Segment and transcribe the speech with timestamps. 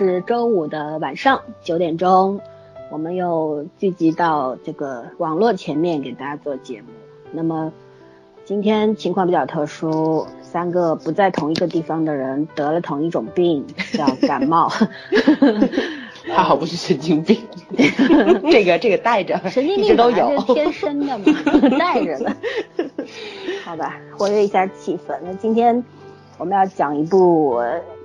[0.00, 2.40] 在是周五的晚上九点钟，
[2.90, 6.86] 我们又聚集到这个网络前面给大家做节目。
[7.32, 7.70] 那么
[8.46, 14.72] 今天情况比较特殊，三个不在同一个地方的人得了同一种病，叫感冒。
[16.32, 17.36] 还好不是神经病，
[18.50, 21.24] 这个这个带着，神经病都有，天生的嘛，
[21.78, 22.34] 带着的。
[23.66, 25.14] 好吧，活跃一下气氛。
[25.22, 25.84] 那今天
[26.38, 27.60] 我们要讲一部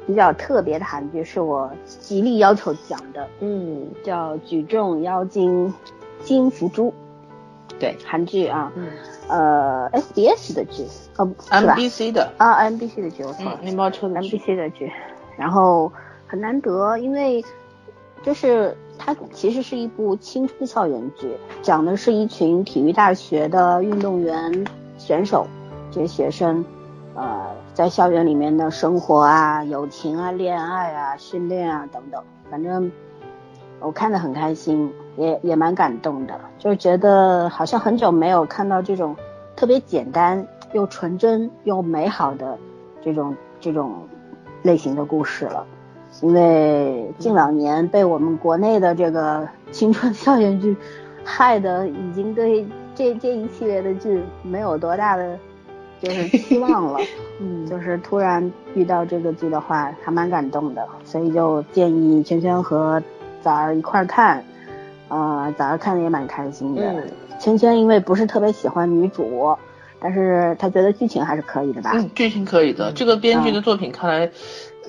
[0.05, 5.73] 比较特别的韩剧，是我极力要求讲的，嗯，叫《举重妖精
[6.23, 6.89] 金福珠》。
[7.79, 8.71] 对，韩剧啊，
[9.27, 10.85] 呃，SBS 的剧，
[11.17, 12.31] 哦，MBC 的。
[12.37, 14.91] 啊，MBC 的剧，我错了，面包车的 MBC 的剧，
[15.37, 15.91] 然后
[16.27, 17.43] 很难得，因为。
[18.23, 24.65] 就是它其实是一部青春校园剧，讲的是一群体育大学的运动员
[24.97, 25.45] 选手，
[25.91, 26.65] 这些学生，
[27.13, 27.45] 呃，
[27.75, 32.89] 在校园里面的生活啊、友情啊、恋爱啊、训练啊等等，反正
[33.81, 39.13] 我看得很开心，也也蛮感动的，就是觉得好像很久没有看到这种
[39.57, 42.57] 特别简单又纯真又美好的
[43.03, 44.07] 这种这种
[44.63, 45.67] 类型的故事了。
[46.21, 50.77] 因为近两年被我们国内的这个青春校园剧
[51.25, 55.37] 害的，已经对这这一系列的剧没有多大的
[56.01, 56.99] 就是期望了。
[57.39, 63.01] 嗯，就是突然遇到这个剧的话，还蛮感动的，所以就建议圈圈和
[63.41, 64.43] 崽儿一块儿看。
[65.07, 66.81] 呃，崽儿看的也蛮开心的。
[67.39, 69.55] 圈圈因为不是特别喜欢女主，
[69.99, 71.91] 但是他觉得剧情还是可以的吧？
[71.93, 72.91] 嗯，剧情可以的。
[72.93, 74.29] 这个编剧的作品看来。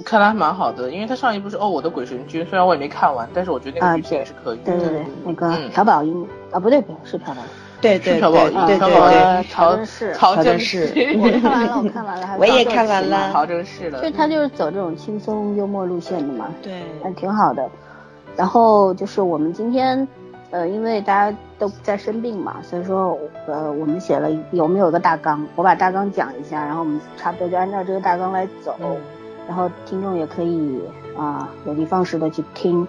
[0.05, 4.59] 看来还蛮好的，因为他上一部是哦我的鬼神君，虽然我也没看完，但是我觉得那个剧情也是可以。
[4.59, 6.23] 对对对，那个朴宝英
[6.53, 7.43] 啊，不对不对，是朴宝英，
[7.81, 9.77] 对对朴宝英，对对对，曹
[10.15, 10.87] 曹真是，
[11.21, 14.03] 我看完了，我看完了， 我也看完了，曹真是了。
[14.03, 17.69] 就他就是走这种轻松幽默路线的嘛，对，还挺好的。
[18.37, 20.07] 然后就是我们今天，
[20.51, 25.47] 呃，因为大家都在生病嘛，所以说呃，我们写了有没有个大纲？
[25.55, 28.75] 我把大纲讲一下，然后我们差不多就按照这个大纲来走。
[29.49, 30.81] 然后听众也可以
[31.17, 32.85] 啊有的放矢的去听，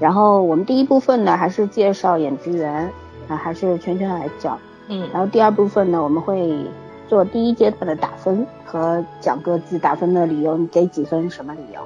[0.00, 2.90] 然后我们第一部分呢还是介绍演职员
[3.28, 4.58] 啊还是圈圈来讲，
[4.88, 6.66] 嗯，然后第二部分呢我们会
[7.08, 11.80] 做第一阶段的打分和讲各自打分的理由，你给几分什么理由？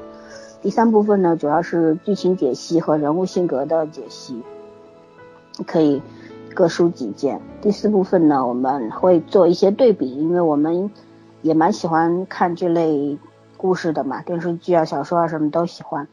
[0.62, 4.42] 第三部分呢主要是剧情解析和人物性格的解析，
[5.66, 6.02] 可以
[6.54, 7.40] 各抒己见。
[7.60, 10.90] 第四部分呢我们会做一些对比，因为我们
[11.42, 13.18] 也蛮喜欢看这类。
[13.60, 16.06] 故事的嘛，电视剧啊、小说啊什么都喜欢。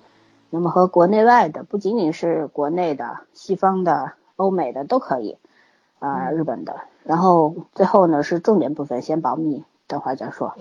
[0.50, 5.38] 那么和国内外的，不仅仅是国内的、西方的、欧美的都可以，
[6.00, 6.76] 啊，日本的。
[7.04, 10.56] 然后最后呢是重点部分，先保密，等会儿再说。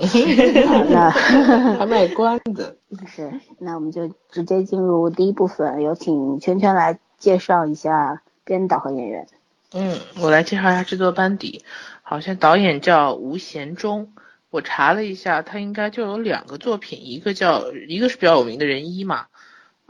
[0.90, 2.78] 那还卖关子。
[3.06, 9.26] 是，那我们就直接进入第一部分，有请圈圈来介绍一下编导和演员。
[9.72, 11.64] 嗯，我来介绍一下制作班底。
[12.02, 14.12] 好像导演叫吴贤忠。
[14.50, 19.26] 我查了一下，他应该就有两个作品，一个叫一个是比较有名的人一嘛，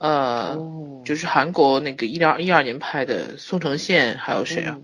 [0.05, 4.77] 呃，就是韩国那个一二一二年拍的宋承宪，还有谁啊？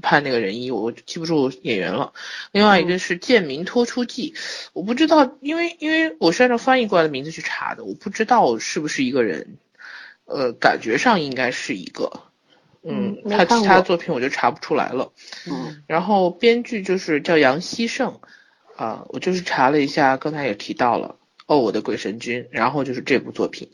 [0.00, 2.14] 拍那个人一，我记不住演员了。
[2.52, 4.32] 另外一个是《剑民脱出记》，
[4.72, 9.58] 我不知道，因为因为我是按照翻译过来的名字去查的，我不知道是不是一个人，
[10.24, 12.10] 呃，感觉上应该是一个，
[12.82, 15.12] 嗯，他其他作品我就查不出来了。
[15.46, 18.18] 嗯，然后编剧就是叫杨希胜。
[18.74, 21.16] 啊，我就是查了一下，刚才也提到了
[21.46, 23.70] 哦，我的鬼神君，然后就是这部作品，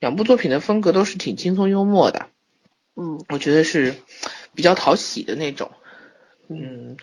[0.00, 2.26] 两部作品的风格都是挺轻松幽默的，
[2.96, 3.94] 嗯，我觉得是
[4.54, 5.70] 比较讨喜的那种，
[6.48, 6.96] 嗯，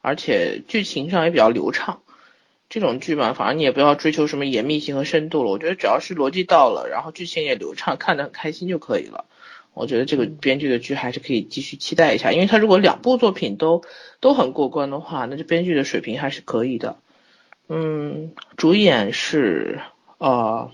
[0.00, 2.00] 而且剧情上也比较流畅，
[2.70, 9.26] 这种剧嘛，反正你也不要追求什么严密性和深度了，我觉得只要是逻辑到了，然后剧情也流畅，看得很开心就可以了。
[9.74, 13.82] 我觉得这个编剧的剧还是可以继续期待一下，因为他如果两部作品都
[14.20, 16.96] 都很过关的话，那这编剧的水平还是可以的。
[17.68, 19.80] 嗯，主演是
[20.18, 20.70] 呃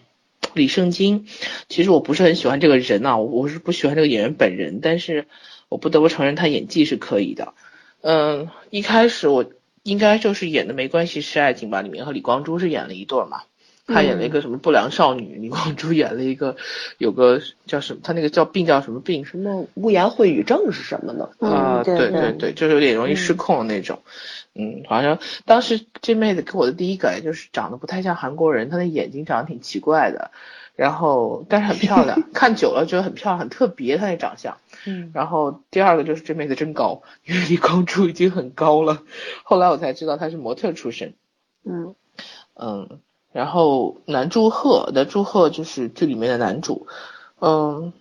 [0.54, 1.26] 李圣经，
[1.68, 5.26] 其实我不是很喜欢这个人呐，我是不喜欢这个演员本人，但是
[5.70, 7.54] 我不得不承认他演技是可以的。
[8.02, 9.50] 嗯，一开始我
[9.82, 13.42] 应该就是演的没关系是爱情吧，里面和李光洙是演了一对嘛，
[13.86, 16.56] 他演了一个什么不良少女，李光洙演了一个
[16.98, 19.24] 有个叫什么，他那个叫病叫什么病？
[19.24, 21.30] 什么污言秽语症是什么呢？
[21.40, 24.00] 啊，对对对，就是有点容易失控的那种。
[24.54, 30.30] 嗯，好像当时这妹子给我的第一感觉就是长得不太像韩国人，她的眼睛长得挺奇怪的，
[30.76, 34.58] 然后但是很漂亮， 看久了觉得很漂亮，很特别她那长相。
[34.84, 39.02] 嗯，然后第二个就是这妹子真高，因为李光洙已经很高了，
[39.42, 41.14] 后来我才知道她是模特出身。
[41.64, 41.94] 嗯
[42.54, 43.00] 嗯，
[43.32, 46.86] 然后南柱赫，南柱赫就是剧里面的男主，
[47.40, 47.94] 嗯，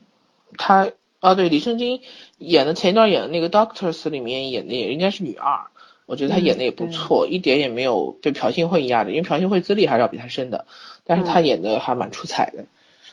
[0.57, 0.91] 他
[1.21, 2.01] 啊对，李圣经
[2.37, 5.67] 演的前一段演的那个 Doctors 里面演的也应该是女二，
[6.05, 10.65] 我觉得他演的也不错，一点也没有被朴信惠压的，因为朴信惠资历还是要比他深的，
[11.05, 12.65] 但是他演的还蛮出彩的。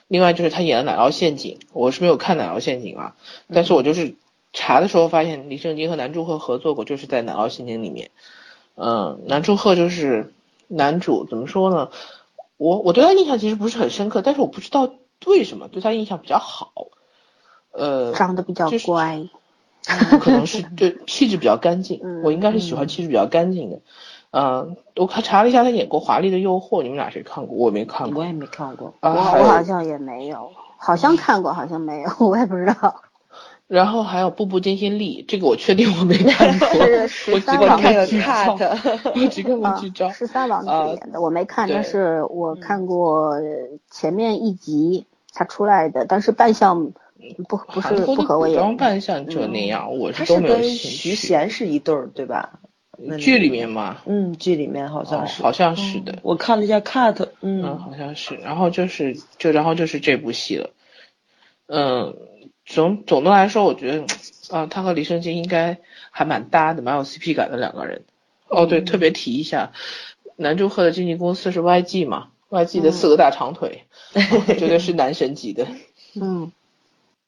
[0.09, 3.15] 另外就是他演的《奶酪陷阱》，我是没有看《奶酪陷阱》啊，
[3.53, 4.17] 但是我就是
[4.53, 8.11] 查的时候发现李圣经和南柱赫合作过，就是在《奶酪陷阱》里面，
[8.75, 10.33] 嗯，南柱赫就是。
[10.69, 11.91] 男主怎么说呢？
[12.57, 14.91] 我我对他印象其实不是很深刻，但是我不知道
[15.27, 16.73] 为什么对他印象比较好。
[17.71, 19.29] 呃，长得比较乖，
[20.21, 22.23] 可能是对气质比较干净。
[22.25, 23.81] 我应该是喜欢气质比较干净的。
[24.31, 27.57] 嗯，我看查了一下，他演过《华丽的诱惑》，你们俩谁看过？
[27.57, 28.93] 我没看过，我也没看过。
[29.01, 33.03] 我我好像也没有，好像看过，好像没有， 我也不知道。
[33.69, 36.69] 然后还有《步步惊心丽》，这个我确定我没看 过。
[36.87, 38.57] 是十三王子剧照，
[39.15, 40.11] 我只看过剧照。
[40.11, 43.35] 十三王子演的，我没看，但是我看过
[43.91, 45.05] 前面一集
[45.35, 46.93] 他出来的，但是扮相
[47.47, 48.57] 不不是不合我眼。
[48.57, 50.89] 装扮相就那样，我是都没有兴趣。
[50.89, 52.61] 徐贤是一对儿，对吧？
[53.19, 53.99] 剧里面嘛？
[54.07, 56.15] 嗯，剧里面好像是，好像是的。
[56.23, 58.35] 我看了一下 cut，嗯，好像是。
[58.37, 60.71] 然后就是就然后就是这部戏了，
[61.67, 62.17] 嗯。
[62.69, 64.05] 总总的来说，我觉得，
[64.51, 65.79] 啊，他和李圣经应该
[66.11, 68.03] 还蛮搭的，蛮有 CP 感的两个人。
[68.49, 69.73] 哦，对，特别提一下，
[70.37, 75.67] 南柱赫的经纪公司是 YG 嘛，YG 的四个大长腿，绝对是男神级的。
[76.21, 76.53] 嗯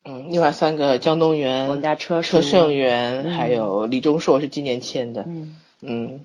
[0.04, 5.24] 嗯，另外三个江东源、王家车、车胜元，还有李钟硕是今年签的。
[5.26, 6.20] 嗯嗯，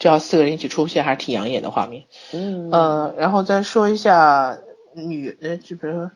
[0.00, 2.04] 这要四个人一起出现，还是挺养眼的画面。
[2.32, 4.58] 嗯呃，然后再说一下
[4.94, 6.10] 女，呃，就比如说。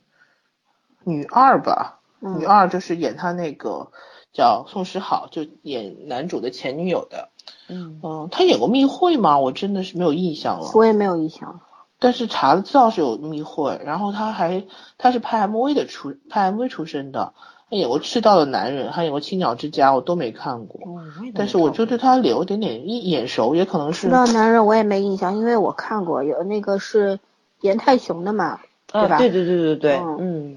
[1.04, 3.88] 女二吧，女二就是演他那个
[4.32, 7.28] 叫宋诗好，就演男主的前女友的。
[7.68, 9.38] 嗯嗯，他演过密会吗？
[9.38, 10.70] 我真的是没有印象了。
[10.74, 11.60] 我也没有印象。
[11.98, 14.64] 但是查了资料是有密会，然后他还
[14.98, 17.32] 他是拍 MV 的出拍 MV 出身的，
[17.70, 20.80] 他演过《赤道的男人》，还演过《青鸟之家》，我都没看过。
[21.34, 24.08] 但是我就对他脸有点点眼熟，也可能是。
[24.08, 27.20] 赤道男人我也没印象，因为我看过有那个是
[27.60, 28.58] 严泰雄的嘛，
[28.88, 29.18] 对吧？
[29.18, 30.56] 对对对对对，嗯。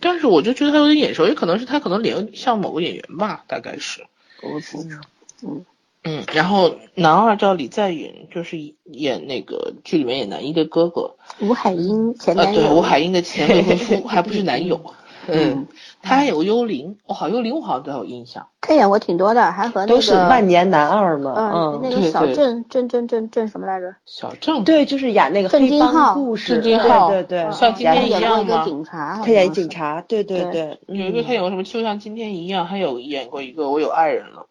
[0.00, 4.04] 但是我就觉得他有点眼熟，也可能是他可能脸像某个演员吧，大概是。
[4.40, 5.00] 不清楚。
[5.42, 5.64] 嗯
[6.08, 11.16] 嗯，然后男二叫李在允，就是演那个剧里面演男一的哥哥。
[11.40, 12.60] 吴海英前男友。
[12.60, 14.94] 对，吴海英的前 未婚夫，还不是男友。
[15.28, 15.66] 嗯。
[16.02, 18.46] 他还有幽灵，我好幽灵，我好像都有印象。
[18.60, 21.34] 他演过挺多的，还和那个都是万年男二嘛。
[21.36, 23.94] 嗯，那个小郑郑郑郑郑什么来着？
[24.04, 24.64] 小郑。
[24.64, 26.54] 对，就是演那个黑帮故事。
[26.54, 27.08] 郑金浩。
[27.10, 27.52] 对对对。
[27.52, 28.64] 像今天一样吗？
[28.64, 29.20] 警察。
[29.24, 30.00] 他演警察。
[30.02, 30.78] 对对对。
[30.86, 31.62] 有一个他演过什么？
[31.62, 34.46] 就像今天一样，还有演过一个我有爱人了。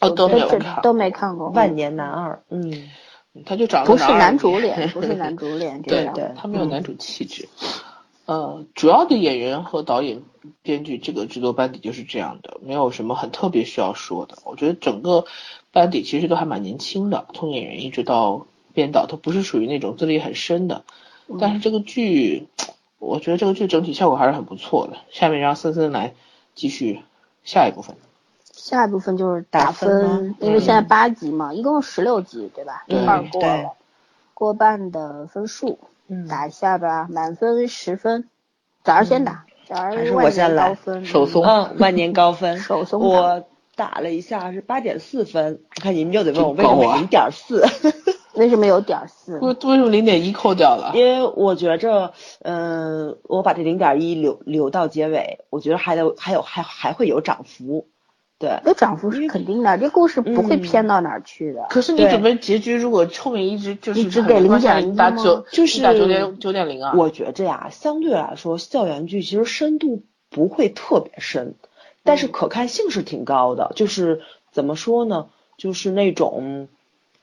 [0.00, 0.80] 哦，都没有看。
[0.82, 1.48] 都没看过。
[1.50, 2.42] 万年男二。
[2.50, 2.72] 嗯。
[3.44, 5.82] 他就长得不是男主脸，不是男主脸。
[5.82, 7.48] 对对，他没有男主气质。
[8.26, 10.22] 呃，主要的演员和导演、
[10.62, 14.38] 编剧这个制作班底就是这样的，没有什么很特别需要说的。
[14.44, 15.26] 我觉得整个
[15.72, 20.84] 班底其实都还蛮年轻的，从演员一直到编导都不是属于那种资历很深的。
[21.38, 22.48] 但是这个剧，
[22.98, 24.96] 我觉得这个剧整体效果还是很不错的。
[25.10, 26.14] 下面让森森来
[26.54, 27.02] 继续
[27.44, 27.94] 下一部分。
[28.52, 32.84] 下一部分就是打分，因为现在八集嘛，一共十六集，对吧？
[32.88, 32.98] 对
[33.32, 33.68] 对。
[34.32, 35.78] 过半的分数。
[36.28, 38.28] 打一下吧，满分十分，
[38.82, 43.44] 早上先打，早儿万年高分，手松，嗯， 万年高分，手松，我
[43.74, 47.64] 打了一下是八点四分，看你们又得问我为什么零点四，
[48.34, 49.38] 为什么有点四？
[49.38, 50.92] 为为什么零点一扣掉了？
[50.94, 57.88] 因为我觉着，嗯，我把这零点一留留到结尾，我觉得还得还有还还会有涨幅。
[58.44, 61.66] 对，有涨幅是肯定的，这故事不会偏到哪儿去的。
[61.70, 66.92] 可是你准备结局，如果后面一直就是只给零点零打九，就是打九点九点零啊。
[66.94, 71.54] 我觉着呀，相对来说，校园剧其实深度不会特别深，
[72.02, 73.72] 但是可看性是挺高的。
[73.76, 74.20] 就是
[74.52, 75.28] 怎么说呢？
[75.56, 76.68] 就是那种，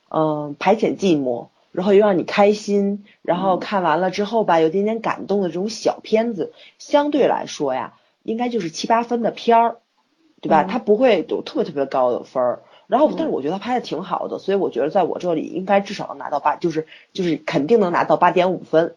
[0.09, 9.75] 嗯，排遣寂寞，然后又让你开心，然后看完了之后吧，有点点感动的这种小片子，相对来说呀，应该就是七八分的片儿。
[10.41, 10.63] 对吧？
[10.63, 18.95] 他不会有特别特别高的分儿，然后但是我觉得他拍的挺好的，所以我觉得在我这里应该至少能拿到八，就是就是肯定能拿到八点五分，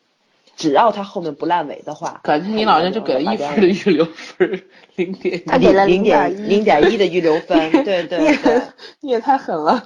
[0.56, 2.20] 只要他后面不烂尾的话。
[2.24, 4.62] 感觉你老像就给了一分的预留分，
[4.96, 5.42] 零点。
[5.46, 8.62] 他给了零点零点一的预留分， 对对对。
[9.00, 9.84] 你也太狠了，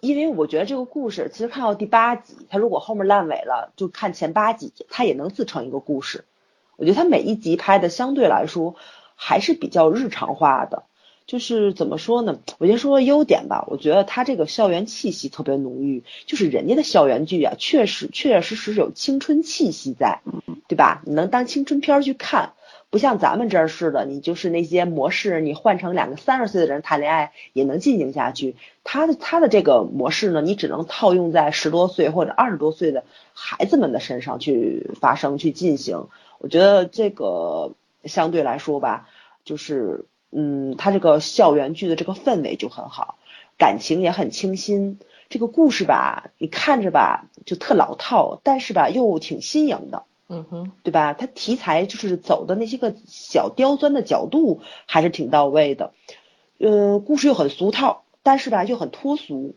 [0.00, 6.24] 因为我觉得这个故事其实看到第八集，他如果后面烂尾了，就看前八集，他也能自成一个故事。
[6.76, 8.74] 我觉得他每一集拍的相对来说
[9.14, 10.84] 还是比较日常化的。
[11.30, 12.40] 就是怎么说呢？
[12.58, 13.64] 我先说优点吧。
[13.68, 20.22] 我觉得它这个校园气息特别浓郁，就是人家的校园剧啊，确实确确实实有青春气息在，
[20.66, 21.04] 对吧？
[21.06, 22.54] 你能当青春片去看，
[22.90, 28.56] 不像咱们这儿似的，你就是那些模式，你换成两个三十岁的人谈恋爱也能进行下去。
[28.82, 36.08] 他的他的这个模式呢，你只能套用在十多岁或者二十多岁的孩子们的身上去发生去进行。
[36.40, 39.08] 我觉得这个相对来说吧，
[39.44, 40.06] 就是。
[40.32, 43.18] 嗯，他这个校园剧的这个氛围就很好，
[43.58, 44.98] 感情也很清新。
[45.28, 50.04] 这个故事吧，你看着吧就特老套，但是吧又挺新颖的。
[50.28, 51.12] 嗯哼，对吧？
[51.12, 55.92] 它题材就是走的那些个小刁钻的角度还是挺到位的。
[56.58, 59.56] 嗯，故事又很俗套，但是吧又很脱俗，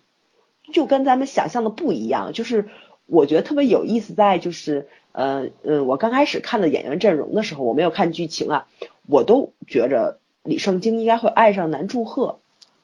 [0.71, 2.33] 就跟咱们想象的不一样。
[2.33, 2.69] 就是
[3.05, 8.67] 我觉得特别有意思，在就是呃呃，我刚开始看的演员阵容的时候，我没有看剧情啊，
[9.07, 10.19] 我都觉着。
[10.43, 12.39] 李圣经应该会爱上南柱赫，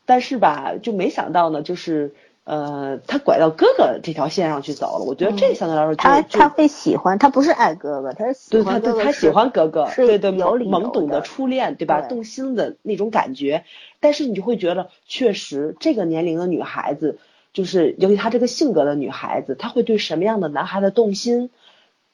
[0.06, 2.14] 但是吧，就没想到呢，就是
[2.46, 5.06] 呃，他拐到哥哥这条线上去走了。
[5.06, 12.02] 我觉得这相对来说，他他会喜欢，他不是爱哥哥，他是喜欢哥哥，他喜欢哥哥，对对，懵懂的初恋，对吧？
[12.02, 13.66] 动心的那种感觉。
[14.00, 17.20] 但是你就会觉得，确实这个年龄的女孩子，
[17.54, 21.52] 就是由于她这个性格的女孩子，她会对什么样的男孩子动心，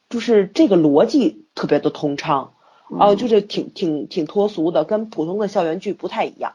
[0.10, 2.55] 就是这个逻辑特别的通畅。
[2.88, 6.54] 哦，就是挺挺挺脱俗的，跟普通的校园剧不太一样。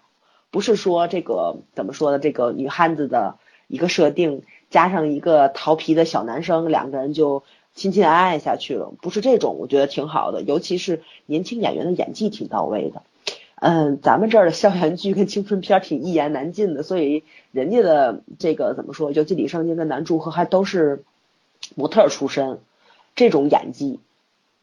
[0.51, 2.19] 不是说这个怎么说呢？
[2.19, 3.37] 这个女汉子的
[3.69, 7.45] 一个设定，加上一个调皮的小男生，两个人就
[7.75, 8.93] 亲亲爱爱下去了。
[9.01, 10.43] 不是这种，我觉得挺好的。
[10.43, 13.03] 尤其是年轻演员的演技挺到位的。
[13.57, 19.13] 嗯，咱们这儿的校园剧跟青春片挺一言难尽的，所以人家的这个怎么说？
[19.13, 21.05] 尤其李圣经跟男主和还都是
[21.77, 22.59] 模特出身，
[23.15, 24.01] 这种演技。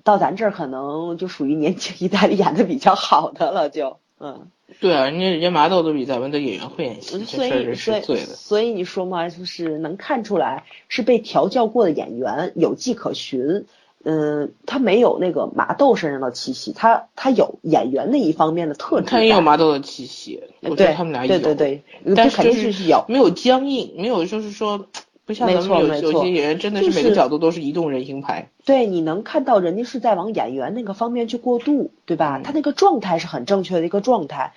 [0.08, 4.48] 到咱这儿可能就属于年轻 一代里演的比较好的了，就嗯，
[4.80, 13.66] 对啊，人家人家麻豆都比咱们的演员会演戏，所以所以所以你说嘛，就是能看出来是被调教过的演员，有迹可循。
[14.10, 19.08] 嗯，他没有那个麻豆身上的气息，他他有演员那一方面的特质。
[19.08, 21.84] 他也有麻豆的气息，我觉得他们俩有，对对对，
[22.16, 24.88] 但是是有没有僵硬，没有就是说。
[25.28, 28.50] 不像咱们有有些演员真的是每个角度都是移动人形牌。
[28.64, 32.40] 对，你能看到人家是在往演员那个方面去过渡，对吧？
[32.42, 34.54] 他那个状态是很正确的一个状态，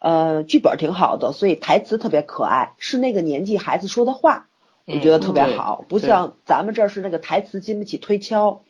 [0.00, 4.48] 呃，剧本挺好的，所以台词特别可爱，是那个年纪孩子说的话，
[4.86, 8.62] 我觉得特别好，不像咱们这儿是那个台词经不起推敲，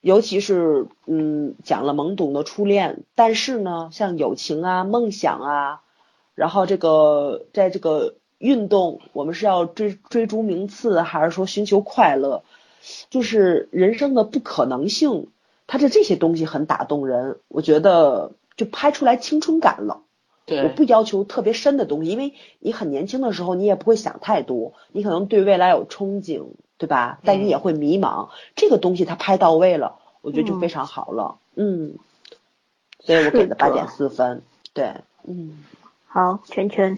[0.00, 5.80] 尤其是嗯讲了懵懂的初恋，但是呢，像友情啊、梦想啊，
[6.34, 8.16] 然后这个在这个。
[8.38, 12.42] 运动，我们是要追追逐名次，还是说寻求快乐？
[13.10, 15.28] 就是人生的不可能性，
[15.66, 17.40] 它的这些东西很打动人。
[17.48, 20.02] 我觉得就拍出来青春感了。
[20.44, 26.44] 对，我不要求特别深的东西，因为你很年轻的时候，你也不会想太多，你可能对未来有憧憬，
[26.78, 27.18] 对吧？
[27.24, 28.28] 但你也会迷茫。
[28.54, 31.38] 这个东西它拍到位了，我觉得就非常好了。
[31.56, 31.96] 嗯，
[33.00, 34.42] 所以我给的八点四分。
[34.72, 35.64] 对，嗯，
[36.06, 36.96] 好，圈圈。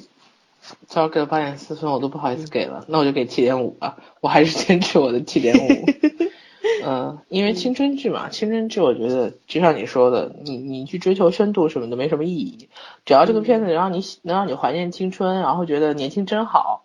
[0.87, 3.96] 早给了八点四分，我都不好意思给了，那我就给七点五吧。
[4.20, 5.68] 我还是坚持我的七点五。
[6.84, 12.68] 嗯，因为青春剧嘛，青春剧我觉得就像你说的，你你去追求深度什么的没什么意义，
[13.04, 16.84] 只要这个片子能让你能让你怀念青春，然后觉得年轻真好，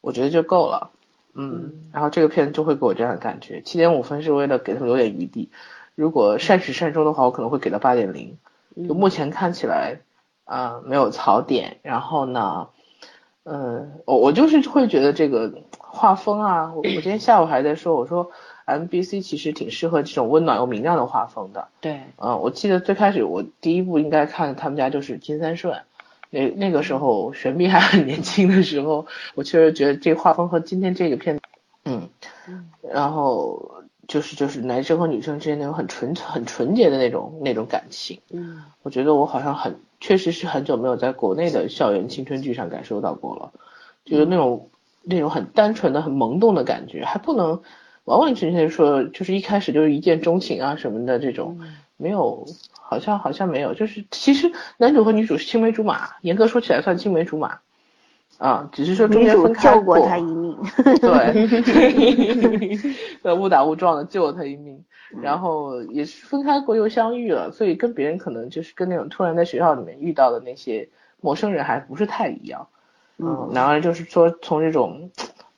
[0.00, 0.90] 我觉得就够了。
[1.34, 3.60] 嗯，然后这个片子就会给我这样的感觉。
[3.62, 5.50] 七点五分是为了给他们留点余地，
[5.94, 8.38] 如果善始善终的话，我可能会给到八点零。
[8.88, 9.98] 就目前看起来，
[10.44, 12.68] 啊，没有槽点，然后呢？
[13.44, 18.30] 嗯，我我就是会觉得这个画风啊，我我今天下午还在说，我说
[18.66, 21.68] MBC 其实挺适合这种温暖又明亮的画风的。
[21.80, 25.82] 对，嗯，我记得最开始我第一部应该看他们家就是金三顺，
[26.30, 31.38] 那那个时候玄彬还很年轻的时候，我确实觉得这画风和今天这个片，
[31.84, 32.08] 嗯，
[32.80, 39.78] 然后就是就是男生和女生之间那种很纯很纯洁的那种那种感情，嗯，我觉得我好像很。
[40.04, 43.52] 确实是很久没有在国内的校园青春剧上感受到过了，
[44.04, 44.68] 就是那种
[45.02, 47.62] 那种很单纯的、很萌动的感觉，还不能
[48.04, 51.58] 完完全全说就是一开始就是一见钟情啊什么的这种，
[51.96, 57.60] 没有，好像好像没有，就是其实男主和女主是青梅竹马，严格说起来算青梅竹马。
[58.36, 60.58] 啊，只是说中间分开过，救过他一命，
[61.00, 62.82] 对
[63.22, 64.84] 呃，误打误撞的救了他一命，
[65.22, 70.88] 然后也是分开过又相遇了，所以跟别人可能就是跟那种突然在学校里面遇到的那些
[71.20, 72.68] 陌生人还不是太一样，
[73.18, 75.10] 嗯，然而就是说从这种，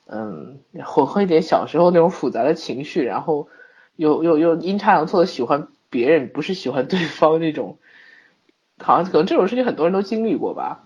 [0.07, 3.49] 嗯，混合一点小时候那种复杂的情绪，然后
[3.97, 7.79] 又又又阴差阳错的喜欢别人，不是喜欢对方那种，
[8.79, 10.85] 好像可能这种事情很多人都经历过吧。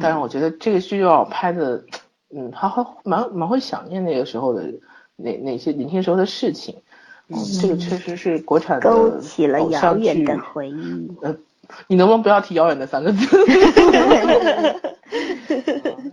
[0.00, 1.84] 但是我觉得这个剧让我拍的，
[2.30, 4.74] 嗯，还还蛮蛮会想念那个时候的
[5.16, 6.82] 那那些年轻时候的事情。
[7.28, 11.10] 嗯，这个确实是国产的勾起了遥远的回忆。
[11.22, 11.36] 呃，
[11.86, 13.24] 你能不能不要提遥远的三个字？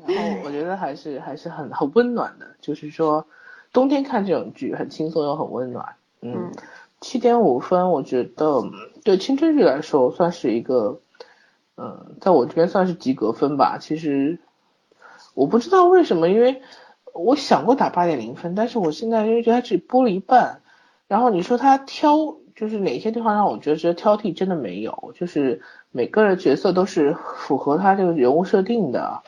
[0.07, 3.25] 然后我觉得还是还是很很温暖的，就是说
[3.73, 5.95] 冬天看这种剧很轻松又很温暖。
[6.21, 6.51] 嗯，
[7.01, 8.63] 七点五分，我觉得
[9.03, 10.99] 对青春剧来说算是一个，
[11.77, 13.77] 嗯，在我这边算是及格分吧。
[13.79, 14.39] 其实
[15.33, 16.61] 我不知道为什么，因为
[17.13, 20.61] 我想过打八点零分，但是我现在因为觉得它只播了一半。
[21.09, 25.61] 然后你说他挑，就是哪些地方让我觉得觉得挑剔，真的没有，就是
[25.91, 29.23] 每个人角色都是符合他这个人物设定的。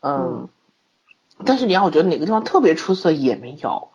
[0.00, 0.48] 嗯，
[1.44, 3.90] 但是你让我觉得哪个地方特别出色也没有，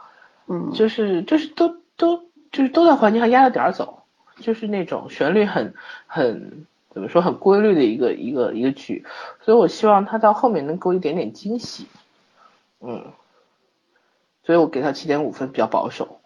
[0.46, 2.18] 嗯，就是就是都都
[2.52, 4.04] 就是都在环境上压着点儿走，
[4.40, 5.74] 就是那种旋律很
[6.06, 9.04] 很怎么说很规律的一个一个一个剧，
[9.42, 11.88] 所以我希望他到后面能给我一点点惊喜，
[12.82, 13.06] 嗯，
[14.44, 16.21] 所以我给他七点五分比较保守，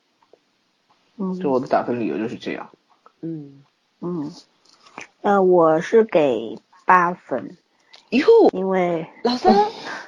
[1.17, 2.69] 嗯，就我的打分理由就是这样，
[3.22, 3.63] 嗯。
[4.01, 4.31] 嗯，
[5.22, 7.57] 呃，我是给八分。
[8.10, 9.53] 哟，因为老三，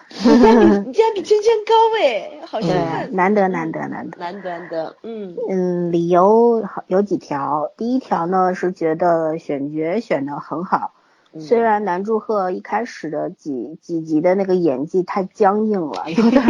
[0.10, 5.36] 你竟然你竟然比芊芊高哎，好兴奋，难得难得难得难得难得，嗯。
[5.50, 10.94] 嗯，理由有几条，第一条呢是觉得选角选的很好，
[11.40, 16.44] 虽然南柱赫一开始的几几集的那个演技太僵硬了，有 点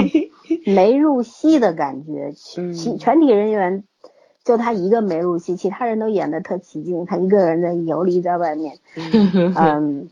[0.66, 3.84] 没入戏的感觉，其全体人员
[4.48, 8.78] 就他一个没入戏，其他人都演的特起劲，他一个人在游离在外面，
[9.58, 10.10] 嗯。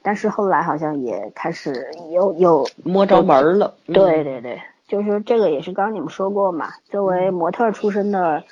[0.00, 8.44] 但是后来好像也开始有有摸着门了，对对对，就是这个也是刚刚你们说过嘛，作为模特出身的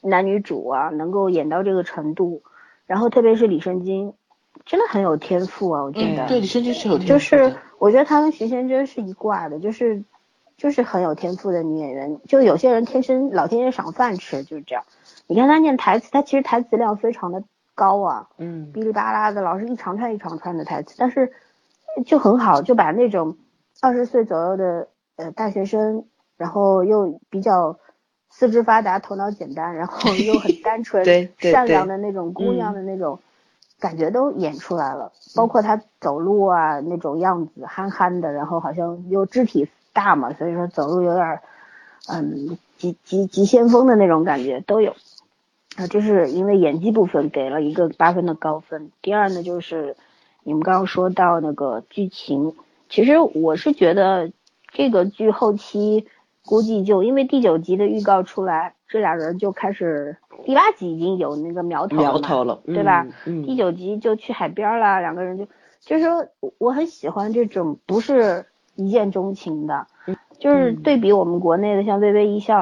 [0.00, 2.42] 男女主啊，能够演到这个程度，
[2.86, 4.14] 然后特别是李圣经，
[4.64, 6.26] 真的很有天赋啊，我觉得。
[6.28, 7.12] 对，李圣经是有天赋。
[7.12, 10.02] 就是我觉得他跟徐贤真是一挂的，就是
[10.60, 12.20] 就是很有天赋的女演员。
[12.28, 14.84] 就有些人天生老天爷赏饭吃，就是这样。
[15.26, 17.42] 你看她念台词，她其实台词量非常的。
[17.72, 21.32] 高啊，嗯，哔哩吧啦的，老是一长串一长串的台词，但是
[22.04, 23.38] 就很好，就把那种
[23.80, 26.04] 二十岁左右的呃大学生，
[26.36, 27.78] 然后又比较
[28.28, 33.18] 四肢发达、头脑简单，然后 又很单纯、善良的那种姑娘的那种
[33.78, 41.40] 感觉都演出来了，包括她走路啊那种样子，憨憨的，然后好像又肢体大嘛，所以说走路有点
[42.08, 44.94] 嗯急急急先锋的那种感觉都有。
[45.76, 48.90] 啊，就是因为演技部分给了一个八分的高分。
[49.00, 49.96] 第二呢，就是
[50.42, 52.54] 你们刚刚说到那个剧情，
[52.88, 54.32] 其实我是觉得
[54.72, 56.08] 这个剧后期
[56.44, 63.06] 估计就因为第九集的预告出来，这俩人就开始第八集已经有那个苗头苗头了，对吧？
[63.24, 65.46] 第九集就去海边了，两个人就
[65.80, 66.26] 就是说
[66.58, 69.86] 我很喜欢这种不是一见钟情的，
[70.38, 72.58] 就是对比我们国内的像《微微一笑》。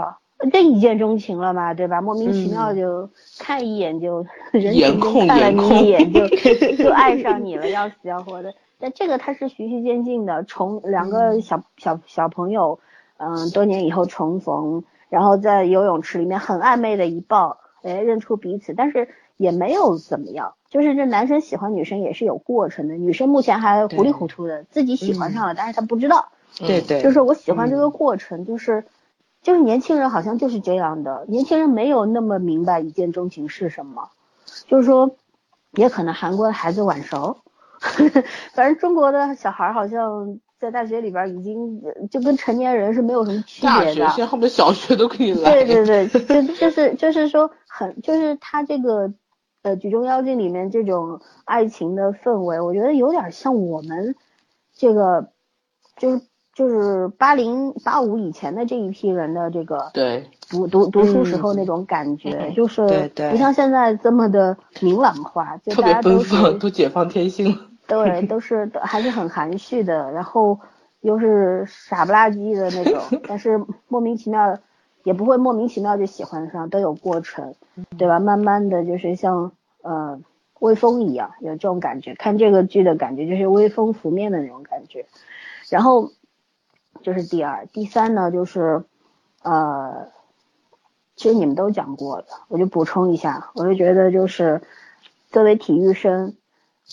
[0.52, 2.00] 这一见钟情了嘛，对吧？
[2.00, 6.28] 莫名其妙就看一眼就人眼控看了你一眼就
[6.78, 8.54] 就爱上你了，要死要活的。
[8.78, 12.78] 但这个他是循序渐进的，从两个小小小朋友，
[13.16, 19.08] 嗯，多年以后重逢，然后在游泳池里面很暧昧的一抱，哎，认出彼此，但是
[19.38, 20.52] 也没有怎么样。
[20.68, 26.28] 就是这男生喜欢女生也是有过程的，女生目前还糊里糊涂的自己喜欢上了，但是他不知道。
[26.58, 28.84] 对对，就是我喜欢这个过程，就是。
[29.40, 34.10] 就是年轻人好像就是这样的，年轻人没有那么明白一见钟情是什么，
[34.66, 35.14] 就是说，
[35.70, 37.38] 也可能韩国的孩子晚熟，
[38.52, 43.76] 反正中国的小孩好像在大学里边已经就跟成年人是没有什么区别的。
[43.76, 45.52] 大学现在后面小学都可以来。
[45.52, 49.12] 对对对，就就是就是说很就是他这个
[49.68, 54.14] 呃《举重妖精》里面这种爱情的氛围，我觉得有点像我们
[54.74, 55.28] 这个
[55.96, 56.20] 就是。
[56.54, 66.20] 就是八零八五以前的这一批人的这个对读读读书时候那种感觉，就是不像现在这么的明朗化，就大家都
[66.54, 67.56] 都解放天性了。
[67.86, 70.58] 对，都是还是很含蓄的，然后
[71.00, 74.58] 又是傻不拉几的那种，但是莫名其妙
[75.04, 77.54] 也不会莫名其妙就喜欢上，都有过程，
[77.96, 78.18] 对吧？
[78.18, 79.52] 慢慢的就是像
[79.88, 80.20] 呃
[80.60, 82.14] 微风一样，有这种感觉。
[82.14, 85.06] 看这个剧的感觉就是微风拂面的那种感觉，
[85.68, 86.10] 然后。
[87.00, 88.82] 这是第二，第三呢，就是，
[89.44, 90.08] 呃，
[91.14, 94.60] 其实你们都讲过了，我就补充一下，我就觉得就是，
[95.30, 96.34] 作为体育生，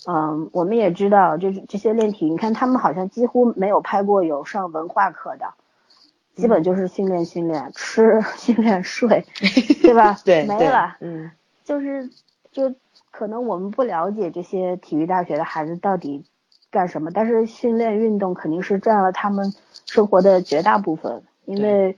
[0.06, 5.54] 嗯，我们也知道，就是这些练体，你看他们好像几乎没有拍过有上文化课的，
[6.36, 9.26] 基本就是训练训练吃 训练睡，
[9.82, 10.16] 对吧？
[10.24, 11.32] 对，没了，嗯，
[11.64, 12.08] 就是
[12.52, 12.72] 就
[13.16, 16.24] 可能我们不了解这些体育大学的孩子到底。
[16.68, 19.54] 干什么，但是训练运动肯定是占了他们
[19.86, 21.96] 生活的绝大部分，因为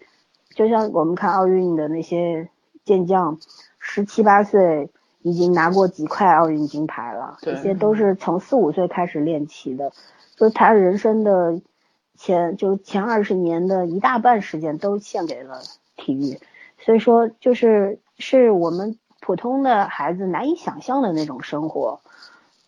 [0.50, 2.48] 就像我们看奥运的那些
[2.84, 3.40] 健将，
[3.80, 4.90] 十七八岁
[5.22, 9.90] 已经拿过几块奥运金牌了，这些都是从四五岁开始练起的，
[10.36, 11.60] 所以他人生的
[12.14, 15.60] 前就前二十年的一大半时间都献给了
[15.96, 16.38] 体育，
[16.78, 22.00] 所以说就是是我们普通的孩子难以想象的那种生活。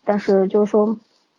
[0.03, 0.97] 但是就是说，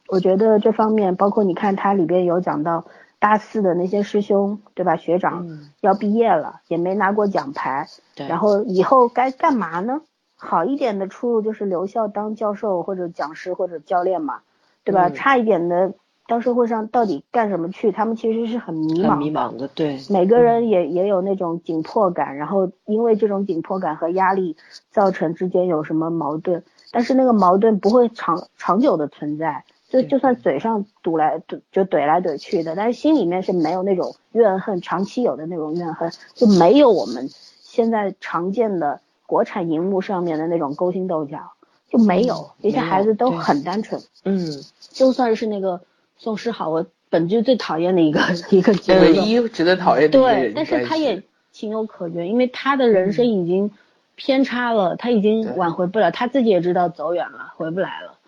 [0.09, 2.85] 我觉得这方面，包括你看它里边有讲到
[3.18, 4.96] 大四的那些师兄，对吧？
[4.96, 5.46] 学长
[5.81, 7.88] 要毕业了，也没拿过奖牌，
[8.29, 10.01] 然后以后该干嘛呢？
[10.37, 14.40] 好一点的出路就是留校当教授或者讲师或者教练嘛，
[14.85, 15.09] 对吧？
[15.14, 15.92] 差一点的
[16.27, 17.93] 到社会上到底干什么去？
[17.93, 20.01] 他们其实是很迷茫，迷茫的，对。
[20.09, 24.57] 每个人也也有那种紧迫感，然后因为这种紧迫感和压力
[24.91, 26.63] 造成之间有什么矛盾。
[26.91, 37.29] 但是那个矛盾不会长长久的存在，就就算嘴上堵来怼就怼来怼去的，但是心里面是没有那种怨恨，长期有的那种怨恨，就没有我们
[37.63, 41.53] 现在常见的国产荧幕上面的那种勾心斗角，
[41.89, 44.01] 就没有，这些孩子都很单纯。
[44.25, 45.81] 嗯，就算是那个
[46.23, 53.73] 宋诗好，我本剧最讨厌的一个 一个角色，唯一值得讨厌的对，但是他也情有可原，因为他的人生已经。
[54.15, 58.19] 偏差了，他已经挽回不了，他自己也知道走远了，回不来了。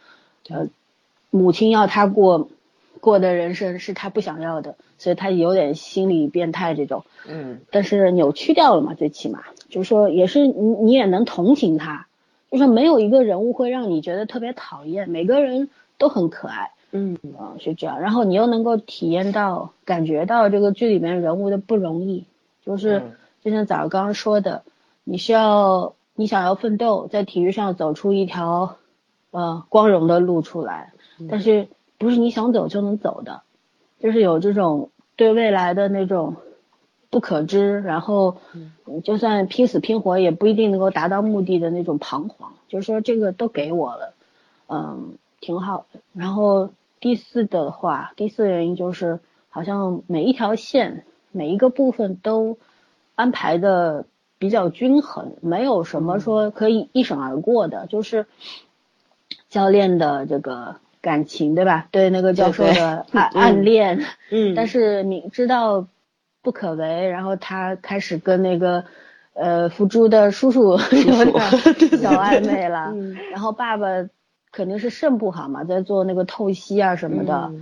[0.48, 0.66] 呃，
[1.30, 2.48] 母亲要他过
[3.00, 7.04] 过的人生是他不想要的，所以他有点心理变态这种。
[7.28, 7.60] 嗯。
[7.70, 12.06] 但是扭曲掉了嘛，最起码就是说，也是你你也能同情他，
[12.50, 16.70] 就是没有一个人物会让你觉得特别讨厌，每个人都很可爱。
[16.94, 18.00] 嗯啊，是这样。
[18.00, 22.24] 然后你又能够体验到、感觉到这个剧里面人物的不容易，
[22.64, 23.02] 就是
[23.42, 24.62] 就像早上刚刚说的。
[25.06, 28.76] 你需要，你想要奋斗，在体育上走出一条，
[29.32, 30.94] 呃，光荣的路出来，
[31.28, 33.42] 但是不是你想走就能走的，
[34.00, 36.36] 就是有这种对未来的那种
[37.10, 38.38] 不可知，然后，
[39.04, 44.14] 就算拼死拼活也不一定能够达到目的的那种彷徨，就是说这个都给我了，
[44.68, 46.00] 嗯，挺好的。
[46.14, 46.70] 然后
[47.04, 52.56] 第四的话，第四原因就是好像每一条线每一个部分都
[53.14, 54.06] 安排的。
[54.36, 58.26] 比较均衡，没有什么说可以一闪而过的，就是
[59.48, 61.88] 教练的这个感情，对吧？
[61.90, 65.86] 对那个教授的暗暗恋，嗯， 但是明知道
[66.42, 68.84] 不可为，然后他开始跟那个
[69.32, 71.32] 呃福珠的叔叔 有点
[72.02, 72.92] 小暧昧了，
[73.30, 73.86] 然后爸爸
[74.54, 77.52] 肯定是肾不好嘛，在做那个透析啊什么的。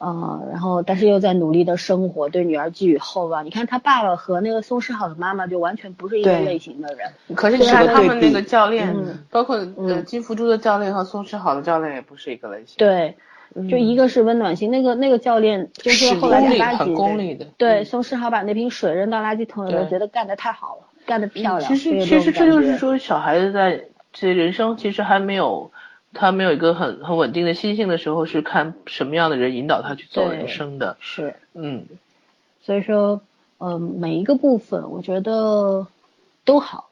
[0.00, 3.44] 嗯，然后但是又在努力的生活，对女儿寄予厚望。
[3.44, 7.10] 你看他爸爸和那个宋世好的妈妈就完全不是一个类型的人。
[7.34, 8.96] 可是你看他们那个教练，
[9.28, 12.76] 包括呃金福珠的教练和宋世好的教练也不是一个类型。
[12.76, 13.16] 对，
[13.68, 17.44] 就一个是温暖型，那个那个教练就是后来在很功利的。
[17.56, 21.68] 对，宋世好把那瓶水扔到垃圾桶里，觉得干得太好了，干得漂亮。
[21.68, 25.72] 其实其实这就是说，小孩子在这人生其实还没有。
[26.20, 30.96] 他没有一个很很稳定的心性的时候，是看什么样的人引导他去走人生的。
[30.98, 31.84] 是，嗯，
[32.60, 33.20] 所以说，
[33.58, 35.86] 嗯，每一个部分我觉得
[36.44, 36.88] 都好，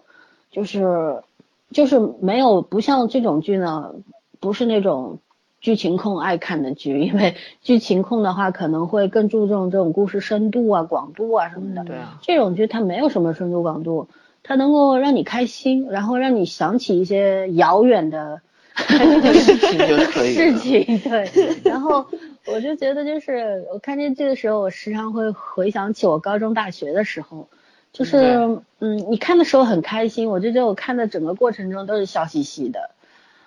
[0.53, 1.25] 就是
[1.73, 3.97] 就是没有不像这种剧呢，
[4.39, 5.19] 不是那种
[5.61, 11.83] 剧情控爱看的剧，因为剧情控的话可能会更注重这种故事深度啊、广度啊什么的。
[11.83, 12.21] 对啊。
[12.23, 14.09] 这种剧它没有什么深度广度，
[14.45, 18.41] 它能够让你开心，然后让你想起一些遥远的。
[19.33, 21.31] 事情就可以事情对，
[21.65, 22.07] 然后
[22.47, 27.49] 我就觉得就是我看这剧的时候，我时常会回想起我高中、大学的时候，
[27.93, 32.91] 就是嗯，你看的时候很开心，我就觉得我看的整个过程中都是笑嘻嘻的，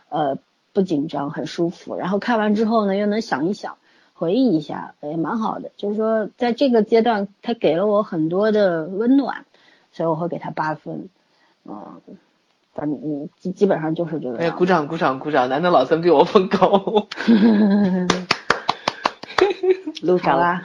[0.10, 0.38] 呃，
[0.74, 1.96] 不紧张，很舒服。
[1.96, 3.78] 然后看完之后呢，又能想一想，
[4.14, 5.72] 回忆一下，也蛮好的。
[5.78, 9.46] 就是说，在这个阶段，他给了我很多的温暖，
[9.92, 11.10] 所以我会给他八分，
[11.66, 12.02] 嗯。
[12.80, 14.38] 反正基基本上就是这个。
[14.38, 15.50] 哎，鼓掌鼓掌鼓掌！
[15.50, 16.68] 难得老曾比我分高？
[20.02, 20.64] 录上啦。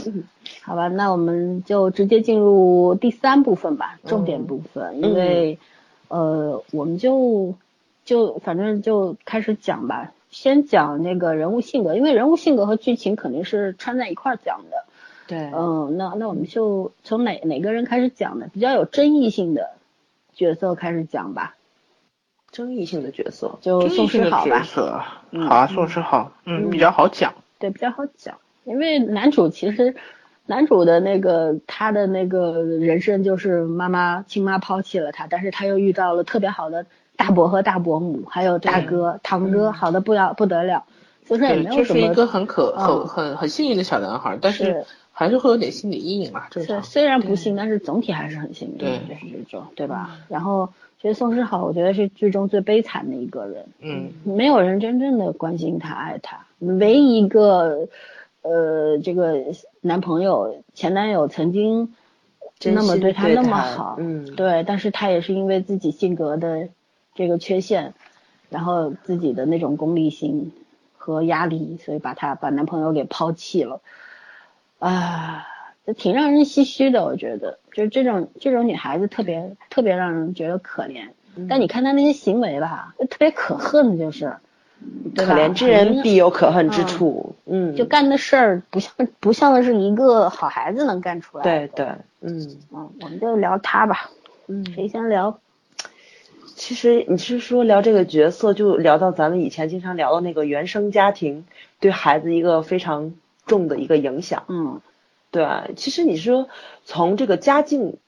[0.64, 5.02] 好吧，那我们就直接进入第三部分吧，重点部分。
[5.02, 5.58] 因为
[6.08, 7.54] 呃，我们就
[8.06, 14.84] 就反正就开始讲吧，先讲那个人物性格，因为人物性格和剧情肯定是串在一块讲的。
[15.26, 15.50] 对。
[15.54, 18.46] 嗯，那那我们就从哪哪个人开始讲呢？
[18.54, 19.68] 比较有争议性的。
[20.34, 21.54] 角色开始讲吧，
[22.50, 24.62] 争议性的角色就宋诗好吧。
[24.62, 27.34] 好啊，宋诗好，嗯，比较好讲。
[27.58, 29.94] 对，比较好讲，因为男主其实
[30.46, 36.84] 男主的那个他的那个人生就是妈妈亲妈抛弃了他，但是他又遇到了特别好的
[37.16, 40.84] 大伯和大伯母，还有大哥堂哥，好的不要不得了。
[41.24, 42.00] 所以说也没有什么。
[42.00, 46.48] 就是一个很可很很很幸运的小男孩，但是还是会有点心理阴影嘛。
[46.50, 48.78] 是，虽然不幸，但是总体还是很幸运。
[48.78, 50.18] 对，就是这种，对吧？
[50.28, 53.66] 然后，其实宋诗好，我觉得是剧中最悲惨的一个人。
[53.80, 54.12] 嗯。
[54.24, 57.88] 没有人真正的关心他、爱他，唯一一个，
[58.42, 59.38] 呃，这个
[59.80, 61.94] 男朋友、前男友曾经
[62.64, 66.68] 那么对他那么好，嗯，对，但是他也是因为自己性格的
[67.14, 67.94] 这个缺陷。
[68.50, 70.52] 然后自己的那种功利心
[70.98, 73.80] 和压力，所以把她把男朋友给抛弃了，
[74.82, 75.46] 啊，
[75.86, 77.04] 这挺让人唏嘘的。
[77.04, 81.08] 我觉得，就是这种这种女孩子特别特别让人觉得可怜。
[81.48, 84.34] 但你看她那些行为吧，就特别可恨，就是，
[85.16, 87.36] 可怜之人必有可恨之处。
[87.46, 91.44] 嗯，就干的事儿不像不像是一个好孩子能干出来。
[91.44, 91.86] 对对，
[92.20, 94.10] 嗯嗯，我们就聊她吧。
[94.48, 95.38] 嗯，谁先聊？
[96.56, 101.46] 其实你是说聊这个角色，就聊到咱们以前经常聊的那个原生家庭
[101.80, 103.14] 对孩子一个非常
[103.52, 104.44] 重的一个影响。
[104.48, 104.80] 嗯，
[105.30, 105.46] 对。
[105.76, 106.48] 其实你说
[106.86, 107.98] 从这个家境，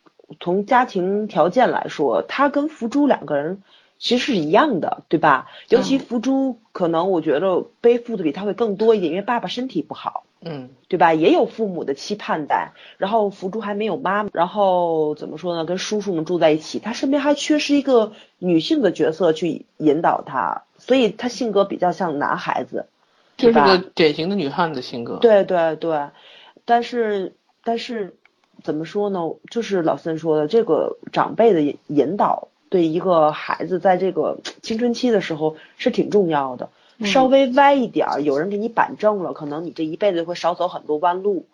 [0.41, 3.63] 从家庭条件来说，他跟福珠两个人
[3.99, 5.49] 其实是一样的，对吧？
[5.69, 10.25] 尤其福珠可能我觉得背负的比他会更多一点，因为爸爸身体不好。
[10.47, 11.15] 嗯，对吧？
[11.15, 15.65] 也有父母的期盼在，然后福珠还没有妈妈，然后怎么说呢？
[15.65, 22.89] 跟叔叔们住在一起，他身边还缺失一个女性的角色去引导他，所以他性格比较像男孩子，
[23.45, 25.17] 就是个典型的女汉子性格。
[25.17, 26.09] 对对对，
[26.65, 28.17] 但是但是
[28.63, 29.21] 怎么说呢？
[29.51, 36.71] 就是老森说的，这个长辈的引导对一个孩子在这个青春期的时候是挺重要的。
[37.05, 41.47] 稍微歪一点儿，有人给你板正了，可能你这一辈子会少走很多弯路。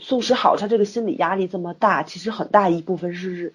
[0.00, 3.52] 宋时好，他这个心理压力这么大，其实很大一部分是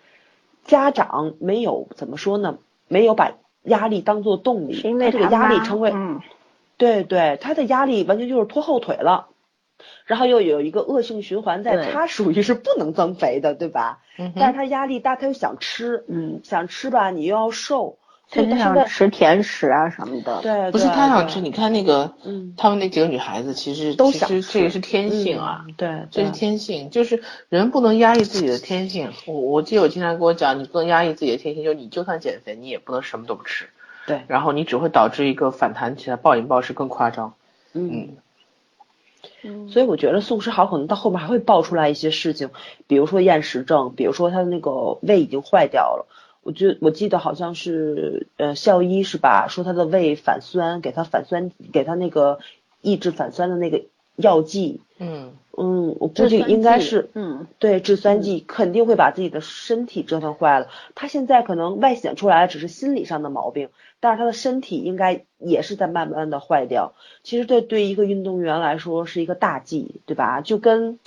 [0.65, 2.60] 家长没有怎么说呢？
[2.88, 3.32] 没有把
[3.63, 5.91] 压力当做动力，他这个压力成为，
[6.84, 9.28] 对对，他的压力完全就是拖后腿了，
[10.06, 14.00] 然后又有一个恶性循环，在他属于是不能增肥的，对吧？
[14.17, 17.98] 嗯但是他压力大，他又想吃，嗯，想吃吧，你又要瘦。
[18.30, 21.39] 他想吃甜食啊什么的，对，不是他想吃。
[21.39, 29.12] 你看那个，嗯，他们那几个女孩子其实都想吃，这也是天性啊，对，这是天性，就是人不能压抑自己的天性。
[29.28, 33.69] 我我记得我经常跟我讲，你不能压抑自己的天性，就你就算减肥，你也不能什么都不吃，
[34.05, 37.33] 对，然后你只会导致一个反弹起来，暴饮暴食更夸张。
[37.73, 38.17] 嗯，
[39.69, 42.49] 所以我觉得宋诗豪可能到后面还会爆出来一些事情，
[42.87, 46.05] 比如说厌食症，比如说他的那个胃已经坏掉了。
[46.43, 49.47] 我觉我记得好像是呃校医是吧？
[49.47, 52.39] 说他的胃反酸，给他反酸，给他那个
[52.81, 53.83] 抑制反酸的那个
[54.17, 54.81] 药剂。
[54.99, 60.67] 嗯嗯，我估计应该是嗯对制酸剂肯定会把自己的身体折腾坏了。
[60.95, 63.69] 他现在可能外显出来只是心理上的毛病，
[64.03, 66.93] 但是他的身体应该也是在慢慢的坏掉。
[67.23, 70.41] 其实这对一个运动员来说是一个大忌，对吧？
[70.41, 70.99] 就跟。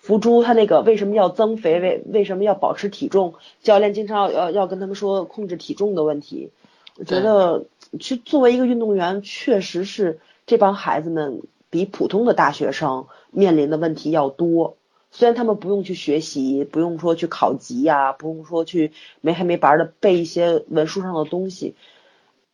[0.00, 1.80] 福珠他那个为什么要增肥？
[1.80, 3.34] 为为什么要保持体重？
[3.60, 6.50] 教练经常要要要跟他们说控制体重的问题。
[6.96, 7.64] 我觉得，
[7.98, 14.76] 去作为一个运动员，确实是这帮孩子们比普通的大学生面临的问题要多。
[15.10, 21.74] 虽然他们不用去学习，不用说去考级呀，不用说去没黑没白的背一些文书上的东西，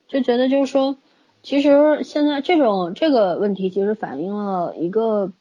[0.08, 0.96] 就觉得就是说，
[1.42, 5.32] 其实现在这种这个问题其实反映了一个，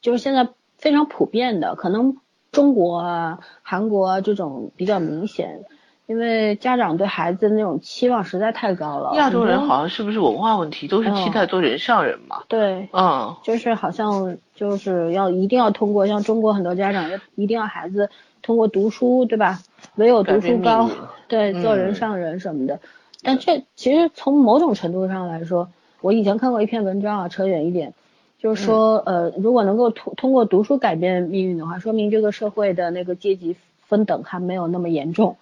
[0.00, 0.48] 就是现在。
[0.80, 2.18] 非常普遍的，可能
[2.52, 5.64] 中国啊、韩国啊这种比较明显，
[6.06, 9.10] 因为家长对孩子那种期望实在太高了。
[9.16, 12.44] 亚洲人好像是不是文化问题，都是期待做人上人嘛？
[12.46, 18.08] 对，嗯，就是好像就是要一定要通过，像中国很多家长要一定要孩子
[18.40, 19.58] 通过读书，对吧？
[19.96, 20.88] 唯有读书高，
[21.26, 22.78] 对，做人上人什么的。
[23.22, 25.68] 但这其实从某种程度上来说，
[26.00, 27.94] 我以前看过一篇文章啊，扯远一点。
[28.38, 35.36] 就是说，呃，如果能够通通过读书改变命运的话，说明这个社会的那个阶级分等还没有那么严重。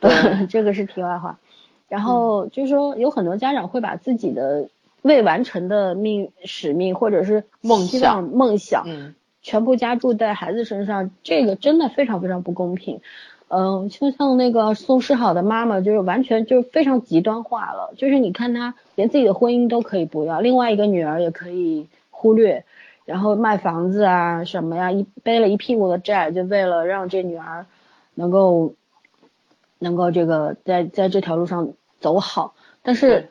[0.50, 1.38] 这个是题外话。
[1.88, 4.68] 然后就是说，有很多家长会把自己的
[5.00, 13.00] 未完成的命使命或者是梦想梦想，嗯，全部加注在孩子身上，这个真的非常非常不公平。
[13.54, 17.92] 嗯，就像那个宋诗好的妈妈，就是完全就是非常极端化了。
[17.96, 21.88] 就是你看她连自己的婚姻都可以不要，另外一个女儿也可以。
[22.24, 22.64] 忽略，
[23.04, 27.66] 然后卖房子啊什么呀，一背了一屁股的债，就为了让这女儿
[28.14, 28.74] 能够
[29.80, 32.54] 能够这个在在这条路上走好。
[32.84, 33.30] 但是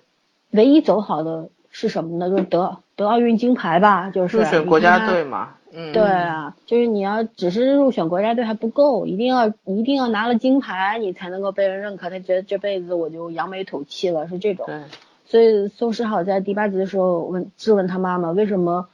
[0.50, 2.30] 唯一走好的是什么呢？
[2.30, 5.54] 就是得得奥运金牌吧，就是入选国家队嘛。
[5.74, 12.10] 嗯，对啊，就是你要只是入选国家队还不够，一定要一定要拿了金牌，你才能够被人认可。
[12.10, 14.66] 他觉得这辈子我就扬眉吐气了，是这种。
[14.66, 14.82] 对。
[15.26, 18.90] 所以宋诗好在第八集的时候问质问他妈妈为什么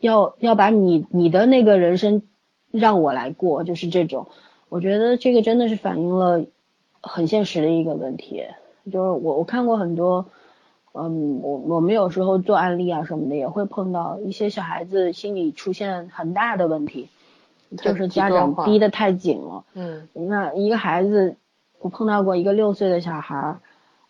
[0.00, 2.22] 要要把你你的那个人生
[2.70, 4.28] 让我来过，就是这种。
[4.70, 6.44] 我觉得这个真的是反映了
[7.02, 8.44] 很现实的一个问题，
[8.90, 10.26] 就是我我看过很多，
[10.98, 17.08] 嗯，我我们有时候做案例啊什么的，也会碰到一些小孩子心理出现很大的问题，
[17.76, 19.64] 就是家长逼得太紧了。
[19.74, 21.36] 嗯，那一个孩子，
[21.80, 23.56] 我碰到过一个六岁的小孩，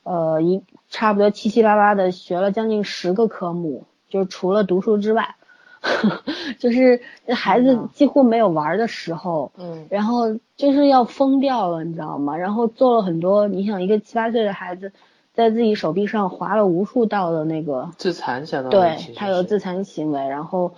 [0.03, 5.35] 呃，一差不多七七八八的学了将近十个科目，就是除了读书之外。
[6.59, 10.25] 就是孩子几乎没有玩的时候，嗯，然后
[10.57, 12.37] 就是要疯掉了，你知道吗？
[12.37, 14.93] 然后做了很多，你想一个七八岁的孩子，
[15.39, 20.75] 在自己手臂上划了无数道的那个自残，相当对他有自残行为，然后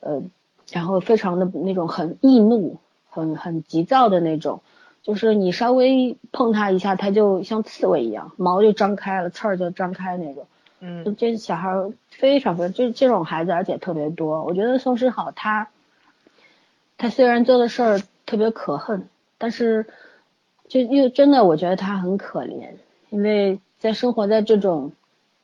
[0.00, 0.22] 呃，
[0.72, 2.78] 然后非常的那种很易怒，
[3.10, 4.62] 很很急躁的那种，
[5.02, 10.46] 就是你稍微碰他一下，他就像刺猬一样，毛就张开了，刺儿就张开那种。
[10.80, 11.70] 嗯，这小孩
[12.08, 14.42] 非常非常，就这种孩子而且特别多。
[14.42, 15.68] 我觉得宋诗好，他
[16.96, 19.84] 他虽然做的事儿特别可恨，但是
[20.66, 22.70] 就又真的我觉得他很可怜，
[23.10, 24.92] 因为在生活在这种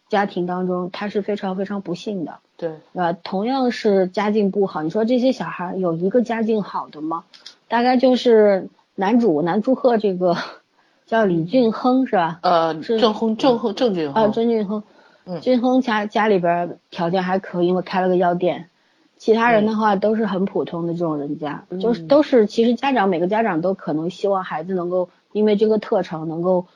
[0.09, 2.39] 家庭当中，他是非常非常不幸的。
[2.57, 7.25] 对，啊，同样是家境不好，你说这些小孩有一个家境好的吗？
[7.69, 10.37] 大概就是男主男祝贺这个
[11.07, 12.39] 叫李俊亨是吧？
[12.43, 14.83] 呃，郑亨郑亨郑俊亨啊，郑俊亨。
[15.27, 18.69] 嗯俊亨家家里边条件还可以，因为开了个药店。
[19.17, 26.67] 其他人的话都是很普通的这种人家，就是都是其实家长每个家长都可能希望孩子能够因为这个特长能够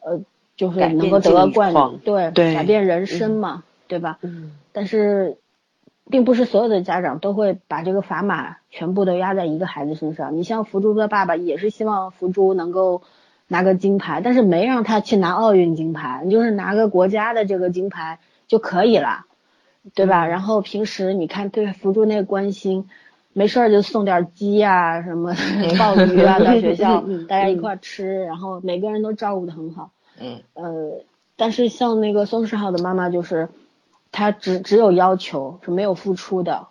[0.00, 0.20] 呃
[0.58, 4.18] 就是能够得到冠军，对改变人生嘛，对吧？
[4.20, 4.52] 嗯。
[4.72, 5.38] 但是
[6.10, 10.36] 并不是所有的家长都会把这个砝码全部都压在一个孩子身上。
[10.36, 13.00] 你像福珠的爸爸也是希望福珠能够。
[13.50, 19.24] 拿个金牌，但是没让他去拿奥运金牌，你就是拿个国家的这个金牌就可以了，
[19.94, 20.26] 对吧？
[20.26, 22.90] 然后平时你看对福珠那关心，
[23.32, 25.34] 没事儿就送点鸡啊什么
[25.78, 29.92] 鲍鱼啊 到学校，大家一块吃，然后每个人都照顾的很好。
[30.20, 30.42] 嗯。
[30.54, 31.04] 呃，
[31.36, 33.48] 但是像那个宋世浩的妈妈就是，
[34.12, 36.68] 她只只有要求是没有付出的，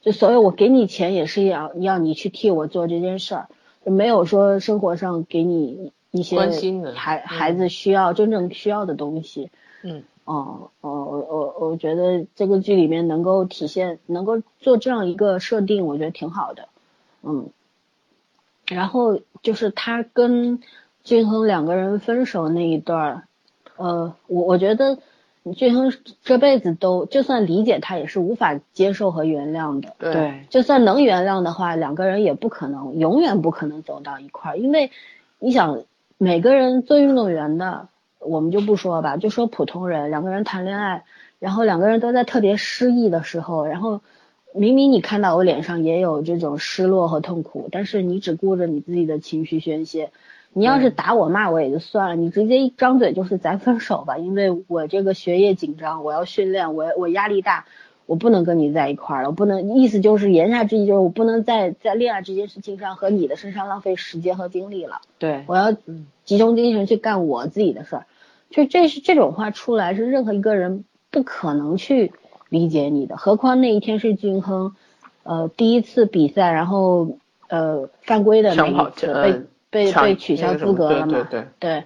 [0.00, 3.48] 就所以我给你钱也是要要你去替我做这件事儿，
[3.84, 5.92] 就没有说生活上给你。
[6.10, 9.50] 一些关心的孩孩子需要真正需要的东西，
[9.82, 16.70] 嗯，哦哦，我我我觉得这个剧里面能够体现，能够做这样一个设定，我觉得挺好的，
[17.22, 17.50] 嗯，
[18.66, 20.62] 然后就是他跟
[21.08, 23.24] 俊亨两个人分手那一段，
[23.76, 24.98] 呃，我我觉得
[25.56, 25.92] 俊亨
[26.22, 34.90] 这辈子都就算理解他也是无法接受和原谅的，对，就算能原谅的话，两个人也不可能永远不可能走到一块儿，因为
[35.38, 35.82] 你想。
[36.20, 37.86] 每个人做运动员的，
[38.18, 41.04] 我们就不说吧，就说普通人，两个人谈恋爱，
[41.38, 44.00] 然后两个人都在特别失意的时候，然后
[44.52, 50.10] 明明你看到我脸上也有这种失落和痛苦，但是你只顾着你自己的情绪宣泄。
[50.52, 57.66] 你要是打我骂我也就算了，你直接一张嘴就是咱分手吧，因为我这个学业紧张，我要训练，我我压力大。
[58.06, 65.02] 我不能跟你在一块儿了，我不能，意思就是言下之意就是我不能再在恋爱这件事情上和你的身上浪费时间和精力了。
[65.18, 65.76] 对，我要
[66.24, 68.06] 集中精神去干我自己的事儿。
[68.48, 72.12] 就这是这种话出来是任何一个人不可能去
[72.48, 74.74] 理解你的，何况那一天是俊亨，
[75.22, 81.12] 呃，第一次比赛然后呃犯规的那一次被被被取消资格了嘛？
[81.12, 81.84] 对对对，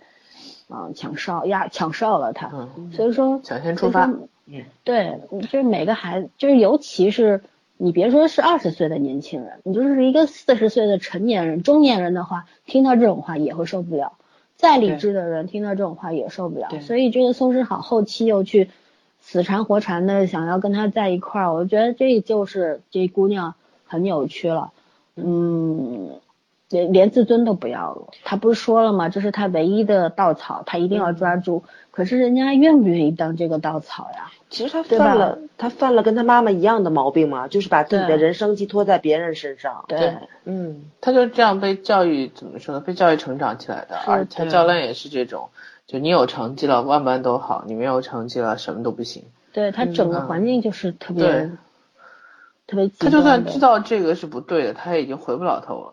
[0.68, 2.48] 啊抢哨呀抢哨了他，
[2.92, 4.06] 所以说抢先出发。
[4.46, 7.42] 嗯，对，就是每个孩子，就是尤其是
[7.76, 14.12] 你别说是二十岁的年轻人，你就是一个四十岁的成年人、中年人的话，听到这种话也会受不了。
[14.56, 16.68] 再理智的人听到这种话也受不了。
[16.80, 18.70] 所以这个宋世好后期又去
[19.20, 23.54] 死缠活缠的想要跟他在一块儿，我觉得这就是这姑娘
[23.86, 24.70] 很扭曲了。
[25.16, 26.20] 嗯，
[26.72, 28.08] 连连自尊都不要了。
[28.24, 29.08] 他不是说了吗？
[29.08, 31.62] 这是他唯一的稻草，他一定要抓住。
[31.90, 34.30] 可是人家愿不愿意当这个稻草呀？
[34.48, 39.84] 其实他犯了，他犯了跟他妈妈一样的毛病嘛，就是把自己的人生寄托在别人身上。
[39.88, 42.80] 对，嗯，他就这样被教育，怎么说呢？
[42.80, 43.96] 被教育成长起来的。
[44.06, 45.50] 而他教练也是这种，
[45.86, 49.24] 就你有成绩了，万般都好；你没有成绩了，什么都不行。
[49.52, 51.50] 对他整个环境就是特别，
[52.66, 52.90] 特别。
[52.98, 55.92] 他就算知道这个是不对的，他也已经回不了头了。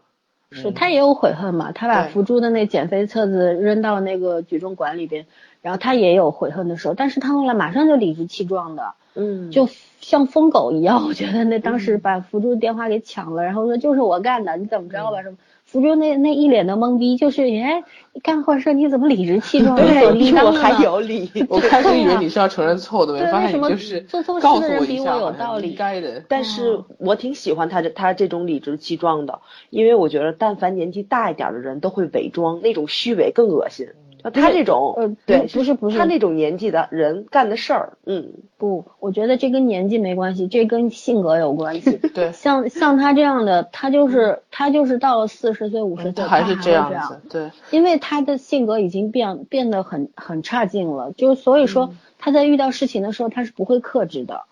[0.52, 1.72] 是他也有悔恨嘛？
[1.72, 5.26] 他把福珠的那减肥册子扔到那个举重馆里边。
[5.62, 9.68] 然后他也有悔恨的时候，但是他后来马上就理直气壮的，嗯，就
[10.00, 11.06] 像疯狗一样。
[11.06, 15.22] 我觉得那当时把福珠的电话给抢了，然后说就是我干的，你怎么着吧？
[15.22, 15.36] 什么
[15.72, 19.76] 福州那那一脸的懵逼，就是哎，你干坏事你怎么理直气壮？
[19.78, 21.30] 对，比我还有理。
[21.48, 25.74] 我开始以为你是要承认错的，没发现你就是做错事的人比我有道理。
[25.74, 26.24] 该的。
[26.28, 33.90] 但是我挺喜欢他这他这种理直气壮的，因为我觉得但凡年纪大一点的人都会伪装，那种虚伪更恶心。
[34.22, 41.98] 他这种，呃，对，不是不是，他那种年纪的人干的事儿，嗯，不，我觉得这跟年纪没关系，这跟性格有关系。
[42.14, 54.44] 对，像像他这样的，他就是他就是到了四十岁五十岁还是这样子，对，因为他的性格已经变变得很很差劲了，就所以说他在遇到事情的时候他是不会克制的，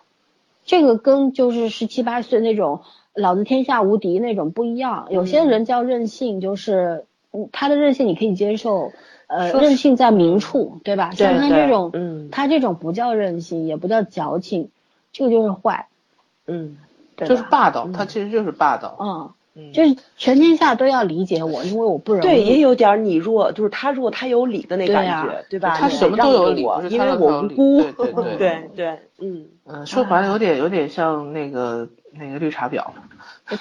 [0.66, 2.82] 这个跟就是十七八岁那种
[3.14, 8.94] 老子天下无敌那种不一样，有些人叫任性，就是嗯他的任性你可以接受。
[9.28, 11.12] 呃，任性在明处，对吧？
[11.12, 14.70] 像他这种，嗯，他这种不叫任性，也不叫矫情，
[15.12, 15.88] 这个就是坏，
[16.48, 16.78] 嗯，
[17.16, 18.96] 对就是霸道，他其实就是霸道，
[19.56, 22.26] 嗯，就是全天下都要理解我，因为我不容易。
[22.26, 25.76] 对，也有点你弱，就是他弱他有理的那感觉，对吧？
[25.78, 32.86] 他什么都有理，因为我无辜，对对 对对，嗯嗯，说白了有点有点像那个那个绿茶婊，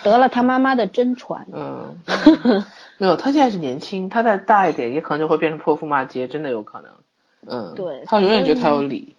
[0.05, 1.99] 得了他妈妈的真传，嗯。
[2.99, 6.91] 没有，他现在是年轻，他再大一点，也可能就会变成泼妇骂街，真的有可能。
[7.47, 9.15] 嗯，对，他永远觉得他有理，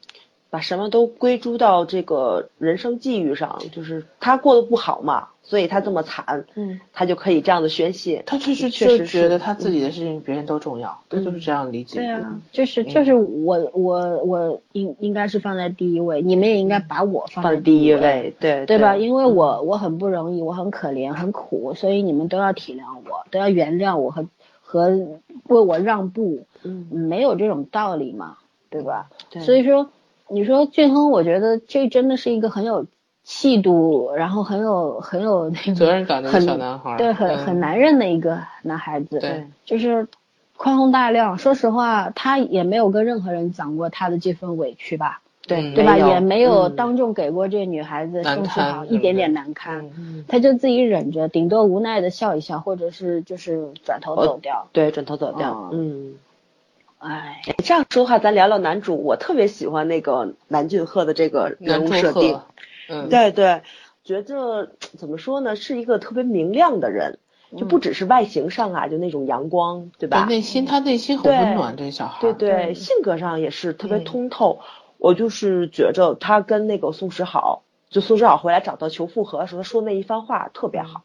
[0.50, 5.30] 把什么都归诸到这个人生际遇上，就是他过得不好嘛。
[5.50, 8.22] 所以他这么惨，嗯，他就可以这样的宣泄。
[8.26, 12.00] 他确实确实觉得他自己的事情别人都重要，他就是这样理解。
[12.00, 18.98] 对啊，就是就是我我我应应该是放在第一位，你们也应该把我放在第一位，对对吧？
[18.98, 24.28] 因为我我很不容易，我很可怜很苦，所以你们都要体谅我，都要原谅我和
[24.62, 26.44] 和为我让步。
[26.64, 28.38] 嗯，没有这种道理嘛，
[28.70, 29.10] 对吧？
[29.30, 29.42] 对。
[29.44, 29.90] 所以说，
[30.28, 32.86] 你说俊亨，我觉得这真的是一个很有。
[33.30, 40.08] 气度，然后很有很有那个责任感的小男孩，对，很很男人的一个男孩子，对，就是
[40.56, 41.38] 宽宏大量。
[41.38, 45.98] 说实话，他也没有跟任何人讲过他的这份委屈吧，对，对吧？
[45.98, 49.92] 也没有当众给过这女孩子送去好一点点难堪，
[50.30, 56.14] 他就自己忍着，顶多无奈的笑一笑，或者是就是转头走掉，对，转头走掉，嗯，
[57.00, 62.40] 哎，这样说话，咱聊聊男主，我特别喜欢那个南俊赫的这个人物设定。
[62.90, 63.62] 嗯，对对，
[64.04, 67.20] 觉着怎么说呢，是一个特别明亮的人，
[67.58, 70.26] 就不只是外形上啊，就那种阳光，对吧？
[70.26, 72.22] 内心他内心很温暖，这小孩。
[72.22, 74.60] 对对，性格上也是特别通透。
[74.98, 81.04] 我就是觉着他跟那个宋时好，就宋时好回来找到求复合的时候，他说那一番话特别好，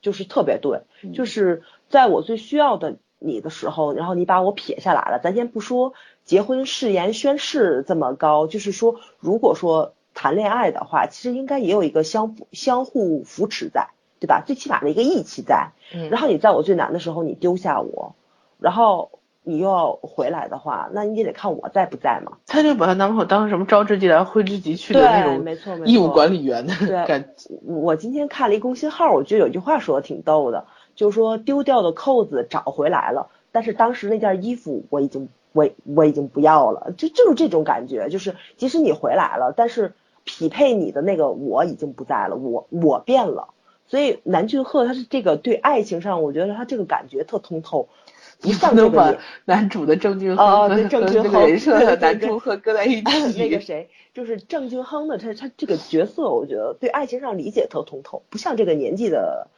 [0.00, 0.82] 就是特别对，
[1.12, 5.20] 就是在我最需要的你的时候，然后你把我撇下来了。
[5.22, 5.92] 咱先不说
[6.24, 9.94] 结婚誓言宣誓这么高，就是说如果说。
[10.24, 13.88] 谈恋爱的话，其实应该也有一个相相互扶持在，
[14.20, 14.42] 对吧？
[14.46, 15.72] 最起码的一个义气在。
[15.94, 16.08] 嗯。
[16.08, 18.14] 然后你在我最难的时候你丢下我，
[18.58, 22.38] 然后你又要回来的话，那你也得看我在不在嘛。
[22.46, 26.74] 他就把他男朋友当什么招之即来挥之即去的那种，没错没错，义务管理员的
[27.06, 27.50] 感觉。
[27.66, 30.64] 我今天看了一公信号，我觉得有句话说的挺逗的，
[30.94, 39.92] 就是说丢掉的扣子找回来了，但是当时那件衣服我已经我我已经不要了，就就是这种感觉，就是即使你回来了，但是。
[40.24, 43.48] 匹配你的那个我已经不在了，我我变了，
[43.86, 47.88] 所以南俊赫他是这个对爱情上，我觉得他这个感觉特通透，
[48.40, 53.38] 不像这个男主的郑俊亨和郑俊亨人设的南俊赫搁在一起。
[53.38, 59.48] 那个谁，就是郑俊亨的他他这个角色，我觉得对爱情上理解特通透，不像这个年纪的。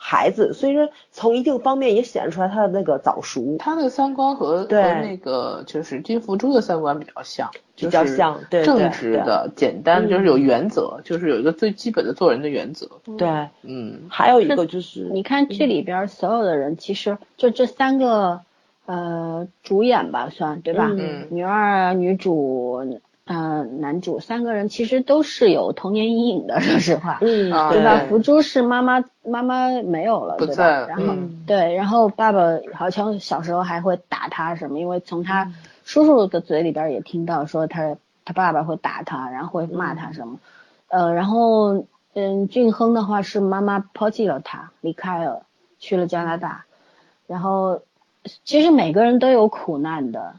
[0.00, 12.88] 孩子，所以说从一定方面也显示出来他的那个早熟，他的三观和和那个就是金福珠的三观比较像，比较像，对正直的、简单，就是有原则，就是有一个最基本的做人的原则。
[13.18, 13.28] 对，
[13.62, 18.40] 嗯，还有一个就是你看剧里边所有的人，其实就这三个
[18.86, 20.88] 呃主演吧，算对吧？
[20.92, 22.86] 嗯，女二、女主。
[23.30, 28.06] 嗯，男主三个人其实都是有童年阴影的， 说实话，嗯，对吧？
[28.08, 30.86] 福珠是妈妈，妈妈没有了，对吧？
[30.88, 31.14] 然后
[31.46, 32.40] 对，然后爸爸
[32.72, 35.52] 好像小时候还会打他什么，因为从他
[35.84, 40.38] 叔叔的嘴里边也听到说他他爸爸会打他，然后会骂他什么，
[40.88, 45.42] 呃，然后嗯，俊亨的话是妈妈抛弃了他，离开了，
[45.78, 46.64] 去了加拿大，
[47.26, 47.82] 然后
[48.44, 50.36] 其实每个人都有苦难的。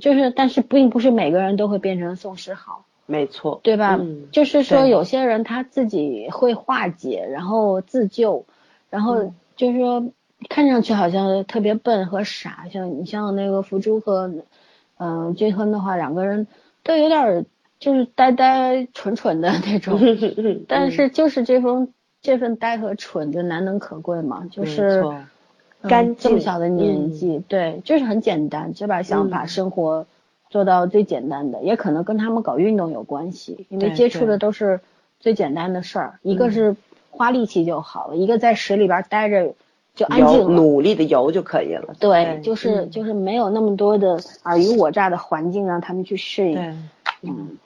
[0.00, 3.96] 就是，但是并不是每个人都会变成宋诗好，没错，对吧？
[4.32, 8.44] 就是说，有些人他自己会化解，然后自救，
[8.90, 10.12] 然后就是说，
[10.48, 14.30] 看上去好像特别笨和傻，像你像那个福珠和
[14.98, 16.46] 嗯俊亨的话，两个人
[16.82, 17.46] 都有点
[17.78, 19.98] 就是呆呆蠢蠢的那种，
[20.68, 25.02] 但是就是这份这份呆和蠢就难能可贵嘛，就是
[25.82, 30.06] 干这么小的年纪，对，就是很简单，就把想把生活
[30.50, 34.80] 做到最简单的，也可能跟他们搞运动有关系，因为接触的都是
[35.20, 36.74] 最简单的事儿，一个是
[37.10, 39.54] 花力气就好了，一个在水里边待着
[39.94, 41.94] 就安静，努力的游就可以了。
[42.00, 46.88] 对，就是就是没有那么多的尔虞我诈的环境让他们去适应，
[47.22, 47.58] 嗯，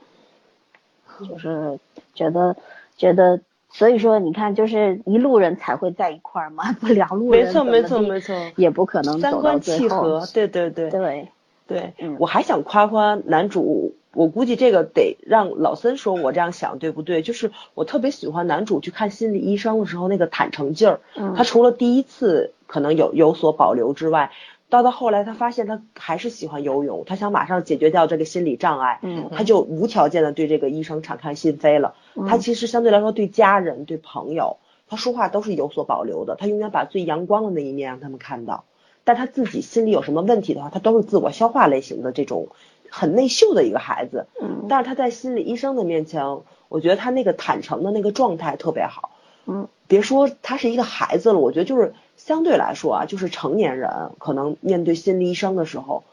[1.28, 1.78] 就是
[2.14, 2.56] 觉得
[2.96, 3.40] 觉得。
[3.72, 10.26] 所以说，你看，就是一路人才会在一块儿嘛，不两路人没错没错没错，也不可能三观契合。
[10.34, 11.28] 对对对对
[11.68, 17.22] 对，我还想夸夸男主，我估计这个得让老森说，我这样想对不对？
[17.22, 21.00] 就是我特别喜欢男主去看心理医生的时候那个坦诚劲儿，
[21.36, 24.30] 他除了第一次可能有有所保留之外。
[24.70, 31.96] 到到后来，他发现他还是喜欢游泳，他想马上解决掉这个心理障碍，嗯，他就无条件的对这个医生敞开心扉了。
[32.28, 34.58] 他其实相对来说对家人、对朋友，
[34.88, 38.64] 他说话都是有所保留的，他永远把最阳光的那一面让他们看到。
[39.02, 42.48] 但他自己心里有什么问题的话，他都是自我消化类型的这种
[42.88, 44.28] 很内秀的一个孩子。
[44.40, 46.24] 嗯，但是他在心理医生的面前，
[46.68, 49.10] 我觉得他那个坦诚的那个状态特别好。
[49.46, 51.92] 嗯，别说他是一个孩子了，我觉得就是。
[52.26, 56.04] 相对来说啊，就是成年人可能面对心理医生的时候，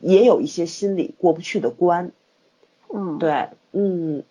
[0.00, 2.10] 也有一些心理过不去的关。
[2.92, 4.24] 嗯，对，嗯，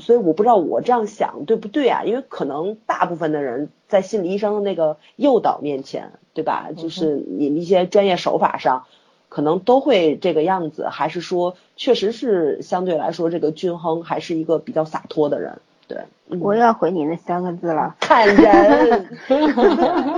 [0.00, 2.02] 所以我不知道我这样想对不对啊？
[2.04, 6.70] 因为可能大部分的人在心理医生的那个诱导面前，对吧？
[6.76, 8.86] 就是你一些专业手法上，
[9.28, 15.60] 可能都会这个样子，还是说确实是相对来说这个均衡还是一个比较洒脱的人。
[15.86, 15.98] 对，
[16.40, 19.08] 我要回你那三个字了，看人，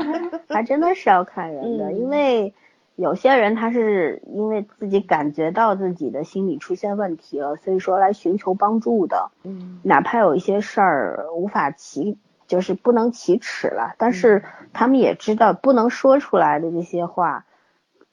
[0.54, 2.54] 还真的是要看人的，因为
[2.96, 17.46] 有些人他是因为自己感觉到自己的心理出现问题了，所以说来寻求帮助的，嗯，哪怕有一些事儿无法启，就是不能启齿了，但是他们也知道不能说出来的这些话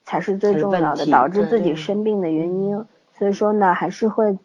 [0.04, 2.86] 才是最重要的，导致自己生病的原因，
[3.18, 4.38] 所以说呢，还是会。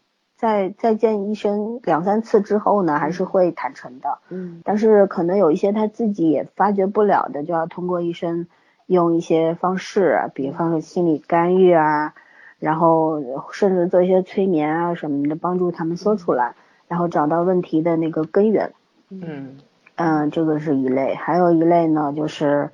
[0.42, 4.18] 在再见医生两三次之后呢，还是会坦诚的。
[4.28, 8.48] 嗯，但是可能有一些他自己也发觉不了的，就要通过医生
[8.86, 12.14] 用一些方式，比方说心理干预啊，
[12.58, 13.22] 然后
[13.52, 16.56] 甚至做一些催眠啊什么的，帮助他们说出来，
[16.88, 18.72] 然后找到问题的那个根源。
[19.10, 19.58] 嗯
[19.94, 22.70] 嗯，这个是一类，还有一类呢，就是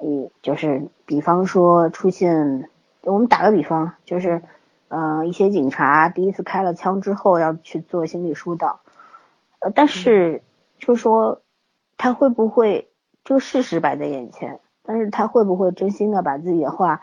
[0.00, 2.68] 嗯，就是比方说出现，
[3.02, 4.40] 我们打个比方，就是。
[4.94, 8.78] 呃，一些警察第一次开了枪之后要去做心理疏导，
[9.58, 10.42] 呃，但是
[10.78, 11.42] 就说
[11.96, 12.88] 他会不会
[13.24, 17.00] 这个事实摆在眼前，但是他会不会真心的把自己的话，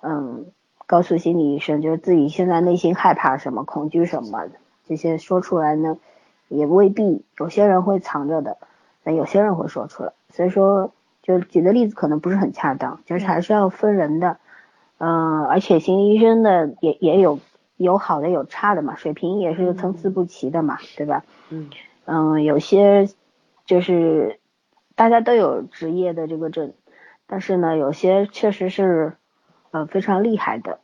[0.00, 0.46] 嗯，
[0.86, 4.46] 告诉心理医生，就是自己现在内心害怕什么、恐惧什么
[4.88, 5.98] 这些说出来呢？
[6.48, 8.56] 也未必，有些人会藏着的，
[9.04, 10.12] 但有些人会说出来。
[10.30, 14.38] 所以说，就举的例子可能不是很恰当，就是还是要分人的。
[14.98, 17.38] 嗯，而且心理医生的也也有
[17.76, 21.22] 有好的有差的嘛，水平也是参差不齐的嘛，对吧？
[21.50, 21.68] 嗯
[22.06, 23.08] 嗯，有些
[23.66, 24.40] 就是
[24.94, 26.72] 大家都有职业的这个证，
[27.26, 29.14] 但是呢，有些确实是
[29.70, 30.78] 呃非常厉害的，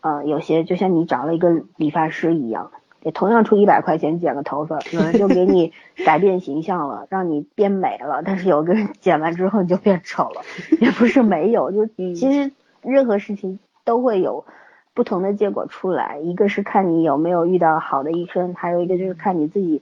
[0.00, 5.72] 嗯，有些就像你找了一个理发师一样，也同样出一百块钱剪个头发，有人就给你
[6.04, 10.42] 改变形象了，让你变美了，但是有个人剪完之后你就变丑了，
[10.80, 12.50] 也不是没有，就其实。
[12.82, 14.44] 任何事情都会有
[14.94, 19.80] 不同的结果出来，一个是看你有没有遇到好的医生，还有一个就是看你自己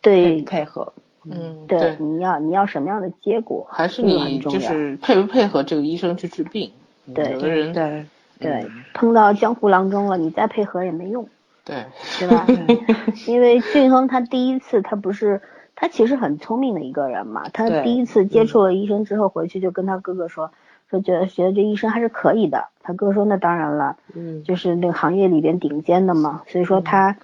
[0.00, 0.92] 对配合，
[1.24, 6.70] 嗯，对，你要你要什么样的结果，还是你就是配不配合这个医生去治病？
[7.14, 8.06] 对，有的人对
[8.38, 11.28] 对，碰到江湖郎中了，你再配合也没用，
[11.64, 11.86] 对，
[12.20, 12.46] 对吧？
[13.26, 15.42] 因为俊亨他第一次他不是
[15.74, 20.52] 他其实很聪明的一个人嘛，他第一次接触了医生之后回去就跟他哥哥说。
[20.90, 27.16] 说觉得觉得这医生还是可以的，他哥说那当然了，嗯，就是那个行业里边顶尖的嘛，所以说他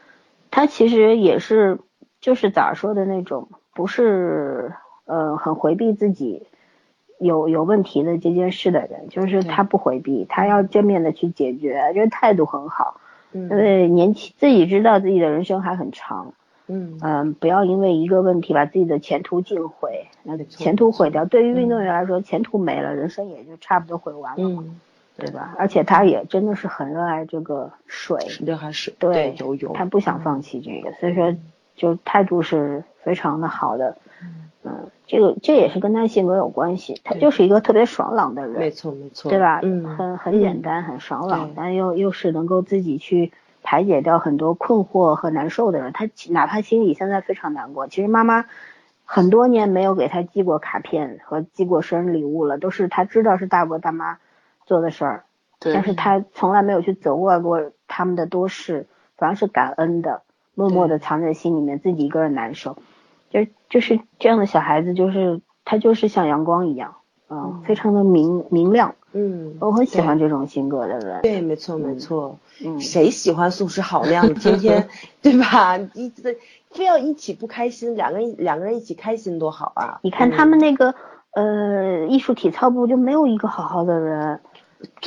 [0.50, 1.78] 他其实也是
[2.20, 4.74] 就是咋说的那种，不是
[5.06, 6.46] 呃很回避自己
[7.18, 13.00] 有有问题的这件事的人，就是他不回避，他要正面的去解决，这态度很好，
[13.32, 16.34] 因为年轻自己知道自己的人生还很长。
[16.66, 24.64] 嗯嗯，不要因为一个问题把自己的前途尽毁，那前途毁掉，对于运动员来说，前途没了，人生也就差不多毁完了，
[25.18, 25.54] 对吧？
[25.58, 31.34] 而且他也真的是很热爱这个水，热爱水，对游泳，他不想放弃这个，所以说
[31.76, 33.96] 就态度是非常的好的。
[34.66, 39.60] 嗯，这个这也是跟他性格有关系，他就是一个特别爽朗的人，没错没错，对吧？
[39.62, 43.30] 嗯，很很简单，很爽朗，但又又是能够自己去。
[43.64, 48.44] 排解掉很多困惑和难受的人，他哪怕心里现在非常难过，其实妈妈
[49.04, 54.18] 很多年没有给他寄过卡片和寄过生日礼物了，都是他知道是大伯大妈
[54.66, 55.24] 做的事儿，
[55.58, 58.86] 对，但是他从来没有去责怪过他们的多事，
[59.16, 60.22] 反而是感恩的，
[60.54, 62.76] 默默的藏在心里面，自己一个人难受。
[63.30, 66.96] 就就是这样的小孩子，就是他就是像阳光一样，
[67.30, 68.94] 嗯，非常的明明亮。
[69.12, 71.22] 嗯，我很喜欢这种性格的人。
[71.22, 72.38] 对，没错没错。
[72.64, 74.34] 嗯，谁喜欢素食好那样的？
[74.34, 74.88] 天天
[75.22, 75.78] 对吧？
[75.94, 76.36] 一直
[76.70, 80.00] 非要一起不开心，两个人两个人一起开心多好啊！
[80.02, 80.94] 你看他们那个
[81.32, 84.40] 呃艺术体操部就没有一个好好的人。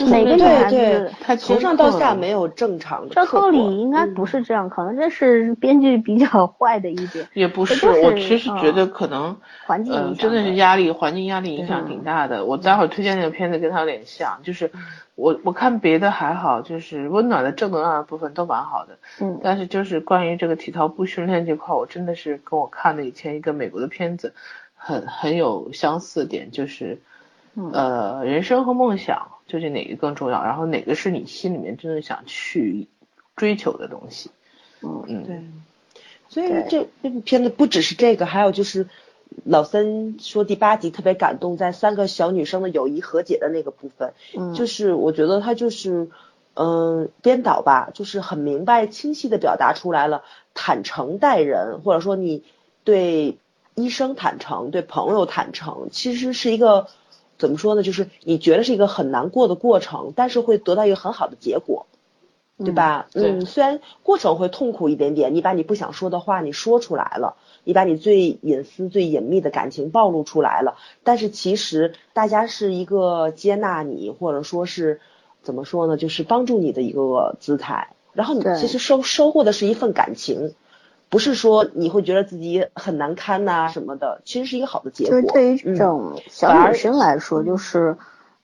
[0.10, 3.16] 每个女孩子，她从上到下没有正常的。
[3.16, 7.28] 照道理应该不是这样，可能这是编剧比较 坏的一点。
[7.34, 12.46] 也不是，我其实觉得可能环境嗯真的是压力，环境压力影响挺大的。
[12.46, 14.72] 我待会儿推荐那个片子跟他有点像，就是
[15.16, 18.98] 我我看别的还好，就是温暖的正能量的部分都蛮好的。
[19.22, 19.40] 嗯。
[19.44, 24.34] 但是就是关于这个体操部训练这块，我真的是跟我看的以前一个美国的片子
[24.76, 27.00] 很很有相似点，就是
[27.74, 29.37] 呃人生和梦想。
[29.48, 30.44] 究竟哪个更重要？
[30.44, 32.88] 然后哪个是你心里面真的想去
[33.36, 34.30] 追求的东西？
[34.82, 35.42] 嗯嗯，对。
[36.30, 38.88] 所以这这部片子不只是这个，还有就是
[39.46, 46.10] 老三说第八集特别感动，在三个小女生的友谊和解的那个部分，嗯，就是我觉得他就是
[46.56, 50.24] 嗯编导吧，就是很明白清晰的表达出来了，
[50.54, 52.44] 坦诚待人，或者说你
[52.84, 53.38] 对
[53.76, 56.88] 医生坦诚，对朋友坦诚，其实是一个。
[57.38, 57.84] 怎么说呢？
[57.84, 61.86] 就是你觉得是一个很难过的过程，但是会得到一个很好的结果，
[62.58, 63.08] 对吧？
[63.14, 75.00] 嗯，虽然过程会痛苦一点点，你把你不想说的话你说出来了，你把你最隐私、最隐秘的感情暴露出来了，但是其实大家是一个接纳你，或者说是
[75.44, 75.98] 怎么说呢？
[75.98, 80.54] 就是帮助你的一个姿态，然后你其实收收获的是一份感情。
[81.10, 85.12] 不是说你会觉得自己很难堪呐什么的，其实是一个好的结果。
[85.12, 87.98] 就是对于这种小女生来说，就是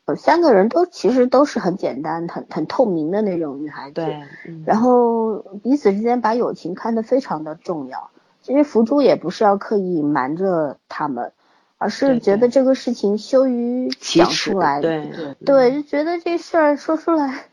[0.06, 3.96] 呃三个人都其实都是很简单、很很透明的那种女孩子。
[3.96, 4.22] 对。
[4.66, 8.10] 然后彼此之间把友情看得非常的重要。
[8.42, 11.32] 其实福珠也不是要刻意瞒着他们，
[11.78, 14.82] 而是觉得这个事情羞于讲出来。
[14.82, 15.36] 对对。
[15.46, 17.46] 对，就觉得这事儿说出来。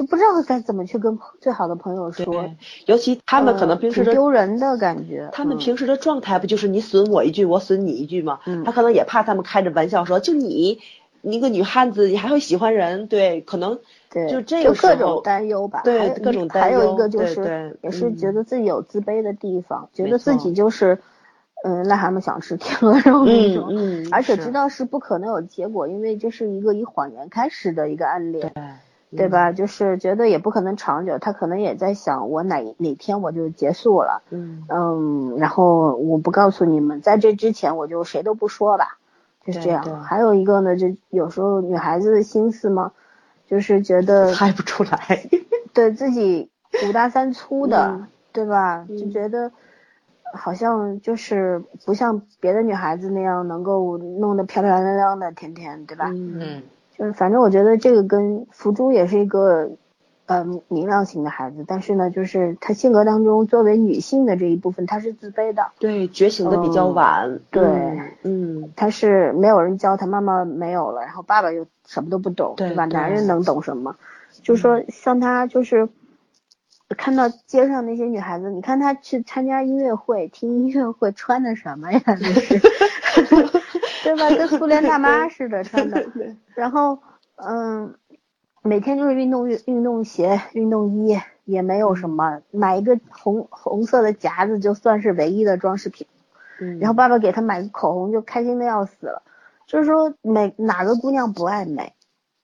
[0.00, 2.50] 就不知道该怎么去跟最好的朋友说，
[2.86, 5.28] 尤其他们可能平时丢人的感觉。
[5.30, 8.40] 他们平时的状态不就是你损我一句，我损你一句吗？
[8.46, 10.78] 嗯，他可能也怕他们开着玩笑说，就你
[11.20, 13.08] 一个女汉子，你还会喜欢人？
[13.08, 13.78] 对，可能
[14.10, 15.82] 对，就这个各种担忧吧。
[15.84, 16.78] 对，各种担忧。
[16.78, 20.98] 还有一个就是，也是觉得自己有自卑的地方，觉得自己就是，
[21.62, 23.66] 嗯，癞蛤蟆想吃天鹅肉那种。
[23.68, 24.08] 嗯嗯。
[24.10, 28.50] 而且知道是不可能有结果，因为这是一个以谎言开始的一个暗恋。
[29.16, 29.28] 对。
[29.28, 29.52] 吧？
[29.52, 34.22] 就是觉得也不可能长久，他可能也在想，我哪哪天我就结束了。
[34.30, 38.98] 嗯嗯，然后我不告诉你们，在这之前我就谁都不说吧，
[39.44, 40.02] 就是这样。
[40.02, 42.92] 还有一个呢，就有时候女孩子的心思嘛，
[43.46, 44.90] 就是觉得 猜不出来，
[45.72, 46.50] 对自己
[46.88, 48.86] 五大三粗的，对吧？
[48.88, 49.50] 就觉得
[50.32, 56.10] 好像就是不像别的女孩子那样能够弄得漂漂亮亮的，天天，对吧？
[56.12, 56.62] 嗯。
[56.62, 59.70] 就是反正我觉得这个跟福珠也是一个，
[60.26, 65.66] 呃，明亮型的孩子，但是呢，就是她性格当中作为女性的这一部分，她是自卑的。
[65.78, 67.40] 对，觉醒的比较晚。
[67.50, 67.62] 对，
[68.22, 72.84] 嗯，她是没有人教她，妈妈没有了，然后爸爸又什么都不懂，对吧？
[72.86, 73.96] 男人能懂什么？
[74.42, 75.88] 就是说像她就是。
[76.96, 82.00] 看到街上那些女孩子，你看她去参加音乐会、听音乐会穿的什么呀？
[82.00, 82.58] 就是，
[84.02, 84.28] 对吧？
[84.30, 86.06] 跟苏联大妈似的穿的。
[86.54, 86.98] 然后，
[87.36, 87.94] 嗯，
[88.62, 96.06] 每天就是运动运运动鞋、运动衣，也没有什么，买一个红红色的夹子就算是唯一的装饰品。
[96.60, 96.78] 嗯。
[96.78, 99.22] 然后爸爸给她买个口红，就开心的要死了。
[99.66, 101.92] 就是说，每哪个姑娘不爱美，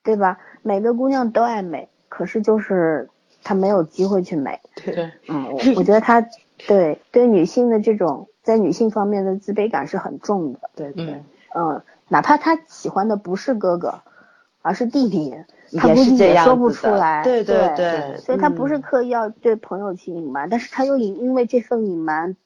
[0.03, 0.39] 对吧？
[0.63, 3.09] 每个姑娘都爱美，可是就是。
[3.49, 6.21] 她没有机会去美，对，嗯，我我觉得她
[6.67, 11.25] 对对女性的这种在女性方面的自卑感是很重的，对对，嗯，
[12.09, 14.01] 哪怕他喜欢的不是哥哥，
[14.63, 15.35] 而是弟弟，
[15.79, 22.37] 他估计也说不出来，对对对，所以他不是刻意要对朋友去隐瞒，但是他又因因为这份隐瞒，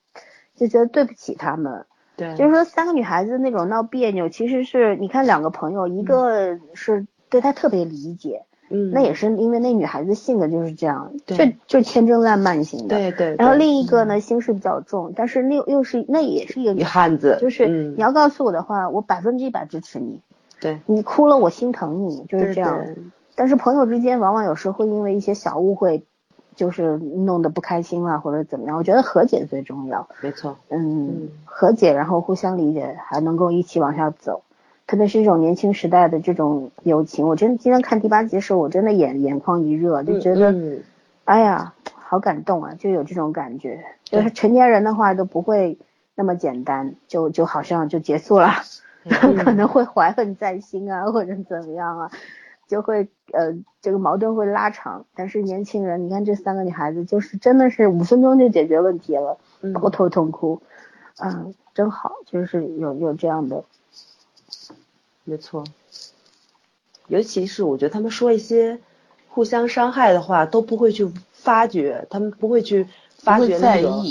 [0.56, 1.86] 就觉得对不起他们，
[2.16, 8.44] 对，就是说三个女孩子那种闹别扭，其实是你看两个朋友，一个是对他特别理解。
[8.70, 12.96] 嗯，那也是因为那女孩子性格就是这样，就就天真烂漫型的。
[12.96, 13.34] 对对。
[13.36, 20.20] 然后另一个呢，心事比较重，但是又又是那也是一个女汉子，就是你要告诉我的话，我百分之一百支持你。
[20.60, 20.78] 对。
[20.86, 22.86] 你哭了，我心疼你，就是这样。
[23.34, 26.04] 但是朋友之间往往有时候会因为一些小误会，
[26.54, 30.08] 就是弄得不开心了或者怎么样，我觉得和解最重要。
[30.20, 34.42] 没错，嗯，和解，然后互相理解，还能够一起往下走。
[34.90, 40.50] 特别是这种年轻时代的这种友情，我真的今天看第八集的时候，我真的眼眼眶一热，就觉得，
[41.26, 43.84] 哎呀，好感动啊，就有这种感觉。
[44.02, 45.78] 就是成年人的话都不会
[46.16, 48.48] 那么简单，就就好像就结束了
[49.38, 52.10] 可能会怀恨在心啊，或者怎么样啊，
[52.66, 55.06] 就会呃这个矛盾会拉长。
[55.14, 59.38] 但是年轻人，你看这三个女孩子，就是真的是五分钟就解决问题了，
[59.72, 60.60] 抱头痛哭，
[61.22, 63.62] 嗯，真好，就是有有这样的。
[65.24, 65.62] 没错，
[67.06, 68.80] 尤其是我觉得他们说一些
[69.28, 74.02] 互相伤害的话都不会去发觉，他们不会去发觉那个，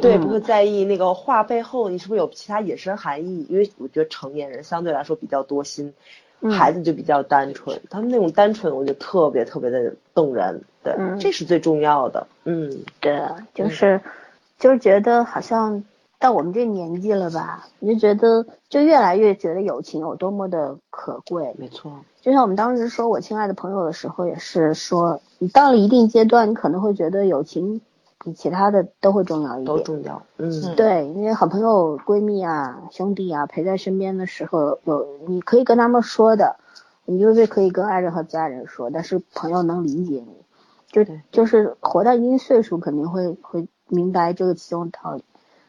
[0.00, 3.46] 对，不会在意那个话背后你是不是有其他隐身含义。
[3.48, 5.94] 因为我觉得成年人相对来说比较多心，
[6.50, 12.26] 孩子就比较单纯，他们那种单纯我觉得特别特别的动人，对，这是最重要的。
[12.44, 13.22] 嗯，对，
[13.54, 14.00] 就是
[14.58, 15.84] 就是觉得好像。
[16.18, 21.54] 到我们这年纪了吧，你就觉得就越来越觉得友情有多么的可贵。
[21.58, 21.92] 没错，
[22.22, 27.80] 就像我们当时说我亲爱的朋友的时候，也是说，你到了一定阶段，你可能会觉得友情
[28.24, 29.66] 比其他的都会重要一点。
[29.66, 36.56] 都重要，嗯，对，因为好朋友、闺蜜啊、兄弟啊陪在身边的时候，有你可以跟他们说的，
[37.04, 40.34] 你就是可以跟爱人和家人说，但是朋友能理解你，
[40.90, 45.22] 就就是活到一定岁数，肯定会会明白这个其中的道理。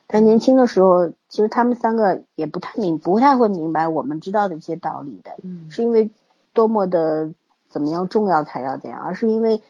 [0.08, 5.32] 他年轻的时候，其实他们三个也不太明，不太会明白我们知道的一些道理的，
[5.70, 6.10] 是因为
[6.53, 7.34] 多么的
[7.70, 9.62] 怎么样重要才要这样，而是因为，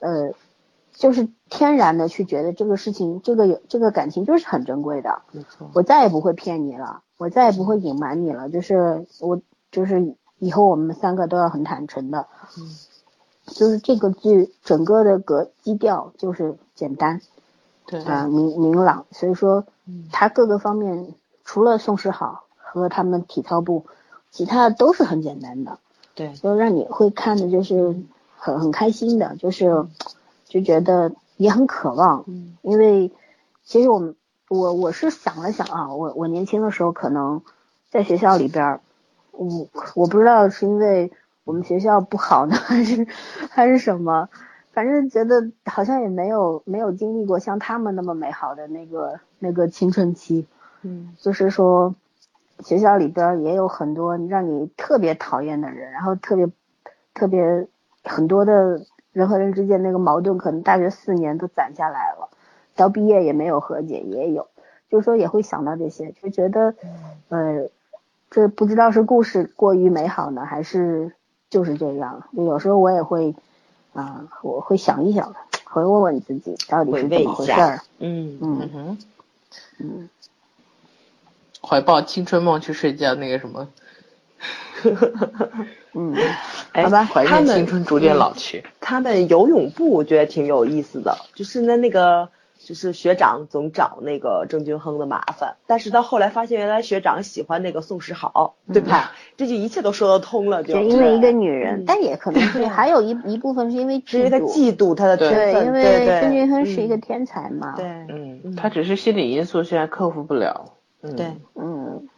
[0.00, 0.32] 呃，
[0.92, 5.22] 就是天然的去觉得这个事情，这个有这个感情就是很珍贵的。
[5.32, 9.40] 没错，我再也不会骗你了，我再也不会隐瞒你了，就是我
[9.70, 12.26] 就是以后我们三个都要很坦诚的。
[12.58, 12.68] 嗯，
[13.46, 17.22] 就是这个剧整个的格基调就是简单。
[17.86, 18.02] 对。
[18.02, 19.64] 啊，明明朗，所以说，
[20.12, 21.14] 他各个方面
[21.44, 23.86] 除了宋世好和他们体操部，
[24.30, 25.78] 其他的都是很简单的，
[26.14, 27.96] 对，就让你会看的就是
[28.36, 29.86] 很很开心的，就是
[30.44, 33.12] 就觉得也很渴望，嗯，因为
[33.64, 34.16] 其实我们
[34.48, 37.42] 我我是想了想啊，我我年轻的时候可能
[37.90, 38.80] 在学校里边，
[39.30, 41.12] 我我不知道是因为
[41.44, 43.06] 我们学校不好呢，还是
[43.50, 44.28] 还是什么。
[44.76, 50.46] 反正觉得好像也没有没有经历过像他们那么美好的那个那个青春期，
[50.82, 51.94] 嗯，就是说
[52.60, 56.46] 学校里边也有很多让你特别讨厌的人，然后特别
[57.14, 57.66] 特别
[58.04, 58.82] 很多的
[59.14, 62.28] 人和人之间那个矛盾，可能大学四年都攒下来了，
[62.74, 64.46] 到毕业也没有和解，也有，
[64.90, 66.74] 就是说也会想到这些，就觉得
[67.30, 67.70] 呃
[68.28, 71.14] 这不知道是故事过于美好呢，还是
[71.48, 73.34] 就是这样，就有时候我也会。
[73.96, 75.34] 啊，我会想一想，
[75.64, 77.80] 会问问自己到底是怎么回事儿。
[77.98, 78.98] 嗯嗯哼，
[79.78, 80.10] 嗯，
[81.60, 83.68] 怀抱青春梦去睡觉，那个什么。
[85.94, 86.14] 嗯，
[86.74, 88.64] 好吧，怀念青春逐渐老去。
[88.80, 92.28] 他们游泳部我觉得挺有意思的，就是那那个。
[92.66, 99.12] 就是学长总找那个郑俊亨的麻烦，但是到后来发现原来学长喜欢那个宋时豪，对吧？
[99.36, 107.76] 这就一切都说得通了，就因为一个女人，但也可能是还有一一部分是因为是因为他嫉妒他的天分，因为郑君亨是一个天才嘛。
[107.76, 110.72] 对，嗯，他只是心理因素现在克服不了。
[111.16, 112.08] 对，嗯，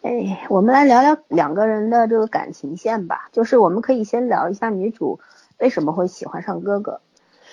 [0.00, 5.20] 哎，我们来聊聊两个人的这个感情线吧，就是我们可以先聊一下女主
[5.58, 7.02] 为什么会喜欢上哥哥。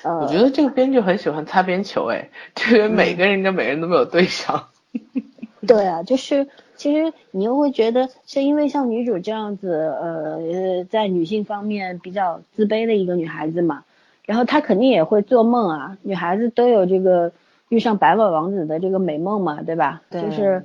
[0.04, 4.68] 我觉得这个编剧很喜欢擦边球，哎， 就是每个人跟每个人都没有对上。
[5.66, 13.84] 对啊，就是其实你又会觉得，是因为像女主这样子，呃，在女性方面比较自卑的一个女孩子嘛，
[14.26, 17.32] 然后她肯定也会做梦啊，女孩子都有这个
[17.70, 20.04] 遇上白马王子的这个美梦嘛，对吧？
[20.12, 20.22] 对。
[20.22, 20.64] 就是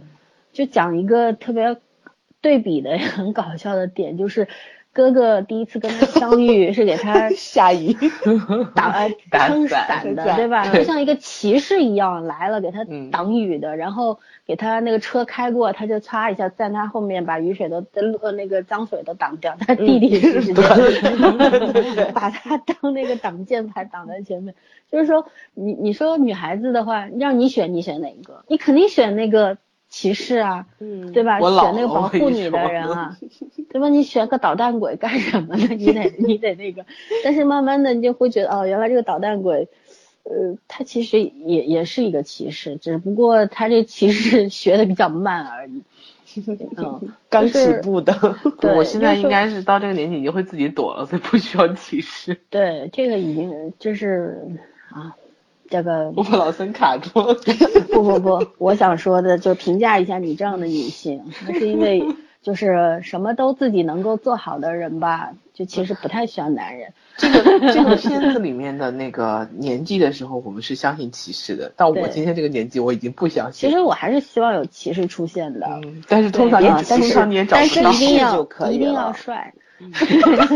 [0.53, 1.79] 就讲一个特别
[2.43, 4.49] 对比的 很搞笑的点，就是。
[4.93, 7.97] 哥哥第一次跟他相遇 是给他下雨
[8.75, 10.69] 挡呃撑伞的，对吧？
[10.73, 13.77] 就像一个骑士一样来了，给他挡雨的。
[13.77, 17.85] 然后给他那个车开过，他就擦一下，在他后面把雨水都
[18.21, 19.57] 呃那个脏水都挡掉。
[19.61, 20.53] 他弟弟是
[22.13, 24.55] 把他当那个挡箭牌挡在前面。
[24.91, 25.25] 就是说，
[25.55, 28.45] 你你说女孩子的话，让你选，你选哪一个？
[28.49, 29.57] 你肯定选那个。
[29.91, 31.39] 骑士啊，嗯，对吧？
[31.41, 33.19] 选那个保护你的人啊，
[33.69, 33.89] 对吧？
[33.91, 35.67] 你选个捣蛋鬼干什么呢？
[35.75, 36.87] 你得你得那个，
[37.25, 39.69] 但是慢慢的你就会觉得，哦，原来这个捣蛋鬼，
[40.23, 45.83] 呃，他其实也也是一个骑士，只不过他这骑士 学的比较慢而已。
[46.77, 48.37] 嗯，刚起步的。
[48.61, 52.39] 对，我现在应该是到这个年纪已经会自己躲了，所以不需要歧视。
[52.49, 54.41] 对，这个已经就是
[54.91, 55.17] 啊，
[55.71, 57.35] 这个 我把老森卡住了。
[57.91, 62.05] 不不不，我想说的就评价一下你这样的女性，那是因为。
[62.43, 66.91] 就是什么都自己能够做好的人吧，就其实不太需要男人。
[67.19, 73.69] 这个这个片子里面的那个年纪的时候，我们是相信歧视的，但我今天这个年纪，我已经不相信。
[73.69, 75.69] 其实我还是希望有歧视出现的，
[76.09, 77.69] 但是通常也通常你也找不到。
[77.69, 79.53] 但是一定要一定要帅，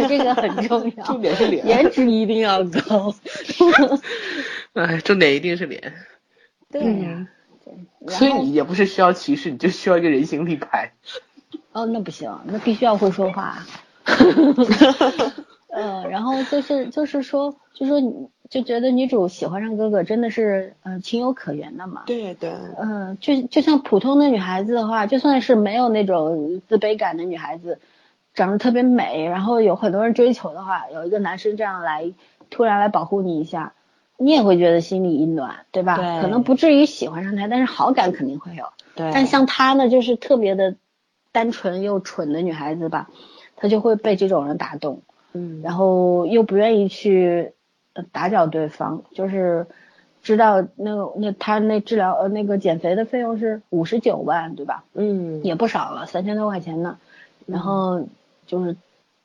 [0.08, 1.04] 这个很重要。
[1.04, 3.14] 重点是脸，颜值一定要高。
[4.82, 5.94] 哎，重点一定是脸。
[6.70, 7.28] 对呀，
[8.08, 10.92] 所以你也不是需要歧视，你就需要一个人形立牌。
[11.72, 13.58] 哦，那不行，那必须要会说话。
[15.70, 22.02] 呃，然后就是就是说，就说你就觉得女主喜欢上哥哥真的是呃情有可原的嘛？
[22.06, 22.52] 对对。
[22.78, 27.80] 嗯，就就像普通的女孩子的话，就算是没有那种自卑感的女孩子，
[28.34, 32.12] 长得特别美，然后有很多人追求的话，有一个男生这样来
[32.50, 33.72] 突然来保护你一下，
[34.16, 35.96] 你也会觉得心里一暖，对吧？
[35.96, 36.22] 对。
[36.22, 38.66] 可能不至于喜欢上他，但是好感肯定会有。
[38.94, 39.10] 对。
[39.12, 40.76] 但像她呢，就是特别的。
[41.32, 43.10] 单纯又蠢的女孩子吧，
[43.56, 45.02] 她就会被这种人打动，
[45.32, 47.54] 嗯，然后又不愿意去
[48.12, 49.66] 打搅对方，就是
[50.22, 54.84] 知道那个那他那治疗呃那个减肥的费用是五十九万对吧？
[54.94, 56.98] 嗯，也不少了，三千多块钱呢，
[57.46, 58.06] 然后
[58.46, 58.76] 就是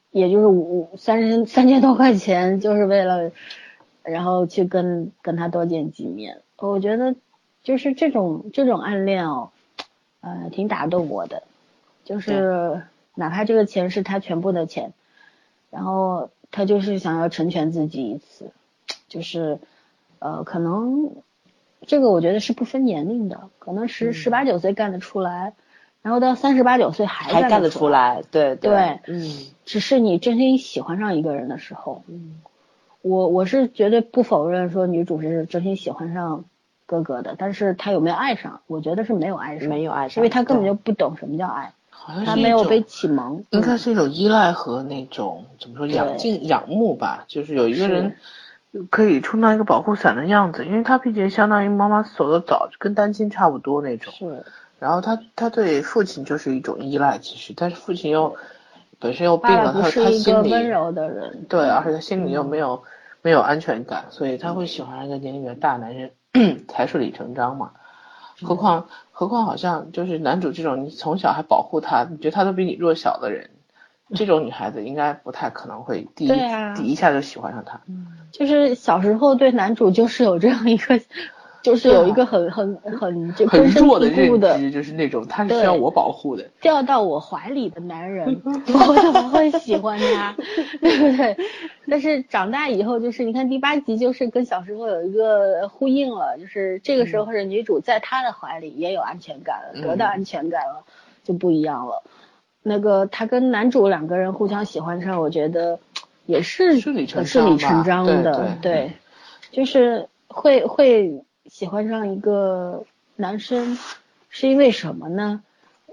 [0.10, 3.30] 也就是五三千三千多块钱就是为了，
[4.12, 7.16] 然后去跟跟他多见几面，我觉得
[7.64, 9.52] 就是这种这种暗恋哦，
[10.22, 11.44] 呃，挺打动我的。
[12.06, 12.82] 就是
[13.14, 14.94] 哪怕这个钱是他全部的钱，
[15.70, 18.52] 然后他就是想要成全自己一次，
[19.08, 19.60] 就是
[20.18, 21.12] 呃可能
[21.86, 25.54] 这个我觉得是不分年龄的，可能十十八九岁干得出来，
[26.02, 29.32] 然后到三十八九岁还干得出来，对对，嗯，
[29.66, 32.42] 只是你真心喜欢上一个人的时候，嗯，
[33.02, 36.46] 我我是绝对不否认说女主是真心喜欢上
[36.86, 38.62] 哥哥的，但是他有没有爱上？
[38.68, 41.74] 我觉得是没有爱上，没有爱上，因为他根本就不懂什么叫爱。
[42.26, 48.16] 他没有被启蒙，应该是一种依赖和那种怎么说仰敬仰慕吧，就是有一个人
[48.90, 54.12] 可以充当一个保护伞的样子，因为他毕竟相当于妈妈走的早，跟单亲差不多那种。
[54.14, 54.44] 是。
[54.80, 58.36] 然后他他对父亲就是一种依赖，其实，但是父亲又
[59.00, 61.46] 本身又病了，他他心里温柔的人。
[61.48, 62.84] 对，而且他心里又没有
[63.22, 66.12] 没有安全感，所以他会喜欢上一个年龄比较大男人，
[66.68, 67.72] 才顺理成章嘛。
[68.42, 73.50] 何况何况好像就是男主这种，你从小还保护他，你觉得他都比你弱小的人，
[74.16, 76.32] 这种女孩子应该不太可能会第一
[76.76, 77.82] 第一下就喜欢上他。
[78.32, 81.00] 就是小时候对男主就是有这样一个。
[81.62, 90.36] 就是有一个很很很就根深蒂固的，就是那种他是需要我保护的，掉到我怀里的男人， 我怎么会喜欢他，
[90.80, 91.38] 对不对？
[91.90, 100.84] 但是长大以后，就是你看第八集，就是跟小时候有一个呼应了，就是这个时候是女主在他的怀里也有安全感了，得到安全感了，
[101.24, 102.04] 就不一样了。
[102.64, 105.80] 那个他跟男主两个人互相喜欢上，我觉得
[106.26, 107.26] 也是顺理成
[107.84, 108.92] 章的，对，
[109.52, 111.24] 就是会会。
[111.50, 112.86] 喜欢上一个
[113.16, 113.78] 男生
[114.30, 115.42] 是因为什么呢？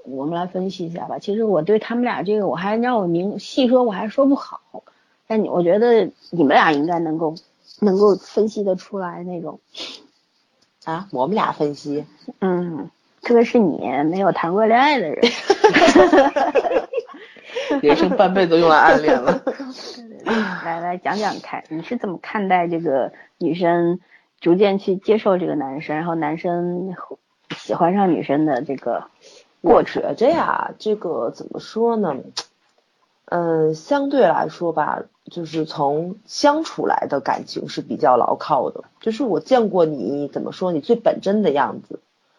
[0.04, 1.18] 我们来分析一下吧。
[1.18, 4.60] 其实我对他们俩这个，我还让我明细说，我还说不好。
[5.26, 7.34] 但你我觉得你们俩应该能够
[7.80, 9.58] 能够分析得出来那种。
[10.84, 12.04] 啊，我们俩分析？
[12.38, 12.88] 嗯，
[13.22, 15.20] 特别是你没有谈过恋爱的人。
[17.82, 19.42] 人生半辈子用来暗恋了。
[20.64, 23.98] 来来讲讲看，你是怎么看待这个女生？
[24.46, 26.94] 逐渐去接受这个男生，然后男生
[27.56, 29.08] 喜欢上女生的这个
[29.60, 30.04] 过程。
[30.04, 32.14] 我觉着呀，这个怎么说呢？
[33.24, 38.84] 嗯，相对来说吧，就是从相处来的感情是比较牢靠的。
[39.00, 41.98] 就是我见过你怎么说，你最本真的样子，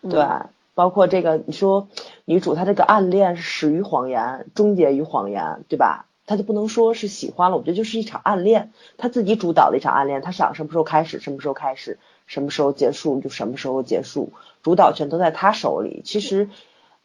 [0.09, 0.25] 对，
[0.75, 1.89] 包括这个你说
[2.23, 6.06] 女主她这个暗恋始于谎言，终结于谎言，对吧？
[6.27, 11.97] 他就不能说是喜欢了，我觉得就是一场暗恋，他自己主导的一场暗恋，他想什么时候开始，什么时候开始，
[12.27, 16.01] 什么时候结束就什么时候结束，主导权都在他手里。
[16.03, 16.49] 其实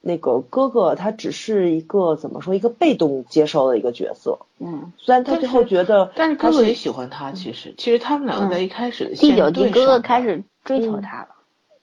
[0.01, 4.41] 那个哥哥他只是一个怎么说，一个被动接受的一个角色。
[4.59, 7.31] 嗯，虽然他最后觉得，但是哥哥也喜欢他。
[7.31, 11.29] 其实，其实他们两个在一开始的第九集，哥哥开始追求他了。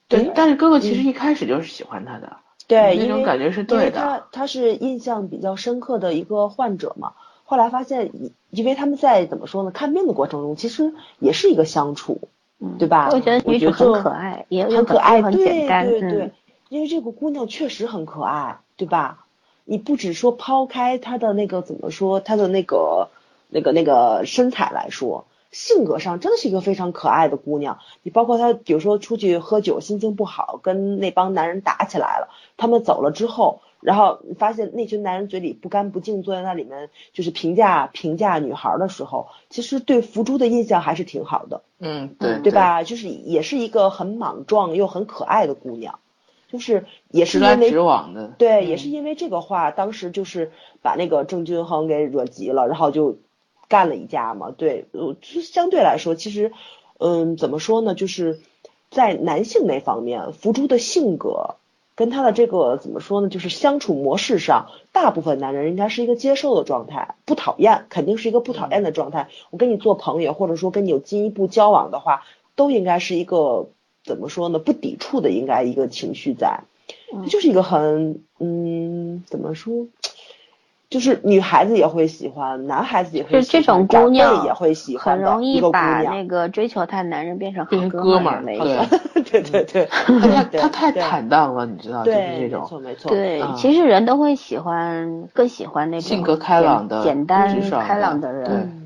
[0.08, 2.36] 对，但是哥哥其实一开始就是喜欢他的。
[2.66, 3.98] 对，那种感觉是对的。
[3.98, 7.14] 他他是印象比较深刻的一个患者嘛。
[7.50, 8.12] 后来发现，
[8.50, 9.72] 因为他们在怎么说呢？
[9.72, 12.28] 看病的过程中，其实也是一个相处，
[12.78, 13.08] 对吧？
[13.10, 15.88] 我觉得女主很可爱，也很可爱，很简单。
[15.90, 16.30] 对对对。
[16.68, 19.26] 因为这个姑娘确实很可爱，对吧？
[19.64, 23.08] 你不只说抛开她的那个怎么说，她的那个
[23.48, 27.80] 那个那个身材来说，性格上真的是一个非常可爱的姑娘。
[28.04, 33.60] 你包括她，比如说出去喝酒，心情不好，跟那帮男人打起来了，他们走了之后。
[33.80, 41.62] 然后发现那群男人嘴里不干不净，坐在那里面就是评价评价女孩的时候，其实对福珠的印象还是挺好的。
[41.78, 42.82] 嗯，对，对吧？
[42.82, 45.98] 就是也是一个很莽撞又很可爱的姑娘，
[46.52, 48.28] 就是也是因为直往的。
[48.36, 50.52] 对，也是因为这个话，当时就是
[50.82, 53.16] 把那个郑均衡给惹急了，然后就
[53.68, 54.50] 干了一架嘛。
[54.50, 56.52] 对，就相对来说，其实，
[56.98, 57.94] 嗯，怎么说呢？
[57.94, 58.40] 就是
[58.90, 61.56] 在男性那方面，福珠的性格。
[61.94, 63.28] 跟他的这个怎么说呢？
[63.28, 69.28] 就是相处模式上，大部分男人应该是一个接受的状态，不讨厌，肯定是一个不讨厌的状态。
[69.50, 72.22] 我跟你做朋友，或者说跟你有进一步交往的话，
[72.56, 73.68] 都应该是一个
[74.02, 74.58] 怎么说呢？
[74.58, 76.60] 不抵触的，应该一个情绪在，
[77.28, 79.86] 就是一个很嗯，怎么说？
[80.90, 88.42] 就是女孩子也会喜欢，男孩子也会喜欢，就这种姑娘也会喜欢，很容易把那个追求她的男人变成哥们儿
[89.30, 89.88] 对对对对，
[90.20, 93.08] 他他太坦荡了，你知道，就是这种，没错没错。
[93.10, 98.79] 对，其实人都会喜欢，更喜欢那种性格开朗的、简单开朗的人。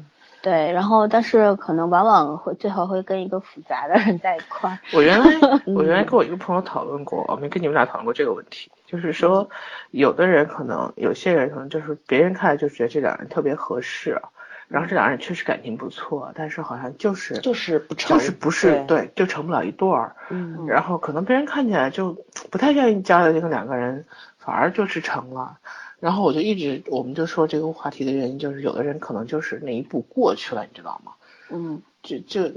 [0.45, 4.79] 对，然后但是可能往往会最后会跟一个复杂的人在一块。
[4.93, 5.27] 我原来
[5.75, 8.71] 我原来跟我一个朋友讨论过，我没跟你们俩讨论过这个问题。
[8.87, 9.49] 就是说，
[9.91, 14.21] 有的人可能，有些人可能就是别人看就觉得这两人特别合适，
[14.69, 20.15] 然后这两人确实感情不错，但是好像就是就是不成，就是不是对，就成不了一对儿。
[20.29, 22.15] 嗯，然后可能别人看起来就
[22.51, 24.05] 不太愿意交的这个两个人，
[24.39, 25.57] 反而就是成了。
[26.05, 31.13] 然后我就一直，我们就说这个话题的原因，就是有的人可能就是那一步过去了，你知道吗？
[31.49, 32.53] 嗯，就就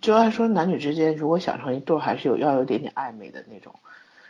[0.00, 3.74] 就按说男女之间如果想成一对，还是有要有点点暧昧的那种。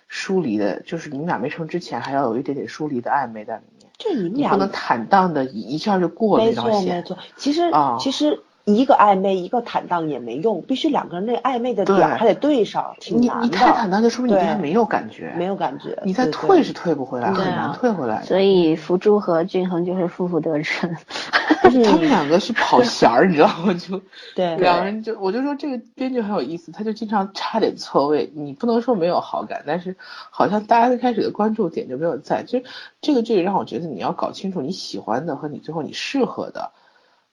[0.09, 3.91] 疏离的，就是你们俩没成之前，还要有一点点疏离的暧昧在里面。
[3.99, 6.73] 就你们俩不能坦荡的一一下就过那条线。
[6.73, 13.43] 没错没错，其实啊，其实一个暧昧一个坦荡也没用，必须两个人那暧昧的点还得对上，挺难的。
[13.43, 15.97] 你你太坦荡，就说明你对他没有感觉，没有感觉。
[16.05, 18.23] 你再退是退不回来，很难退回来。
[18.25, 20.97] 所以福珠和俊恒就是负负得正。
[21.63, 23.73] 他们两个是跑弦儿，你知道吗？
[23.75, 24.01] 就
[24.35, 28.31] 对，两个人就我就说这个编剧很有意思，他就经常差点错位。
[28.35, 29.97] 你不能说没有好感，但是
[30.31, 32.43] 好像大家最开始的关注点就没有在。
[32.43, 32.61] 就
[33.01, 36.73] 这个剧让我觉得你要搞清楚你喜欢的和你最后你适合的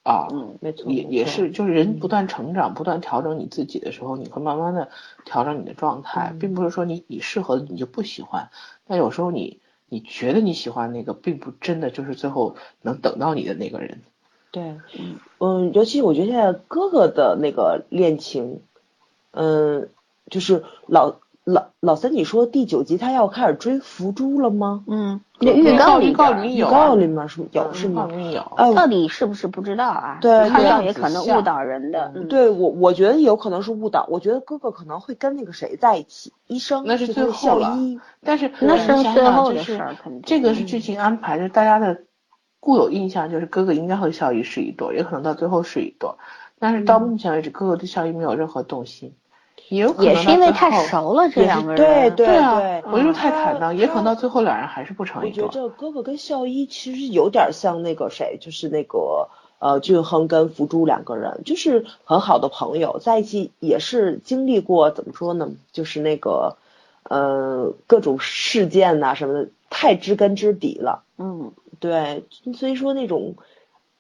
[0.04, 4.90] 啊，嗯，没错，也也是就是人不断成长、不断调整你自己的时候，你会慢慢的
[5.24, 8.50] 调整你的状态，并不是说你你适合的你就不喜欢。
[8.86, 14.02] 但有时候你你觉得你喜欢那个，并不真的就是最后能等到你的那个人。
[14.52, 14.76] 对，
[15.40, 18.62] 嗯，尤其我觉得现在哥哥的那个恋情，
[19.32, 19.90] 嗯，
[20.30, 24.84] 就是老老老三，你说第九集他要开始追福珠了吗？
[24.88, 28.08] 嗯，那预告预告里有，预告里面是有是吗？
[28.32, 30.18] 有，到底是不是不知道啊？
[30.22, 32.14] 对，他要也可能误导人的。
[32.30, 34.06] 对我，我觉得有可能是误导。
[34.10, 37.78] 我觉得哥哥可能会跟那个谁在一起，医生那是最后了。
[38.24, 42.04] 但是那是最后的事儿，这个是剧情安排，就是大家的。
[42.66, 46.10] 固有印象就是哥哥应该和孝义是一对，也可能到最后是一对，
[46.60, 49.16] 但是到目前为止，哥哥对孝义没有任何动心，
[49.74, 55.44] 也有可能也是因为太熟了这两个人，对对对啊，我就是太坦荡，也可能到最后两人还是不成一对。
[55.44, 66.58] 我觉得哥哥跟孝一其实有点像那个谁，就是那个呃俊亨跟福珠两个人，就是很好的朋友，在一起也是经历过怎么说呢，就是那个
[67.04, 71.52] 呃各种事件呐什么的，太知根知底了，嗯。
[71.80, 72.24] 对，
[72.56, 73.36] 所以说那种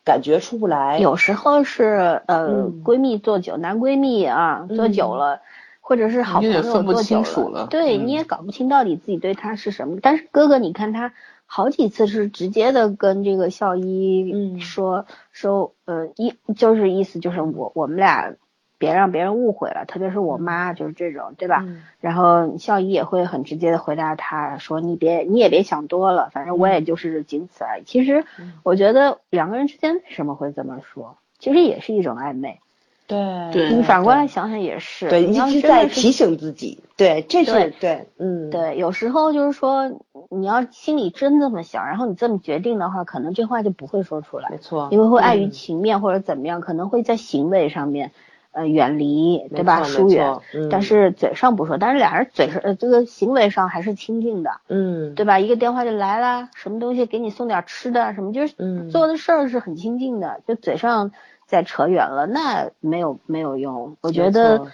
[0.05, 0.99] 感觉出不来。
[0.99, 5.41] 有时候是呃闺蜜做久，男闺蜜啊做久了，
[5.85, 9.97] 或者是好朋友做久了，对，你也搞不清到底自己对他是什么。
[10.01, 11.13] 但是哥哥，你看他
[11.45, 18.33] 好几次是直接的跟这个校医说说，呃，一就是意思就是我我们俩。
[18.79, 21.63] 别让别人误会了，特别是我妈就是这种，对吧？
[22.01, 28.25] 然后校医也会很直接的回答他说：“你别，你也别想多了，反正我也就是仅此而已。”其实
[28.61, 32.59] 我觉得两个人之间为什么会这么说，其实也是一种暧昧。
[33.07, 35.09] 对，你反过来想想也是。
[35.09, 36.79] 对，一直在提醒自己。
[36.95, 39.91] 对，这是对，嗯，对，有时候就是说
[40.29, 44.49] 你要心里真这么想，然后你这么决定的话，可能这话就不会说出来。
[44.49, 44.89] 没错。
[44.91, 48.11] 因为会碍于情面或者怎么样，可能会在行为上面。
[48.55, 49.81] 呃，远离，对吧？
[49.81, 50.37] 疏远，
[50.69, 55.39] 但是嘴上不说，但是俩人嘴上，呃，这个行为上还是亲近的，嗯，对吧？
[55.39, 58.53] 一个电话就来了，什么东西给你送点吃的，什么就是
[58.91, 61.13] 做的事儿是很亲近的，就嘴上
[61.53, 63.95] 再扯远了，那没有没有用。
[64.01, 64.65] 我觉得，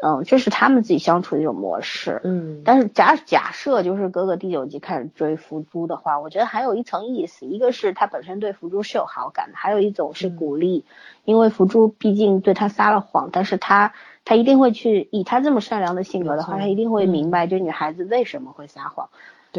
[0.00, 2.20] 嗯，这是他们自己相处的一种模式。
[2.22, 10.84] 嗯，但是假假设就是哥哥第九集开始追福珠的话，我觉得还有一层意思，一个是他本身对福珠是有好感的，还有一种是鼓励，
[11.24, 13.92] 因为福珠毕竟对他撒了谎，但是他
[14.24, 19.08] 他一定会去以他这么善良的性格的话，他一定会明白这女孩子为什么会撒谎，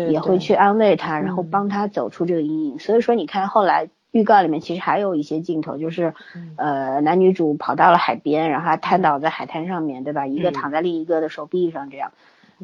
[0.09, 2.79] 也会去安慰她，然后帮她走出这个阴影。
[2.79, 3.89] 所以说你看后来。
[4.11, 6.13] 预告里面其实还有一些镜头，就是
[6.55, 10.25] 呃男女主跑到了海边，然后瘫倒在海滩上面，对吧？
[10.25, 12.11] 一个躺在另一个的手臂上，这样，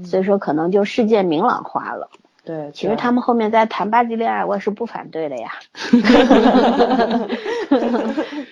[0.03, 2.09] 所以说可能就事件明朗化了。
[2.43, 5.51] 对，其实他们后面在谈八级恋爱，我也是不反对的呀。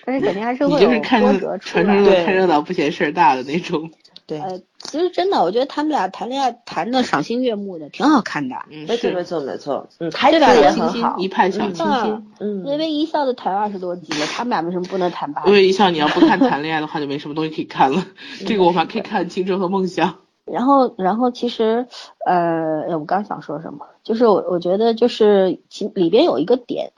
[0.04, 2.24] 但是肯定还是会有波折出来。
[2.24, 3.90] 看热闹不嫌事儿大的那种。
[4.26, 8.56] 对，呃，其实真的，我觉得他们俩谈恋爱谈的赏心悦目的，挺好看的。
[8.70, 12.32] 嗯，没错没错没错，嗯，台词也很好，一派小清新。
[12.40, 15.44] 嗯，微微一笑的谈二十多集了，他们俩为什么不能谈八？
[15.44, 18.06] 微微一笑，你要不看谈恋爱的话，就没什么东西可以看了。
[18.46, 20.16] 这个我们还可以看青春和梦想。
[20.46, 21.86] 然后，然后其实，
[22.24, 26.92] 呃，我刚想说什么，就是我我觉得就是其里边有一个点，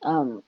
[0.00, 0.42] 嗯。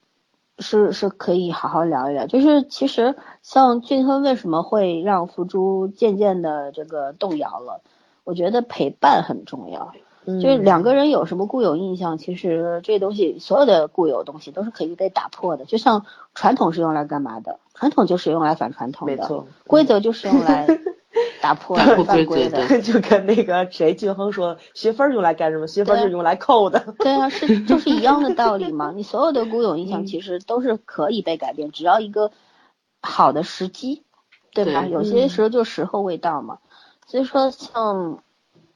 [0.60, 7.80] 是是可以好好聊一聊，就是其实像俊亨为什么会让福珠渐渐的这个动摇了？
[8.24, 9.92] 我觉得陪伴很重要，
[10.26, 15.64] 就是两个人有什么固有印象，其实这东西所有的固有东西都是可以被打破的。
[15.64, 16.04] 就像
[16.34, 17.58] 传统是用来干嘛的？
[17.74, 19.26] 传统就是用来反传统的，
[19.66, 20.66] 规则就是用来。
[21.40, 25.66] 打破犯规的， 就跟那个谁俊亨说，学分用来干什么？
[25.66, 26.94] 学分是用来扣的。
[26.98, 28.92] 对啊，是就是一样的道理嘛。
[28.96, 32.30] 你所有的固有印象其实都是可以被改变，只要一个
[33.00, 34.04] 好的时机，
[34.52, 34.84] 对吧？
[34.86, 36.58] 有些时候就时候未到嘛。
[37.06, 38.22] 所以说，像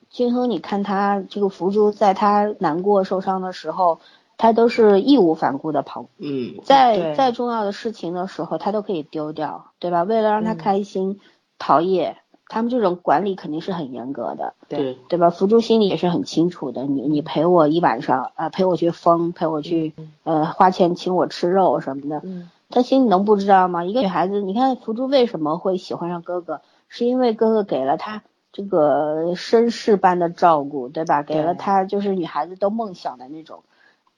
[0.09, 4.01] 俊亨，你看他这个福珠，在他难过受伤的时候，
[4.39, 6.07] 他都是义无反顾的跑。
[6.19, 6.55] 嗯。
[6.65, 10.03] 在再重要的事情的时候，他都可以丢掉，对吧？
[10.03, 11.21] 为了让他开心，
[11.59, 12.17] 陶冶。
[12.47, 15.31] 他们这种管理肯定是很严格的，对对吧？
[15.31, 16.85] 福珠心里也是很清楚的。
[16.85, 22.23] 你你陪我一晚上，呃，陪我去疯，陪我去，呃，花钱请我吃肉什么的，
[22.71, 23.85] 他心里能不知道吗？
[23.85, 28.23] 一个女孩子，你看福珠为什么会喜欢上哥哥，是因为哥哥给了她
[28.53, 31.23] 这个绅士般的照顾，对吧？
[31.23, 33.63] 给了她就是女孩子都梦想的那种，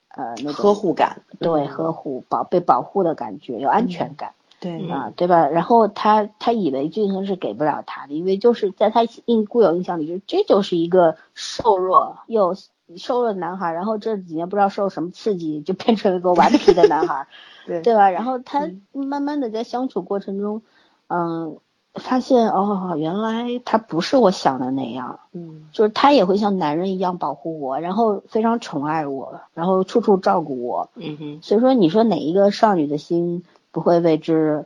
[0.09, 4.33] 呃，那种呵护感，对，呵护保被保护的感觉，有安全感。
[4.59, 5.47] 对啊，对吧？
[5.49, 12.55] 然后他他以为俊亨是给不了他的，因为就是在他印固有印象里，就这就是一个瘦弱又
[12.97, 13.73] 瘦弱的男孩。
[13.73, 17.27] 然后这几年不知道受什么刺激，就变成了一个顽皮的男孩，
[17.67, 18.09] 对对吧？
[18.11, 20.63] 然后他慢慢的在相处过程中，
[21.09, 21.59] 嗯，
[21.95, 31.39] 发现哦，原来他不是我想的那样，嗯，就是他也会像男人一样保护我，然后非常宠爱我，然后处处照顾我，嗯哼。
[31.43, 33.45] 所以说，你说哪一个少女的心？
[33.77, 34.65] 不会为之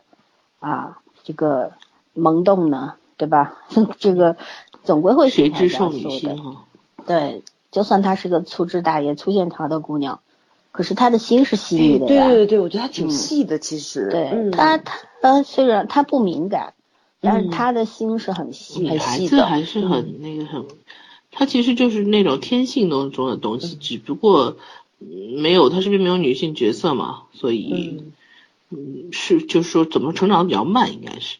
[0.61, 1.73] 啊，这个
[2.15, 3.57] 萌动呢，对吧？
[3.99, 4.37] 这个
[4.85, 6.65] 总归会谁知少女心哈？
[7.09, 7.43] 对，
[7.73, 10.21] 就算她是个粗枝大叶、粗线条的姑娘，
[10.71, 14.09] 可是她的心是细腻的对对对，我觉得她挺细的，其实。
[14.13, 14.79] 对，她
[15.21, 16.75] 她虽然她不敏感，
[17.21, 19.05] 但是她的心是很细很细的。
[19.05, 20.65] 孩子还是很那个很，
[21.33, 24.57] 她其实就是那种天性当中的东西，只不过
[25.01, 28.05] 没有她身边没有女性角色嘛，所以。
[28.71, 31.39] 嗯，是，就是说怎么成长比较慢，应该是。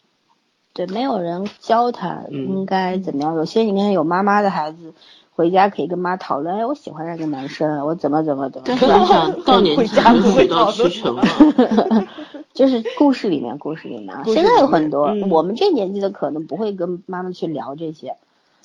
[0.73, 3.35] 对，没有人教他应该怎么样。
[3.35, 4.93] 有些里面有妈妈的孩子，
[5.33, 8.65] 回家可以跟妈讨论，哎，我喜欢这个男生，我怎么怎么怎么。
[8.67, 9.85] 但是你想 到年纪
[10.33, 11.23] 水到渠成了。
[12.53, 18.17] 就是故事里面，故事里面，现在有很多，我们这年纪的可能不会跟妈妈去聊这些。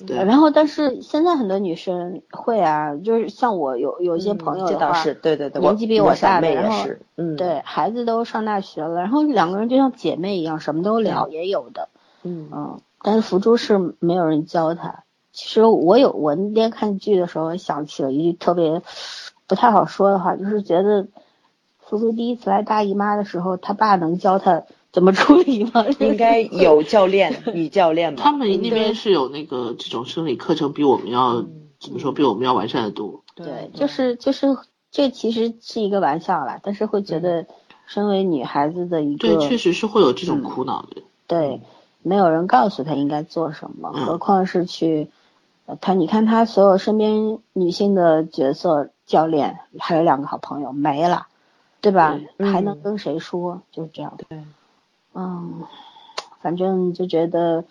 [0.05, 11.89] 对，然后但是现在很多女生会啊，就是像我有有一些朋友的话，对对对，年纪比我大的，然后嗯，对孩子都上大学了，然后两个人就像姐妹一样，什么都聊，也有的，
[12.21, 15.03] 嗯嗯，但是福珠是没有人教她。
[15.31, 18.83] 其实我有我那天看剧的时候想起了一句特别
[19.47, 21.07] 不太好说的话，就是觉得
[21.79, 24.63] 福珠第一次来大姨妈的时候，她爸能教他。
[24.97, 25.85] 怎么处理吗？
[25.99, 28.23] 应该有教练， 女教练吧。
[28.23, 31.45] 他们那边是有那个这种生理课程，比我们要
[31.79, 32.11] 怎么说？
[32.11, 33.23] 比我们要完善的多。
[33.35, 34.57] 对，就是就是
[34.89, 37.45] 这其实是一个玩笑啦，但是会觉得
[37.85, 41.03] 身为女孩子的一个，对，确实是会有这种苦恼的。
[41.27, 41.61] 对，
[42.01, 45.09] 没有人告诉她应该做什么，何况是去
[45.79, 45.93] 他？
[45.93, 51.27] 你看他所有身边女性的角色教练，还有两个好朋友没了，
[51.81, 52.19] 对吧？
[52.39, 53.61] 还能跟谁说？
[53.71, 54.17] 就是这样。
[54.27, 54.41] 对。
[55.17, 55.63] 嗯，
[56.41, 57.65] 反正就觉得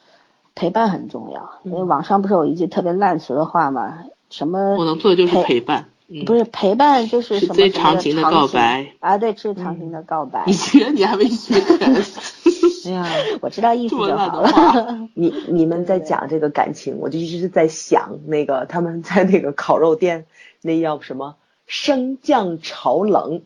[0.54, 1.50] 陪伴很重要。
[1.62, 4.04] 因为网上不是有一句特别烂俗的话嘛？
[4.28, 4.74] 什么？
[4.76, 5.86] 我能做的就是陪伴。
[6.24, 7.54] 不是陪伴就是什么？
[7.54, 9.18] 最长情的告白啊！
[9.18, 10.44] 对，最长情的告白。
[10.46, 11.54] 你居然你还没学
[12.86, 13.04] 哎呀，
[13.40, 15.08] 我知道意思就好了。
[15.14, 20.26] 你你们在讲这个感情，我就一直在想那个他们在那个烤肉店，
[20.62, 21.34] 那叫什么
[21.66, 23.42] 升降炒冷。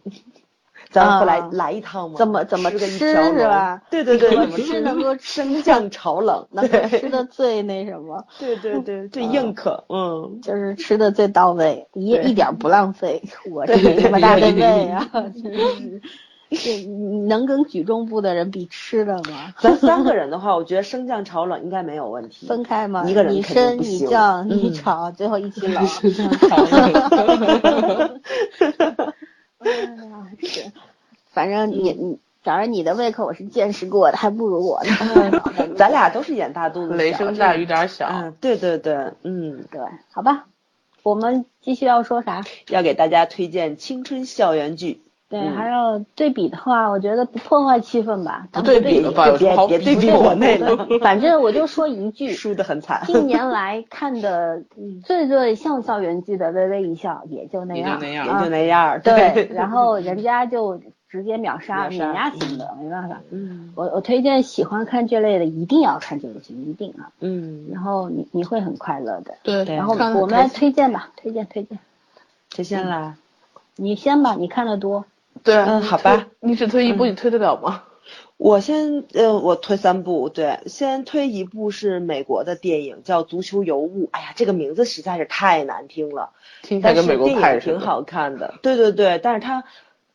[0.91, 2.17] 咱们不来来一趟吗？
[2.19, 3.81] 怎么怎么吃是吧？
[3.91, 8.25] 对对对，怎么吃能够升降炒冷，能够吃的 最那什么？
[8.39, 13.23] 对对对，最硬可，嗯，就是吃的最到位，一一点不浪费。
[13.51, 15.09] 我这这么大的胃 啊，
[15.43, 16.03] 真是。
[16.53, 16.85] 这
[17.29, 19.55] 能跟举重部的人比吃的吗？
[19.61, 22.49] 咱三个人的话，我觉得升降炒冷应该没有问题。
[22.49, 23.05] 分开吗？
[23.09, 25.87] 一个人你升你降你炒，最后一起冷。
[29.65, 30.27] 升降炒冷。
[30.27, 30.73] 哎呀，是，
[31.33, 35.75] 反正你你，反正你的胃口我是见识过的，还不如我呢。
[35.77, 38.09] 咱俩都是眼大肚子，雷声大雨点小。
[38.09, 39.81] 嗯，对对对，嗯，对，
[40.13, 40.47] 好吧，
[41.03, 42.43] 我们继续要说啥？
[42.69, 45.03] 要给大家推荐青春校园剧。
[45.31, 48.49] 对，还要对比的话，我觉得不破坏气氛吧。
[48.51, 50.99] 不对比吧，别别对比我那个。
[50.99, 53.03] 反正我就说一句， 输的很惨。
[53.07, 54.61] 近年来看的
[55.05, 59.01] 最最像校园剧的《微微一笑》，也就那样，也就那样。
[59.01, 63.21] 对，然后人家就直接秒杀碾压型的，没办法。
[63.31, 63.73] 嗯。
[63.77, 67.13] 我我推荐喜欢看这类的，一定要看这个剧，一定啊。
[67.21, 67.69] 嗯。
[67.73, 69.35] 然后你你会很快乐的。
[69.45, 69.65] 对。
[69.77, 71.79] 然后我们来推荐吧，推荐推荐。
[72.53, 73.15] 谁先来？
[73.77, 75.05] 你先吧，你看的多。
[75.43, 77.85] 对，嗯，好吧，你只推一部，你推得了吗？
[78.37, 84.07] 我先，呃，我推三部，对，先推一部是美国的电影，叫《足球尤物》。
[84.13, 86.31] 哎呀，这个名字实在是太难听了，
[86.63, 88.55] 听起来跟美国派挺好看的。
[88.63, 89.65] 对对对，但是它，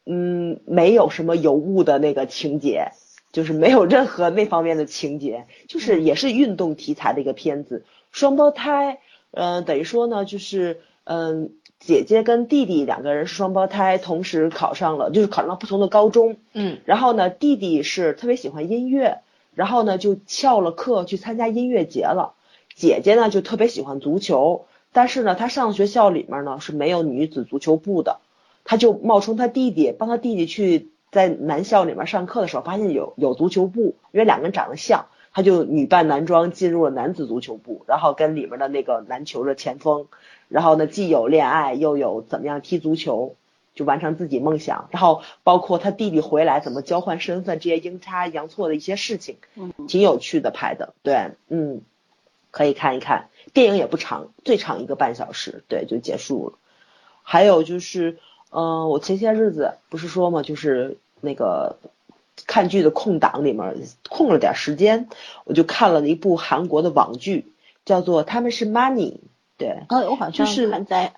[0.08, 2.94] 嗯，没有什么尤物的那个情节，
[3.32, 8.98] 就是没有任何那方面的情节，就是也是运动题材的一个片子，双胞胎，
[9.32, 11.52] 嗯，等于说呢，就是，嗯。
[11.86, 16.38] 姐姐跟弟弟两个人是双胞胎，同时考上了，就是考上了不同的高中。
[16.52, 19.20] 嗯，然后呢，弟弟是特别喜欢音乐，
[19.54, 22.34] 然后呢就翘了课去参加音乐节了。
[22.74, 28.18] 姐姐呢就特别喜欢足球，但是呢，她上学校里面呢是没有女子足球部的，
[28.64, 40.08] 她就冒充她弟弟，帮她弟弟去在男校里面上课的时候，发现有有足球部，因为两个人长得像，她就女扮男装进入了男子足球部，然后跟里面的那个篮球的前锋。
[40.48, 43.36] 然后呢，既有恋爱，又有怎么样踢足球，
[43.74, 44.90] 就完成自己梦想。
[44.92, 50.94] 然后包括他弟弟回来怎么交换身份，这些阴差阳错的一些事情，嗯，挺有趣的拍的。
[51.02, 51.82] 对，嗯，
[52.52, 53.30] 可以看一看。
[53.54, 56.58] 电影也不长，最长一个半小时，对，就结束了。
[57.24, 58.20] 还有就是，
[58.52, 61.78] 嗯，我前些日子不是说嘛，就是那个
[62.46, 63.76] 看剧的空档里面
[64.10, 65.10] 空了点时间，
[65.44, 67.52] 我就看了一部韩国的网剧，
[67.84, 69.14] 叫做《他们是 Money》。
[69.58, 71.14] 对，哦，我好像是在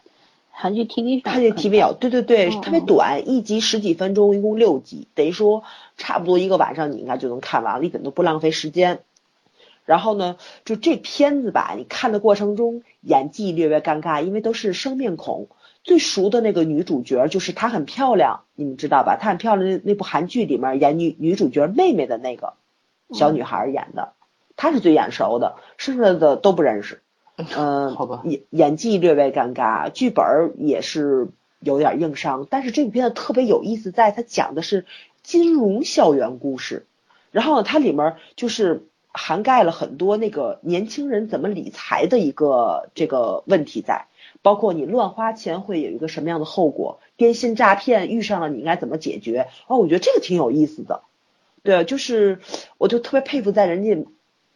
[0.52, 5.64] 韩剧 TV 上，韩剧 TV 有，对对对，特别短，一集十几分钟，一共六集，等于说
[5.98, 9.00] 差不多一个晚上你应该就能看完了，一点都不浪费时间。
[9.86, 10.36] 然后呢，
[10.66, 15.48] 就这片子吧，你看的过程中演技略微尴尬，因为都是生面孔。
[15.84, 19.16] 最熟的那个女主角就是她很漂亮，你们知道吧？
[19.16, 22.56] 她很漂亮，那那部韩剧里面演女女主角妹妹的那个
[23.14, 24.12] 小女孩演的，
[24.58, 27.02] 她是最眼熟的，剩下的都不认识。
[27.38, 31.28] 嗯， 好吧，演演技略微尴尬，剧本也是
[31.60, 34.86] 有点硬伤，但是这部片子特别有意思，在它讲的是
[35.22, 36.88] 金融校园故事，
[37.32, 44.08] 然后它里面就是涵盖了很多那个年轻人怎么理财的一个这个问题在，
[44.42, 51.02] 包括你乱花钱会有一个什么样的后果，电信诈骗遇上了你应该怎么解决，哦，我觉得这个挺有意思的，
[51.62, 52.40] 对，就是
[52.80, 54.08] 我就特别佩服在人家。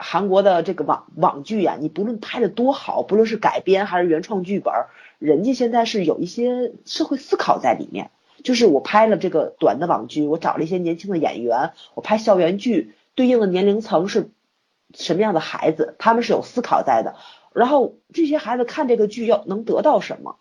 [0.01, 4.73] 韩国的这个网网剧呀，你不论拍的多好，不论是改编还是原创剧本，
[5.19, 8.09] 人家现在是有一些社会思考在里面。
[8.43, 14.31] 就是我拍了这个短的网剧，我找了一些年轻的演员，我拍校园剧，对应的年龄层是
[14.95, 17.15] 什么样的孩子，他们是有思考在的。
[17.53, 20.37] 然后这些孩子看这个剧要能得到什么，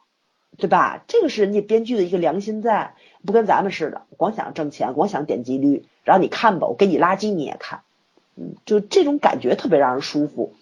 [0.57, 1.05] 对吧？
[1.09, 2.95] 这个是人家编剧的一个良心在，
[3.27, 7.83] 不跟咱们似的，光想挣钱，光想点击率，然后你看吧，我给你垃圾你也看。
[8.65, 10.55] 就这种感觉特别让人舒服，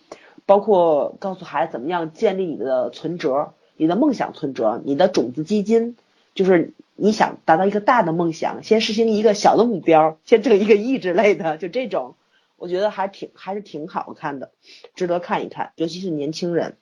[0.46, 5.96] 包括告诉孩子怎么样建立你的存折，你的梦想存折，你的种子基金，
[6.34, 12.14] 就是你想达到一个大的梦想，先实行一个小的目标，先挣一个亿之类的，就这种，
[12.56, 14.50] 我觉得还挺还是挺好看的，
[14.94, 16.76] 值得看一看，尤其是年轻人。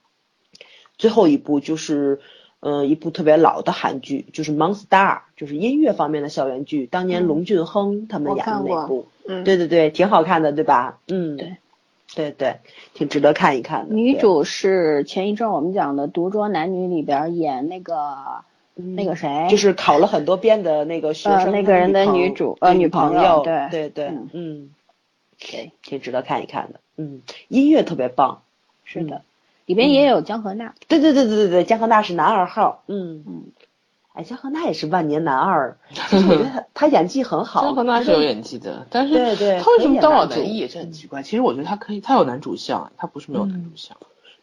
[0.99, 2.21] 最后一步就是，
[2.69, 4.89] 嗯，一部特别老的韩剧，就是《Monster》，
[5.37, 9.07] 就是音乐方面的校园剧，当年龙俊亨他们演的那部。
[9.25, 10.99] 嗯，对对对，挺好看的，对吧？
[11.07, 11.57] 嗯，对，
[12.17, 12.57] 对对，
[12.93, 13.95] 挺值得看一看的。
[13.95, 17.95] 女主是前一阵我们讲的《独桌男女》里边演那个
[18.75, 24.71] 那个谁，就是考了很多遍的那个学生那个人的女主呃女朋友，对对对，嗯，
[25.39, 26.81] 对，挺值得看一看的。
[26.97, 28.43] 嗯，音乐特别棒。
[28.85, 29.23] 是的，
[29.67, 30.75] 里边也有江河娜。
[30.89, 32.83] 对对对对对对，江河娜是男二号。
[32.87, 33.53] 嗯嗯。
[34.15, 37.61] 哎，江河娜也是万年男二， 我觉得他他演技很好。
[37.61, 41.23] 江河娜是有演技的，但是对对，他为什么当老男一也是很奇怪。
[41.23, 43.95] 其实我觉得他可以，他有男主相，他不是没有男主相。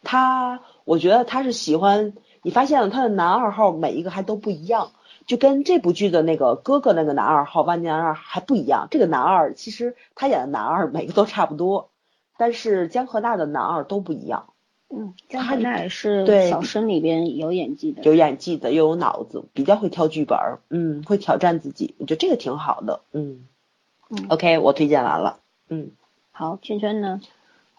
[0.04, 4.92] 他，我觉得他是喜欢，你发现了他的男二号每一个还都不一样，
[5.26, 8.86] 就跟这部剧的那个哥哥那个男二号万年男二还不一样。
[8.92, 11.90] 这个男二其实他演的男二每个都差不多，
[12.36, 14.50] 但是江河娜的男二都不一样。
[14.96, 20.38] 嗯，江河娜也是小生里边有演技的，有演技的，又有脑子，比较会挑剧本，
[20.70, 23.46] 嗯，会挑战自己，我觉得这个挺好的，嗯，
[24.08, 25.90] 嗯，OK，我推荐完了，嗯，
[26.30, 27.20] 好，圈圈呢？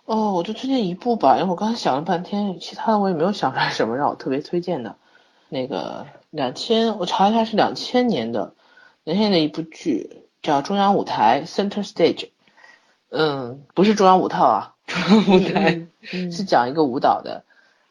[0.03, 4.97] 哦，我就推荐一部吧，因为我刚才想了半天，其他的我也没有想出来什么让我特别推荐的。
[5.47, 8.53] 那个两千，我查一下是两千年的，
[9.03, 12.29] 两千年的一部剧叫《中央舞台》（Center Stage），
[13.09, 14.73] 嗯，不是中央五套啊。
[14.85, 17.43] 中央舞台是讲一个舞蹈的，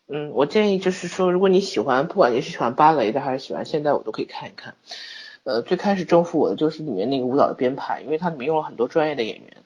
[0.07, 4.75] 嗯，我建议就是说，如果你喜欢，不管你是喜欢芭蕾的还是喜欢现代舞，都可以看一看。
[5.43, 9.57] 呃，最开始征服我的就是里面那个舞蹈的编排，因为它里面用了很多专业的演员。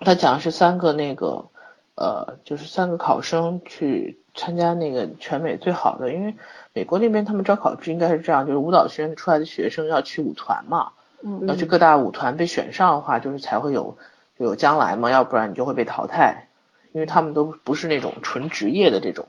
[0.00, 1.46] 他讲的是三个那个，
[1.94, 6.34] 呃，就是三个考生去参加那个全美最好的，因为
[6.72, 10.92] 美国那边他们招考制应该是这样，就是舞蹈学院出来的学生要去舞团嘛，
[11.22, 13.96] 嗯，要去各大舞团被选上的话，就是才会有。
[14.38, 16.48] 有将来嘛，要不然你就会被淘汰，
[16.92, 19.28] 因为他们都不是那种纯职业的这种，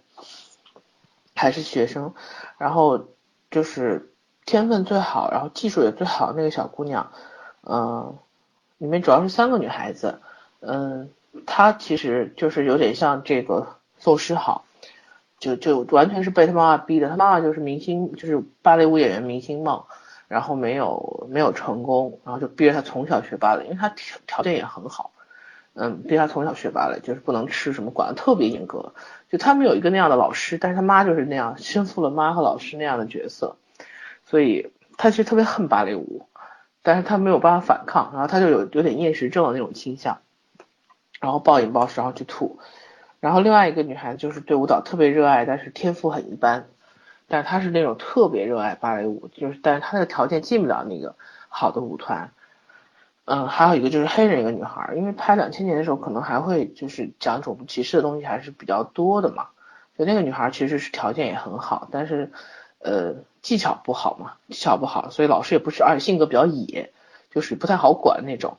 [1.36, 2.14] 还是学生，
[2.58, 3.08] 然后
[3.52, 4.12] 就是
[4.46, 7.12] 天分最好，然后技术也最好那个小姑娘，
[7.64, 8.18] 嗯，
[8.78, 10.22] 里面主要是三个女孩子，
[10.60, 11.10] 嗯，
[11.46, 14.66] 她其实就是有点像这个宋诗好，
[15.40, 19.84] 就就完全是被她妈妈逼的，她妈妈就是明星，就是芭蕾舞演员明星梦。
[20.30, 25.12] 然后没有没有成功，然后就逼着他从小学芭蕾，因为他条条件也很好，
[25.76, 28.94] 嗯，逼他从小学芭蕾，就是不能吃什么，管的特别严格。
[29.30, 33.58] 就他们有一个那样的老师，但是他妈就是那样，身负了妈和老师那样的角色，
[34.24, 36.28] 所以他其实特别恨芭蕾舞，
[36.84, 40.20] 但是他没有办法反抗，然后他就有有点厌食症的那种倾向，
[41.20, 42.60] 然后暴饮暴食，然后去吐。
[43.20, 46.68] 然后另外一个女孩子就是对舞蹈特别热爱，但是天赋很一般。
[47.30, 51.16] 但是他是那种特别热爱芭蕾舞，就是但是他的条件进不了那个
[51.48, 52.32] 好的舞团。
[53.26, 59.48] 嗯，还有一个就是黑人一个女孩，因为拍两千年的时候可能还会就是讲种族歧视的东西还是比较多的嘛。
[59.98, 62.32] 就那个女孩其实是条件也很好，但是
[62.80, 66.92] 呃技巧不好嘛，技巧不好，所以老师也不是，而且性格比较野，
[67.32, 68.58] 就是不太好管那种。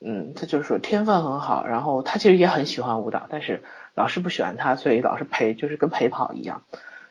[0.00, 3.64] 嗯，他就是天分很好，然后他其实也很喜欢舞蹈，但是
[3.94, 6.62] 老师不喜欢他，所以老是陪，就是跟陪跑一样。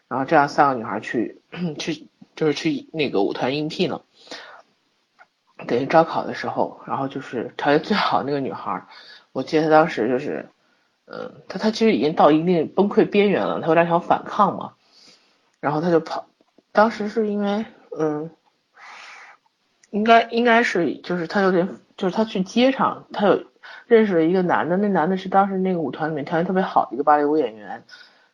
[0.08, 1.42] 然后这样三个女孩去
[1.78, 2.08] 去
[2.38, 4.04] 就是去那个舞团应聘了，
[5.66, 8.86] 等于招考的时候，然后就是条件最好那个女孩，
[9.32, 10.50] 我记得她当时就是，
[11.06, 14.74] 嗯，她她其实已经到一定崩溃边缘了，她有点想反抗嘛，
[15.60, 16.28] 然后她就跑，
[16.72, 17.66] 当时是因为
[17.98, 18.30] 嗯，
[19.90, 23.46] 应该应该是就是她有点就是她去街上，她有
[23.88, 27.84] 认识了一个男的，那男的是当时那个舞团里面条件特别好的一个芭蕾舞演员，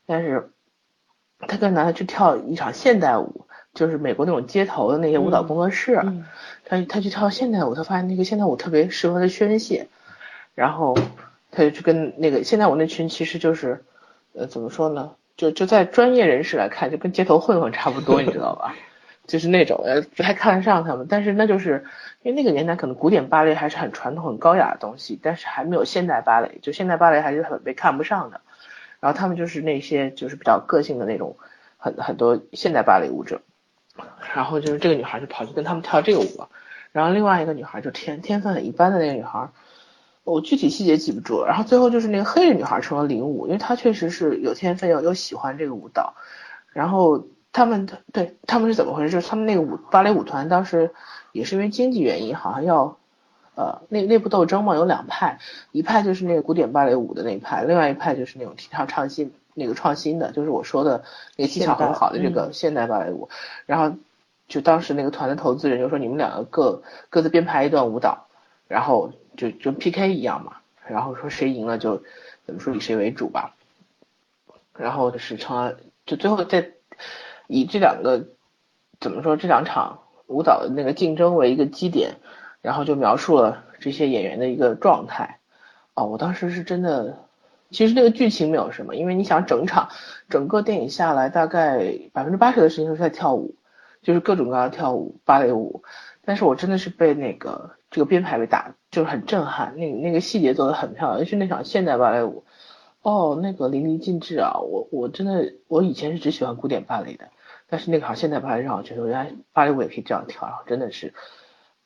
[0.06, 0.50] 但是。
[1.46, 6.02] 他跟男的去跳一场现代舞，就是美国那种街头的那些舞蹈工作室。
[6.66, 9.88] 他他去跳现代舞，他发现那个现代舞特别适合他宣泄，
[10.56, 10.98] 然后
[11.52, 13.84] 他就去跟那个现代舞那群，其实就是
[14.34, 15.12] 呃怎么说呢？
[15.36, 18.76] 就就在专业人士来看，就跟街头混混差不多，你知道吧？
[19.28, 21.86] 就是那种呃不太看得上他们，但是那就是
[22.22, 28.42] 因为那个年代可能古典芭蕾还是很传统、很高雅的东西，但是还没有现代芭蕾，就现代芭蕾还是很被看不上的。
[29.00, 31.36] 然后他们就是那些就是比较个性的那种，
[31.78, 33.42] 很很多现代芭蕾舞者，
[34.34, 36.50] 然后就是这个女孩就跑去跟他们跳这个舞了，
[36.92, 39.50] 然后另外一个女孩就天天分很一般的那个女孩，
[40.24, 41.48] 我具体细节记不住了。
[41.48, 46.14] 然后最后就是那个黑人女孩成了领舞，因为她确实是有天分又又喜欢这个舞蹈。
[46.72, 49.12] 然后他们对他们是怎么回事？
[49.12, 50.92] 就是他们那个舞芭蕾舞团当时
[51.32, 52.98] 也是因为经济原因，好像要。
[53.56, 55.38] 呃，内内部斗争嘛，有两派，
[55.72, 61.04] 一派就是那个古典芭蕾舞的那一派，另外一派就是那种提倡创新、那个创新的，就是我说的
[61.36, 63.30] 那个技巧很好的这个现代芭蕾舞。
[63.66, 63.98] 然后
[64.48, 68.28] 就当时那个团的投资人就说，你们两个各各自编排一段舞蹈，
[68.68, 72.04] 然后就就 PK 一样嘛，然后说谁赢了就
[72.46, 73.56] 怎么说以谁为主吧。
[74.76, 76.72] 然后就是成了，就最后再
[77.48, 78.28] 以这两个
[79.00, 82.16] 怎么说这两场舞蹈的那个竞争为一个基点。
[82.64, 85.40] 然后就描述了这些演员的一个状态，
[85.96, 87.26] 哦，我当时是真的，
[87.74, 89.90] 其实那个剧情没有什么，因为你想整场
[90.30, 93.56] 整个电影下来，大概百分之八十的时间都是在跳舞，
[94.02, 95.84] 就是各种各样的跳舞，芭蕾舞，
[96.24, 102.44] 但是我真的是被那个这个编排被打，就是很震撼，那那个细节做的很漂亮，尤其那场现代芭蕾舞，
[103.02, 104.60] 哦，那个淋漓尽致啊！
[104.60, 107.30] 我我真的我以前是只喜欢古典芭蕾的，
[107.68, 111.14] 但是那场现代芭蕾让我觉得，原来芭蕾舞也可以这样跳，然后真的是，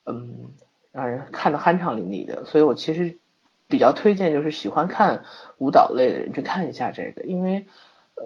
[0.06, 0.52] 嗯，
[0.92, 2.46] 让人看得酣畅淋漓的。
[2.46, 3.18] 所以我其实
[3.68, 5.24] 比较推荐，就是喜欢看
[5.58, 7.66] 舞蹈类的人去看一下这个，因为
[8.16, 8.24] 呃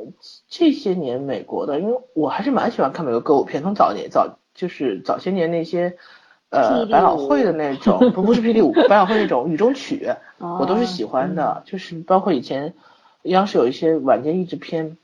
[0.50, 4.38] 这些年美国的，因为我还是蛮喜欢看美国歌舞片，从早年早。
[4.54, 5.96] 就是早些年那些，
[6.50, 10.10] 呃，百老汇的那种，不不是霹雳舞， 百老汇那种雨中曲，
[10.40, 11.64] 我都是喜欢的。
[11.66, 12.74] 就是包括以前
[13.24, 14.98] 央视有一些晚间译制片，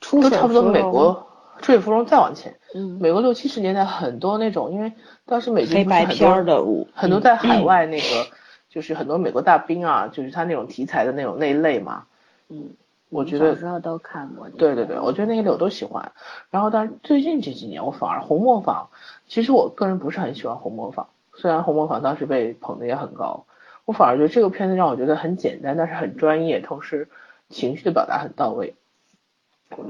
[0.00, 1.26] 都差不多美国
[1.62, 4.92] 《出水芙蓉》再往前，嗯，美国六七十年代很多那种，因为
[5.24, 8.04] 当时美黑白片的舞，很多在海外那个，
[8.74, 12.06] 就是很多美国大兵啊，就是他那种题材的那种那一类嘛，
[12.48, 12.70] 嗯。
[13.10, 14.48] 我觉得小时候都看过。
[14.48, 16.10] 对对对，我觉得那一类我都喜欢。
[16.50, 18.88] 然后，但是最近这几年，我反而红磨坊，
[19.28, 21.06] 其实我个人不是很喜欢红磨坊。
[21.32, 23.46] 虽然红磨坊当时被捧的也很高，
[23.84, 27.08] 我反而觉得这个片子让我觉得很简单，但是很专业，同时
[27.50, 28.74] 情绪的表达很到位。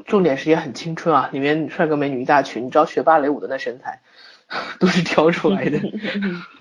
[0.04, 4.00] 重点是也很青春啊，里面帅哥美女一大群，你知道学芭蕾舞的那身材
[4.78, 5.78] 都是挑出来的。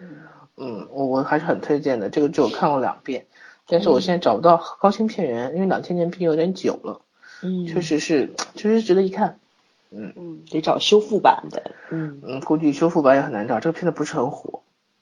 [0.00, 0.27] 嗯，
[0.58, 3.26] 我我还是很推荐的，这个剧我看过两遍。
[3.66, 7.00] 但是我现在找不到高清片源，因为两千年毕竟有点久了。
[7.42, 9.38] 嗯，确实是，确实值得一看。
[9.90, 11.70] 嗯嗯，得找修复版的。
[11.90, 14.60] 嗯嗯，估计修复版也很难找，这个片子不是很火。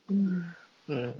[0.08, 0.52] 嗯
[0.86, 1.14] 嗯，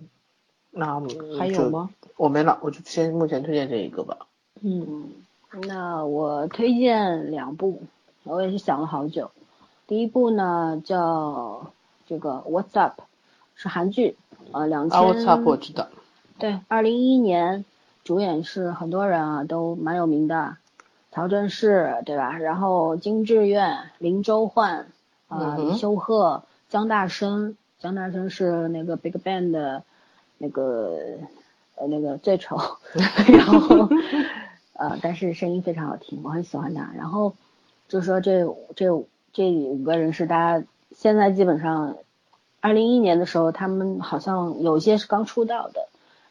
[0.71, 1.01] 那
[1.39, 1.91] 还有吗？
[2.17, 4.27] 我没了，我就先目前推荐这一个吧。
[4.61, 5.11] 嗯，
[5.69, 7.83] 那我推荐两部，
[8.25, 9.31] 我也是想了好久。
[9.87, 11.73] 第一部呢叫
[12.07, 13.01] 这个 What's Up，
[13.55, 14.17] 是韩剧，
[14.53, 14.99] 呃，两千。
[15.27, 15.89] Up 我知道。
[16.39, 17.65] 对，二零一一年
[18.05, 20.57] 主演是很多人啊，都蛮有名的，
[21.11, 22.37] 曹正奭对吧？
[22.39, 24.87] 然后金志媛、林周焕
[25.29, 29.83] 啊、李秀赫、姜大生，姜大生是那个 Big Bang 的
[30.39, 30.99] 那个
[31.77, 32.59] 呃那个最丑，
[33.29, 33.89] 然后
[34.75, 36.91] 呃但是声音非常好听，我很喜欢他。
[36.97, 37.35] 然后
[37.89, 38.87] 就说这这
[39.33, 41.97] 这五个人是大家现在基本上
[42.61, 45.89] 二零一一年的时候，他们好像有一些是刚出道的。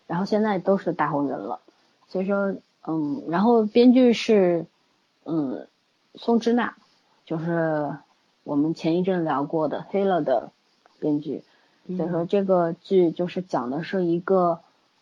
[0.07, 1.61] 然后现在都是大红人了，
[2.09, 4.67] 所以说，嗯，然后编剧是，
[5.23, 5.65] 嗯，
[6.13, 6.75] 宋之娜，
[7.25, 7.89] 就是
[8.43, 10.51] 我们前一阵聊过的《黑了》的
[10.99, 11.41] 编剧，
[11.97, 14.59] 所以说这个剧就是讲的是一个，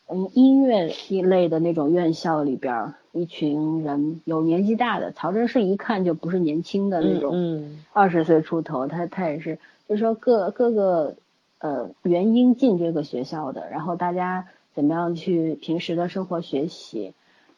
[0.08, 9.60] 嗯，音乐一类的那种院校里边一群人有年纪大的，曹真是一看就不是年轻的那种，二十岁出头，他他也是，
[9.94, 11.16] 就是说各各个
[11.60, 14.48] 呃原因进这个学校的，然后大家。
[14.76, 17.14] 怎么样去平时的生活学习，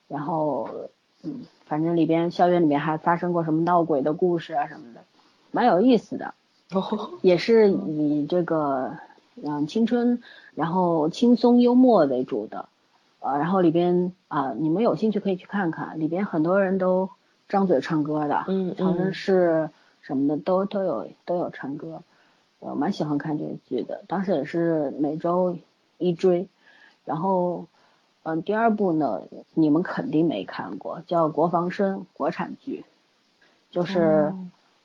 [0.09, 0.69] 然后
[1.23, 4.99] 嗯，反正里边校园里面还发生过什么闹鬼的故事啊什么的，
[5.49, 6.33] 蛮有意思的，
[7.21, 8.97] 也是以这个
[9.41, 10.21] 嗯青春，
[10.55, 12.67] 然后轻松幽默为主的，
[13.21, 17.09] 呃，然后里边啊你们有兴趣可以去看看，里边很多人都
[17.47, 19.69] 张嘴唱歌的，嗯嗯，正是
[20.01, 22.03] 什么的都都有都有唱歌，
[22.65, 25.57] 我蛮喜欢看这个剧的，当时也是每周
[25.99, 26.47] 一追。
[27.05, 27.67] 然后，
[28.23, 29.21] 嗯，第二部呢，
[29.53, 32.83] 你们肯定没看过，叫《国防生》，国产剧，
[33.69, 34.33] 就是，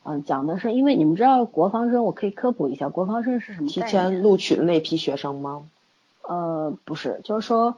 [0.05, 3.69] 嗯，讲的是，因为你们知道国防生，我可以科普一下，国防生是什么？
[3.69, 5.63] 提前录取的那批学生吗？
[6.23, 7.77] 呃，不是，就是说，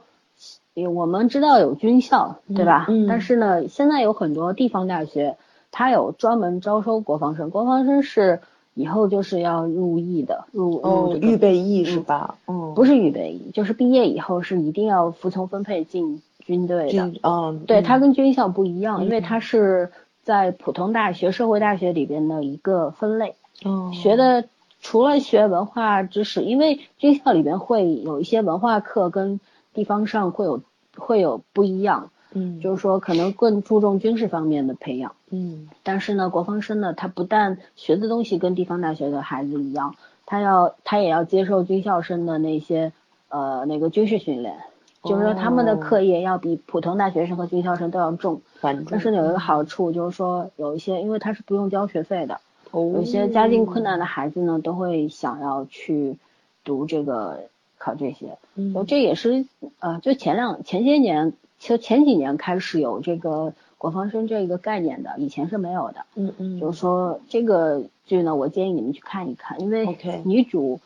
[0.75, 2.87] 我们知道有军校，对吧？
[2.89, 3.07] 嗯。
[3.07, 5.37] 但是呢，现在有很多地方大学，
[5.71, 8.41] 它有专门招收国防生，国防生是。
[8.75, 12.35] 以后就是要入役的，入入预备役是吧？
[12.47, 17.11] 嗯，不是预备役，就是毕业以后是一定要服从分配进军队的。
[17.21, 19.91] 嗯，对，它跟军校不一样，因为它是
[20.23, 23.35] 在普通大学、社会大学里边的一个分类。
[23.63, 23.91] 哦。
[23.93, 24.45] 学的
[24.81, 29.39] 除了学文化知识，因为军校里边会有一些文化课跟
[29.73, 30.61] 地方上会有
[30.97, 32.09] 会有不一样。
[32.35, 39.95] 嗯，就是说可能更注重军事方面的培养，嗯，但是呢，国防生呢，他不但学的东西跟地方大学的孩子一样，
[40.25, 42.91] 他要他也要接受军校生的那些
[43.29, 44.55] 呃那个军事训练，
[45.03, 48.41] 就是说他们的课业要比普通大学生和军校生都要重，
[48.89, 52.39] 但是有一个好处就是说有一些因为他是不用交学费的，
[52.71, 56.17] 有一些家境困难的孩子呢都会想要去
[56.63, 57.41] 读这个
[57.77, 59.45] 考这些，嗯，这也是
[59.79, 61.33] 呃就前两前些年。
[61.63, 66.05] 其实前几年开始有这个国防生这个概念的，以前是没有的。
[66.15, 66.59] 嗯嗯。
[66.59, 70.81] 就是说这个剧呢，我建议你们去看一看，因为女主，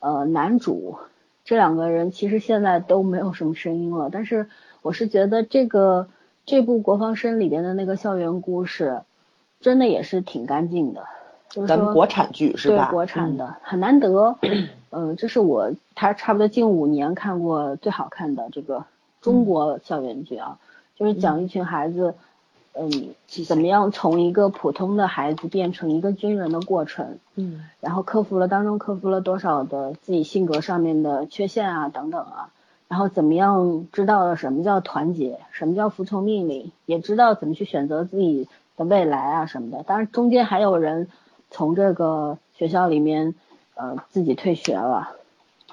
[0.00, 0.96] 呃，男主
[1.44, 4.10] 这两个人其实现在都没有什么声音了。
[4.10, 4.48] 但是
[4.82, 6.08] 我是觉得这个
[6.44, 9.02] 这部国防生里边的那个校园故事，
[9.60, 11.04] 真的也是挺干净的，
[11.50, 12.86] 就是咱们国产剧是吧？
[12.86, 14.36] 对，国产的很难得。
[14.90, 18.84] 嗯，这是我他差不多近五年看过最好看的这个
[19.20, 20.58] 中国校园剧啊，
[20.96, 22.14] 就是讲一群孩子，
[22.74, 23.14] 嗯，
[23.46, 27.18] 怎么样从一个普通的孩子变成一个军人的过程。
[27.34, 32.50] 嗯，然后克服了当中克服了多少的自己性格上面的缺陷啊等等啊，
[32.88, 39.82] 然后怎么样知道了什么叫团结，什么叫服从命令，也知道怎么去选择自己的未来啊什么的。
[39.82, 41.08] 当然中间还有人
[41.50, 43.34] 从这个学校里面
[43.74, 45.10] 呃自己退学了，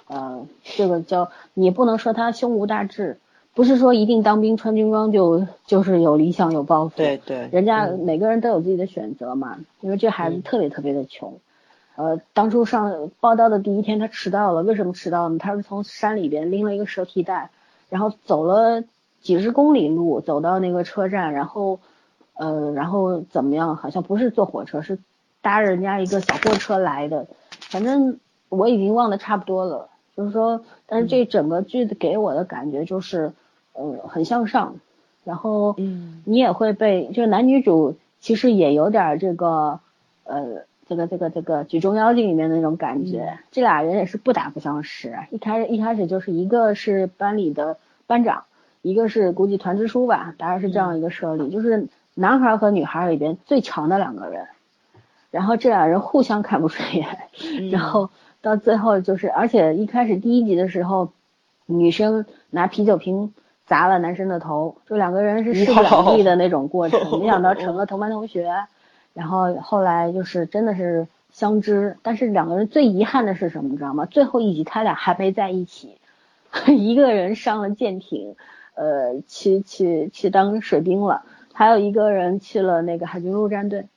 [0.07, 3.19] 呃这个叫你不能说他胸无大志，
[3.55, 11.39] 不是说一定当兵穿军装就就是有理想有抱负，对对，人家嗯每个人都有自己的选择嘛，因为这孩子特别特别的穷。
[11.95, 14.63] 呃，当初上报道的第一天，他迟到了。
[14.63, 15.37] 为什么迟到呢？
[15.37, 17.51] 他是从山里边拎了一个蛇皮袋，
[17.91, 18.83] 然后走了
[19.21, 21.79] 几十公里路，走到那个车站，然后，
[22.33, 23.75] 呃，然后怎么样？
[23.75, 24.97] 好像不是坐火车，是
[25.43, 27.27] 搭人家一个小货车来的。
[27.59, 28.17] 反正
[28.49, 29.89] 我已经忘得差不多了。
[30.17, 33.33] 就是说，但是这整个剧的给我的感觉就是，
[33.73, 34.75] 呃，很向上。
[35.23, 39.79] 然后，嗯你也会被，就是男女主其实也有点这个，
[40.23, 43.39] 呃，这个这个这个举重妖精里面的那种感觉。
[43.51, 48.43] 这俩人也是不打不相识，一开始一开始就是一个是班里的班长，
[48.81, 54.47] 一个是估计团支书吧，大概是这样一个设立，就是男孩和女孩里边最强的两个人。
[55.31, 58.09] 然后这俩人互相看不顺眼，然后
[58.41, 61.11] 到最后就是，而且一开始第一集的时候，
[61.65, 63.33] 女生拿啤酒瓶
[63.73, 68.53] 砸了男生的头，就两个人是势不两立的那种过程， 没想到成了同班同学，
[69.15, 74.05] 然后后来就是真的是相知，但是两个人最遗憾的是什么，你知道吗？
[74.05, 75.97] 最后一集他俩还没在一起，
[76.69, 78.35] 一个人上了舰艇，
[78.75, 83.87] 呃，去去去当水兵了，还有一个人去了那个海军陆战队。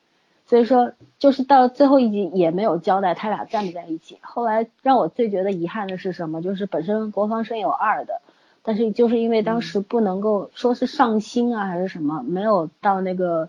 [0.47, 4.17] 所以说，就是到最后一集也没有交代他俩在不在一起。
[4.23, 6.41] 后来让我最觉得遗憾的是什么？
[6.41, 8.23] 就是本身国防生有二的，
[8.67, 13.49] 但是就是因为当时不能够说是上星啊还是什么，没有到那个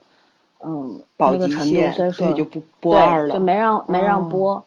[0.63, 4.63] 嗯那个程度，所以说就不播二了，就没让没让播，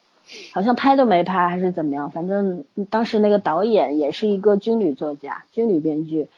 [0.52, 2.10] 好像拍都没拍还是怎么样。
[2.10, 6.28] 反正当时那个导演也是一个军旅作家、军旅编剧，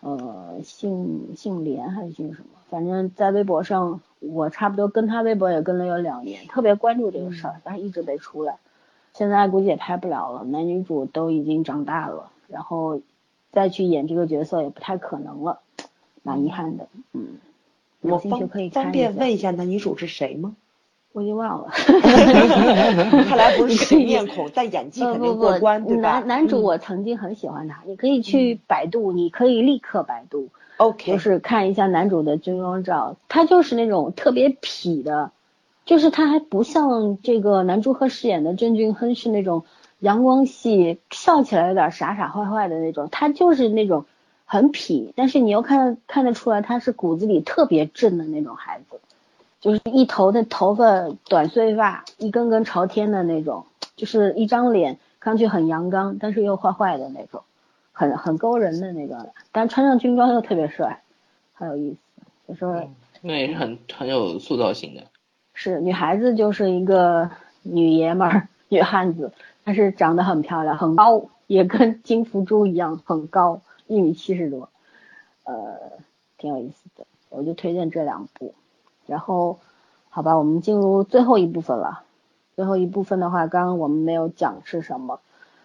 [0.00, 2.48] 呃，姓姓连还是姓什么？
[2.70, 4.00] 反正在微博上。
[4.20, 8.56] 我差不多跟他微博也跟了有两年，特别关注这个事儿，但是一直没出来。
[9.12, 13.00] 现在估计也拍不了了，男女主都已经长大了，然后
[13.52, 15.60] 再去演这个角色也不太可能了，
[16.22, 16.88] 蛮遗憾的。
[17.12, 17.38] 嗯，
[18.00, 20.56] 我兴趣可以看方便问一下男女主是谁吗？
[21.12, 21.70] 我已经忘了。
[23.24, 26.20] 看来不是 新面孔，但演技肯定过关，对吧？
[26.20, 30.48] 男男主我曾经很喜欢他，你可以去百度，你可以立刻百度。
[30.76, 35.32] OK，就是看一下男主的军装照，他就是那种特别痞的，
[35.86, 39.64] 就是他还不像这个男主和饰演的郑俊亨是那种
[39.98, 44.04] 阳光系，笑起来有点傻傻坏坏的那种，他就是那种
[44.44, 49.00] 很痞，但是你又看看得出来他是骨子里特别正的那种孩子，
[49.60, 53.66] 就是一头的头发短碎发，一根根朝天的那种，
[53.96, 57.42] 就是一张脸看上去很阳刚，但是又坏坏的那种。
[57.90, 61.02] 很很勾人的那个，但穿上军装又特别帅，
[61.52, 61.98] 很有意思。
[62.46, 62.88] 就说
[63.22, 65.02] 那也是很很有塑造性的。
[65.52, 67.28] 是女孩子就是一个
[67.64, 69.32] 女爷们儿、女汉子，
[69.68, 74.70] 但是长得很漂亮，很高，也跟金福珠一样很高，一米七十多，
[75.44, 75.52] 呃，
[76.38, 77.06] 挺有意思的。
[77.28, 78.54] 我就推荐这两部。
[79.04, 79.58] 然后，
[80.08, 82.02] 好吧，我们进入最后一部分了。
[82.56, 85.20] 最后一部分的话，刚刚我们没有讲是什么，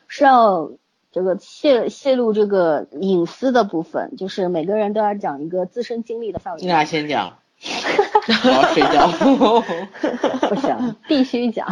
[0.10, 0.70] 是要。
[1.14, 6.60] 这个泄泄露这个隐私的部分，就是每个人都要讲一个自身经历的范围。
[6.60, 7.38] 你俩先讲，
[8.44, 9.08] 我要睡觉。
[10.50, 11.68] 不行，必须讲。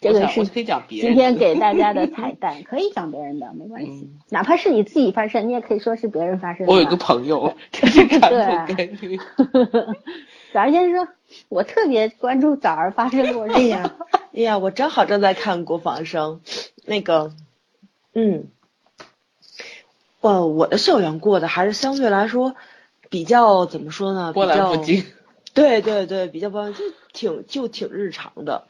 [0.00, 1.08] 这个是可以讲别人。
[1.08, 3.90] 今天给大家的彩蛋，可以讲别人的，没关系。
[3.90, 6.72] 嗯、哪怕是你自己发生，你也可以说是别人发生的。
[6.72, 9.18] 我有一个朋友， 这是传统概率。
[10.52, 11.08] 早儿先说，
[11.48, 13.90] 我特别关注早儿发生过这样。
[14.34, 16.40] 哎呀，我正好正在看国防生，
[16.84, 17.32] 那个。
[18.14, 18.48] 嗯，
[20.22, 22.56] 呃，我的校园过的还是相对来说
[23.08, 24.32] 比较怎么说呢？
[24.32, 25.04] 波澜不惊。
[25.54, 28.64] 对对对，比较波澜，就挺就挺日常的。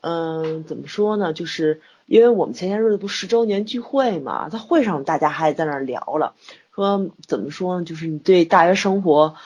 [0.00, 1.32] 嗯，怎么说呢？
[1.32, 6.34] 就是因为我们前些日子不十周年聚会嘛，在会上大家还在那儿聊了，
[6.74, 7.84] 说怎么说呢？
[7.84, 9.36] 就是你对大学生活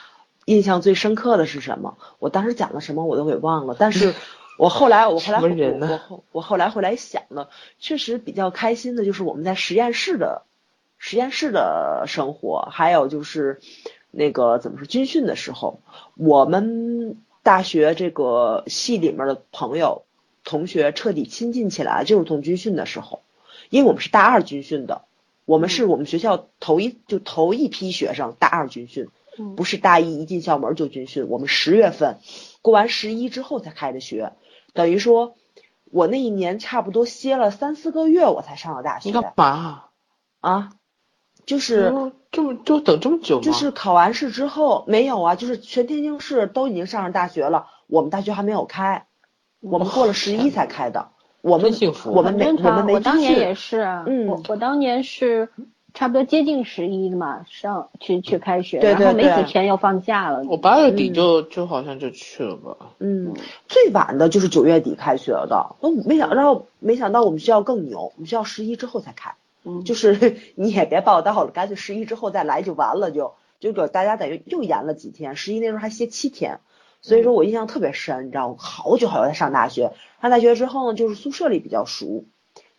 [0.45, 1.97] 印象最深刻的是什么？
[2.19, 4.15] 我当时讲了什么我都给忘了，但是。
[4.59, 5.39] 我后来，我后来，
[5.79, 7.49] 我后我后来回来想了，
[7.79, 10.43] 确实比较开心的就是我们在实验室的
[10.97, 13.61] 实验室的生活，还有就是
[14.11, 15.81] 那个怎么说军训的时候，
[16.17, 20.05] 我们大学这个系里面的朋友、
[20.45, 23.23] 同学彻底亲近起来，就是从军训的时候，
[23.71, 25.03] 因为我们是大二军训的，
[25.45, 29.09] 我们是我们学校头一就头一批学生大二军训，
[29.57, 32.19] 不是大一一进校门就军训，我们十月份
[32.63, 34.33] 过完十一之后才开的学，
[34.73, 35.37] 等于说，
[35.91, 39.09] 我那一年差不多歇了三四个月，我才上了大学。
[39.09, 39.85] 你干嘛
[40.41, 40.71] 啊？
[41.47, 43.43] 就是这么就等这么久吗？
[43.43, 49.07] 就是考完试之后没有啊，就是全天津市都已经上了大学了，我们大学还没有开，
[49.61, 51.09] 我们过了十一才开的。
[51.41, 55.49] 我们幸福，我们没我们没我当年也是啊，我我当年是
[55.95, 60.45] 差不多接近十一的嘛，上去去开学，然后没几天要放假了。
[60.49, 62.77] 我八月底就就好像就去了吧。
[63.01, 63.35] 嗯，
[63.67, 69.35] 最晚的就是九月底开学的，我没想到没想到我们学校更牛，我们学校十一之后才开。
[69.85, 76.61] 就是 你也别报到了，干脆十一之后再来就完了，就就给大家等于又延了几天，十一那时候还歇七天，
[77.03, 78.55] 所以说我印象特别深，你知道吗？
[78.59, 82.25] 好久好久才上大学，上大学之后呢，就是宿舍里比较熟，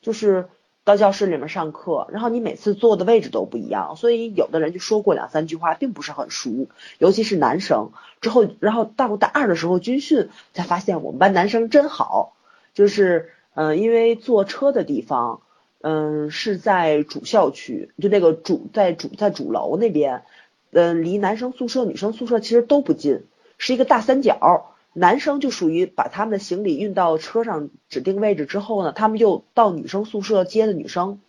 [0.01, 0.47] 就是
[0.83, 7.91] 到教室里面上课，然后你每次坐的位置都不一样，所以有的人就说过两三句话，并不是很熟，尤其是男生。
[8.21, 12.33] 之后，然后到大二的时候军训，才发现我们班男生真好，
[12.73, 15.41] 就是嗯，因为坐车的地方。
[15.81, 20.23] 嗯，是在主校区，就那个主在主在主楼那边，
[20.71, 23.23] 嗯，离男生宿舍、女生宿舍其实都不近，
[23.57, 24.75] 是一个大三角。
[24.91, 31.21] 男生就属于把他们的行李运到车上指定位置之后呢，他们就到女生宿舍接的女生，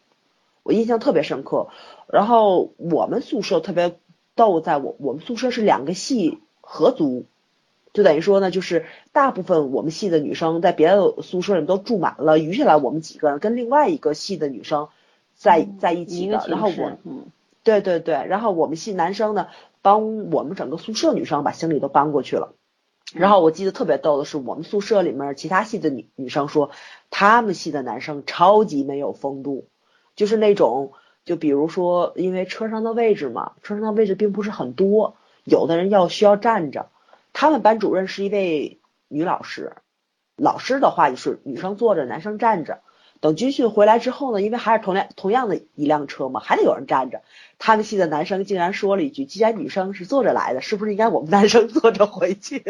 [0.63, 1.69] 我印象特别深刻。
[2.09, 3.99] 然后我们宿舍特别
[4.35, 7.27] 逗，在我我们宿舍是两个系合租。
[7.93, 14.89] 就等于说呢，就是大部分我们系的女生在别的宿舍里都住满了，余下来我们几个人跟另外一个系的女生
[15.35, 16.45] 在在一起的。
[16.49, 16.93] 然后我，
[17.65, 19.49] 对对对，然后我们系男生呢，
[19.83, 22.53] 帮我们整个宿舍女生把行李都搬过去了。
[23.13, 26.71] 然后我记得特别逗的是，我们宿舍里面其他系的女女生说，
[27.11, 29.67] 他们系的男生超级没有风度，
[30.15, 30.93] 就是那种，
[31.25, 36.87] 就比如说，因为车上的位置嘛，车上的位置并不是很多，有的人要需要站着。
[37.33, 39.73] 他们班主任是一位女老师，
[40.37, 42.81] 老师的话就是女生坐着，男生站着。
[43.21, 47.21] 等军训回来之后呢，因为还是同辆同样的一辆车嘛，还得有人站着。
[47.59, 52.65] 他们系的男生竟然说了一句：“既然女生是坐着来的，是不是应该我们男生坐着回去？”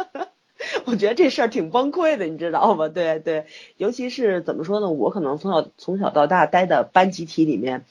[0.86, 2.88] 我觉得这事儿挺崩溃的，你知道吗？
[2.88, 3.44] 对对，
[3.76, 4.90] 尤其是怎么说呢？
[4.90, 7.84] 我可能从小从小到大待的班集体里面，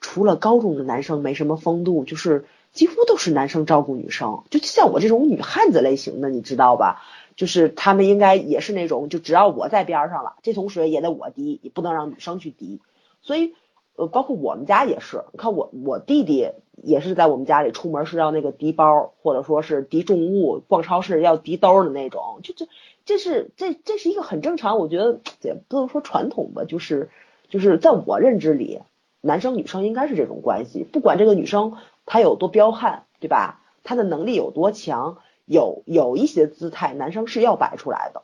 [0.00, 2.44] 除了高中的男生没什么风度，就是。
[2.78, 7.02] 几乎都是男生照顾女生，就像我这种女汉子类型的，你知道吧？
[7.34, 12.80] 就是他们应该也是那种，就只要我在边上了，这桶水也得我滴，也不能让女生去滴。
[13.20, 13.54] 所以，
[13.96, 22.68] 呃，包括我们家也是，你看我我弟弟也是在我们家里出门是要那个提包，或者说是提重物，逛超市要提兜的那种，就这
[23.04, 27.10] 这是这这是一个很正常，我觉得也不能说传统吧，就是
[27.48, 28.82] 就是在我认知里，
[29.20, 31.74] 男生女生应该是这种关系，不管这个女生。
[32.08, 33.60] 他有多彪悍，对吧？
[33.84, 35.18] 他的能力有多强？
[35.46, 38.22] 有有一些姿态，男生是要摆出来的，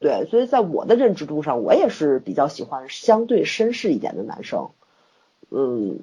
[0.00, 0.26] 对。
[0.28, 4.70] 所以在我的认知度上，我也是比较喜欢相对绅士一点的男生，
[5.50, 6.00] 嗯。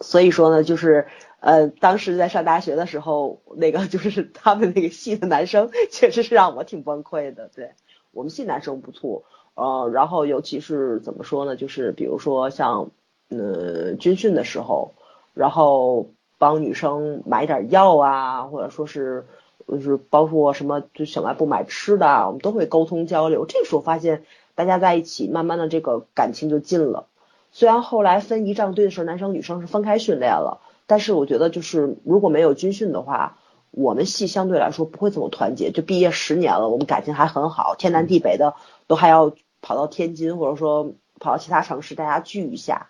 [0.00, 1.08] 所以说呢，就是
[1.40, 7.50] 呃，当时在上大学的时候，那个 就是他们那个系的男生， 确实是让我挺崩溃的。
[7.52, 7.72] 对
[8.12, 9.24] 我们系男生不错，
[9.54, 11.56] 呃，然后尤其是怎么说呢？
[11.56, 12.90] 就是比如说像
[13.30, 14.92] 呃军训的时候。
[15.34, 19.26] 然后帮女生买点药啊，或者说是
[19.68, 23.46] 就是包括什么就小卖部买吃的，我们都会沟通交流。
[23.46, 24.24] 这时候发现
[24.54, 27.06] 大家在一起，慢慢的这个感情就近了。
[27.52, 33.38] 虽然后来分仪仗队的时候，男生女生是分开训练了，但是我觉得就是如果没有军训的话，
[33.70, 35.70] 我们系相对来说不会这么团结。
[35.70, 38.54] 就毕业十年了，我们感情还很好，天南地北的
[38.86, 39.32] 都还要
[39.62, 42.88] 跑到天津，或者说跑到其他城市，大家聚一下。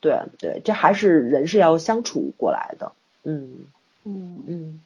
[0.00, 2.92] 对对，这还是人是要相处过来的，
[3.24, 3.66] 嗯
[4.04, 4.80] 嗯嗯。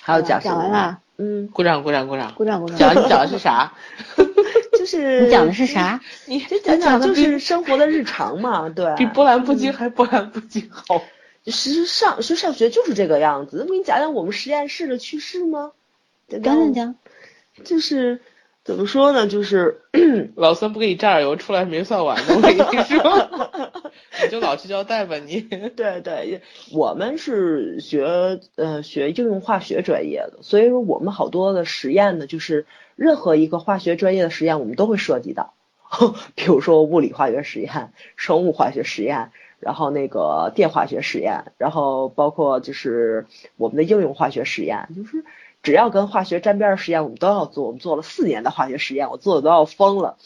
[0.00, 2.78] 还有讲讲完了，嗯，鼓掌鼓掌鼓掌鼓掌鼓掌。
[2.78, 3.74] 讲你讲的是啥？
[4.78, 6.00] 就是 你讲的是啥？
[6.26, 8.94] 你就讲讲就是生活的日常嘛，对。
[8.96, 11.02] 比波澜不惊还波澜不惊好。
[11.44, 13.60] 其实上实上学就是这个样子。
[13.60, 15.72] 我给你讲讲我们实验室的趣事吗？
[16.28, 16.94] 讲讲讲，
[17.64, 18.20] 就是。
[18.68, 19.26] 怎么说呢？
[19.26, 19.80] 就是
[20.36, 22.34] 老孙不给你榨油，出来没算完呢。
[22.36, 23.50] 我跟你说，
[24.22, 25.40] 你就老实交代吧，你。
[25.74, 35.54] 对对，我们是学呃学应用化学专业的，所以说我们好多的实验呢，就是任何一个化学专业的实验，我们都会涉及到。
[36.36, 39.30] 比如说物理化学实验、生物化学实验，
[39.60, 43.24] 然后那个电化学实验，然后包括就是
[43.56, 45.24] 我们的应用化学实验，就是
[45.62, 47.66] 只要跟化学沾边的实验，我们都要做。
[47.66, 50.16] 我们做了四年的化学实验，我做的都要疯了。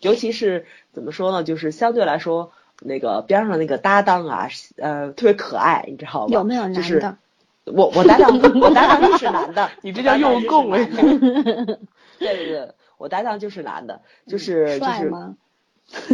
[0.00, 6.32] 尤其是怎么说呢，就是相对来说，那个边上那个搭档啊，呃，特别可爱，你知道吗？
[6.32, 7.16] 有没有男的？
[7.64, 10.84] 我我搭档我搭档就是男的， 你这叫用供哎。
[12.18, 15.12] 对对对，我搭档就是男的，就是就是。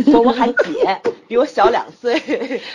[0.05, 2.21] 说我喊姐，比我小两岁。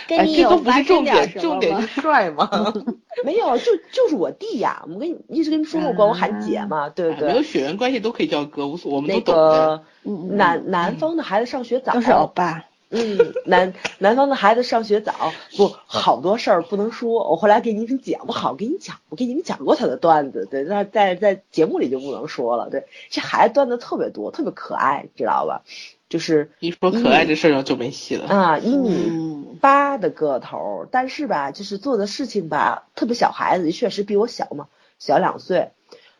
[0.08, 2.48] 跟你有不是重点，重点是帅吗？
[3.24, 4.84] 没有，就就是我弟呀。
[4.88, 7.28] 我跟你一直跟你说过，管我喊姐嘛，对不对？
[7.28, 12.64] 没有血缘关系都可以叫哥，无所我们那个南南方的孩子上学早，都是欧巴。
[12.88, 17.28] 嗯，南南方的孩子上学早，不好多事儿不能说。
[17.28, 22.70] 我后来给你们讲，我好给你讲，我给你们讲过他的段子，对，在在在节目里就不能说了。
[22.70, 25.62] 对，这孩子段子特别多，特别可爱，知道吧？
[26.08, 28.58] 就是一说可爱这事儿就没戏了啊！
[28.58, 34.68] 一米八的个头，但是吧，就是做的事情吧，特别小孩子，确实比我小嘛，
[34.98, 35.70] 小两岁。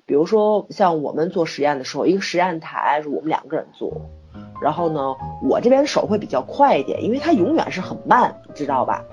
[0.04, 4.10] 比如说像我们做实验的时候，一个实验台是我们两个人做，
[4.60, 9.04] 然后呢，我这边手会比较快一点，因为他永远是很慢，知道吧？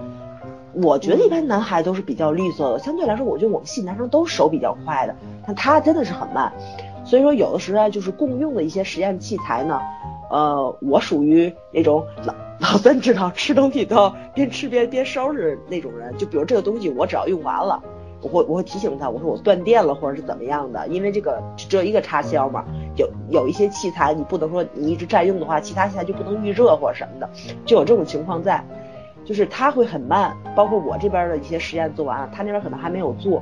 [0.74, 6.52] 我觉得一般男孩都是比较利索的，相对来说，我觉得我们系男生都手比较快的，但他真的是很慢。
[7.06, 9.80] 所以说，有的时候就是共用的一些实验器材呢。
[10.34, 16.12] 呃，我属于那种老老三知道吃东西都要边吃边边收拾那种人。
[16.18, 17.80] 就比如这个东西，我只要用完了，
[18.20, 22.66] 我会我会提醒他，我说我断电了或者是怎么样的，因为这个只有一个插销嘛。
[22.96, 27.30] 有有一些器材你不能说你一直占用的话，其他器材就不能预热或者什么的，
[27.64, 28.66] 就有这种情况在。
[29.26, 33.42] 就是他会很慢，包括我这边的一些实验做完了，他那边可能还没有做。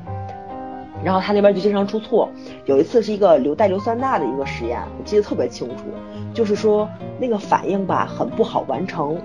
[1.03, 2.29] 然后他那边就经常出错，
[2.65, 5.85] 有一次是一个硫带硫酸钠的一个实验，我记得特别清楚，
[6.33, 6.87] 就是说
[7.19, 9.17] 那个反应吧很不好完成，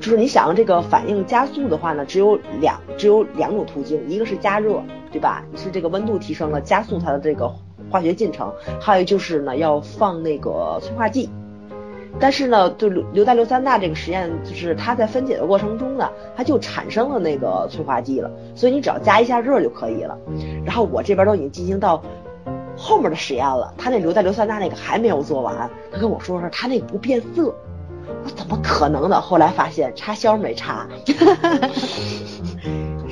[0.00, 4.82] 就是你想这个反应加速的话呢，只有两只有两种途径，一个是加热，
[5.12, 5.44] 对吧？
[5.56, 7.52] 是这个温度提升了加速它的这个
[7.90, 11.28] 化学进程，还有就是呢要放那个催化剂。
[12.20, 20.18] 但是呢，就硫硫代硫酸钠这个实验，就是它在分解的过程中呢，它就产生了那个催化剂了，所以你只要加一下热就可以了。
[20.64, 22.02] 然后我这边都已经进行到
[22.76, 27.54] 后面的实验了，他那硫代硫酸钠那个还没有做完，他跟我说说他那个不变色，
[28.24, 29.20] 我怎么可能呢？
[29.20, 30.86] 后来发现插销没插。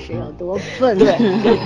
[0.06, 0.96] 是有多笨？
[0.96, 1.18] 对，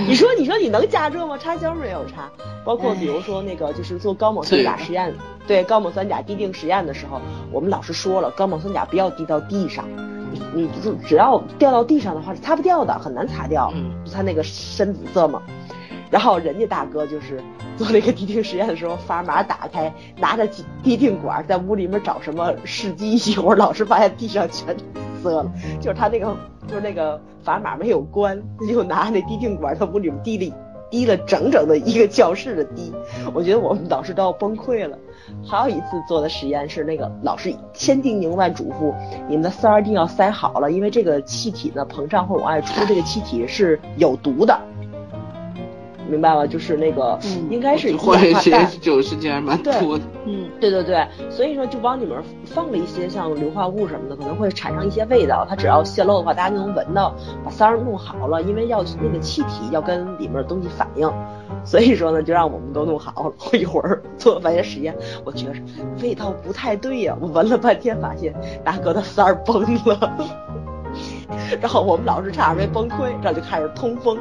[0.06, 1.36] 你说你说你能加热吗？
[1.36, 2.30] 插销没有插。
[2.64, 5.12] 包括比如说那个就是做高锰酸钾实验，
[5.46, 7.20] 对高锰酸钾滴定实验的时候，
[7.52, 9.84] 我们老师说了，高锰酸钾不要滴到地上，
[10.32, 13.72] 你你就只要掉到地上的话是擦不掉的，很难擦掉，
[14.04, 15.42] 就它那个深紫色嘛。
[16.10, 17.40] 然后人家大哥就是
[17.76, 20.46] 做那个滴定实验的时候，砝码打开，拿着
[20.82, 24.84] 滴定管在屋里面找什么试剂，一会儿老师发现地上全紫
[25.22, 26.36] 色了，就是他那个
[26.66, 30.56] 就是那个砝码没有关，他就拿那滴定管在屋里面滴了
[30.90, 32.92] 滴了整整的一个教室的滴，
[33.32, 34.98] 我觉得我们老师都要崩溃了。
[35.46, 38.92] 还有一次做的实验是那个老师千叮咛万嘱咐，
[39.28, 44.58] 你们的塞儿一定要塞好了，因为这个气体呢膨胀会往外出，这个气体是有毒的。
[46.10, 47.18] 明白了，就是那个，
[47.48, 50.04] 应该是化学酒时间蛮多的。
[50.26, 55.46] 嗯，对对对，所以说就往里面放了一些像硫化物什么的，可能会产生一些味道。
[55.48, 57.14] 它只要泄漏的话，大家就能闻到。
[57.44, 61.10] 把塞儿弄好了，因为要那个气体要跟里面的东西反应，
[61.64, 63.32] 所以说呢，就让我们都弄好了。
[63.52, 65.60] 我一会儿做完些实验，我觉着
[66.02, 68.34] 味道不太对呀，我闻了半天，发现
[68.64, 70.12] 大哥的塞儿崩了。
[71.60, 74.18] 然后我们老师差点没崩溃，然后就开始通风，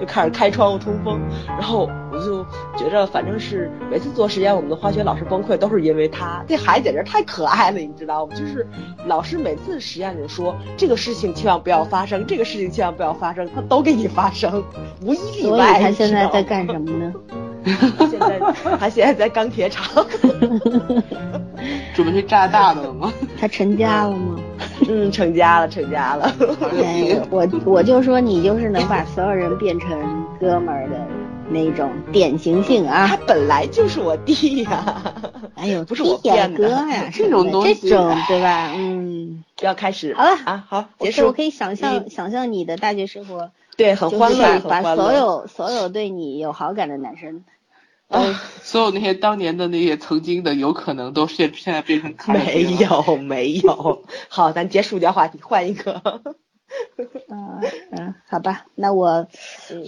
[0.00, 1.20] 就开始开窗户通风。
[1.46, 2.44] 然后我就
[2.76, 6.42] 觉着，反正是每次做实验，我们的化学老师崩溃都是因为他。
[6.48, 8.34] 这孩子简直太可爱了，你知道吗？
[8.34, 8.66] 就是
[9.06, 14.62] 老师每次实验就说这个事情千万不要发生，这个事情千万不要发生，他都给你发生，
[15.02, 15.58] 无一例外。
[15.58, 17.12] 所以他现在在干什么呢？
[18.10, 18.40] 现在
[18.78, 19.84] 他现在在钢铁厂，
[21.92, 23.12] 准备去炸大的了吗？
[23.38, 24.36] 他成家了吗？
[24.88, 26.32] 嗯，成家了，成家了。
[27.30, 29.90] 我我就说你就是能把所有人变成
[30.40, 30.98] 哥们儿的
[31.50, 33.06] 那种典型性啊！
[33.06, 35.12] 他本来就是我弟呀！
[35.54, 38.72] 哎呦，不是我变哥呀， 这种东西，这种对吧？
[38.74, 41.26] 嗯，要开始好了啊，好，结束。
[41.26, 47.44] 我可以想象想象你的大学生活，对，很欢乐，把所有所有对你有好感的男生。
[48.08, 48.40] 啊！
[48.62, 54.04] 所有那些当年的那些曾经的，有可能都现现在变成没有没有。
[54.28, 56.02] 好，咱结束掉话题，换一个。
[57.28, 57.60] 嗯
[57.92, 59.26] 嗯，好吧，那我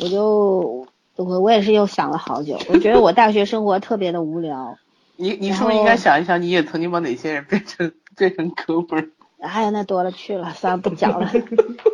[0.00, 0.86] 我就
[1.16, 4.76] 我我也是又想了好久，我觉得我大学生活特别的无聊。
[5.16, 9.08] 你你是不是应该想一想，你也曾经把哪些人变成变成哥们儿？
[9.40, 11.30] 哎呀，那多了去了，算了不讲了，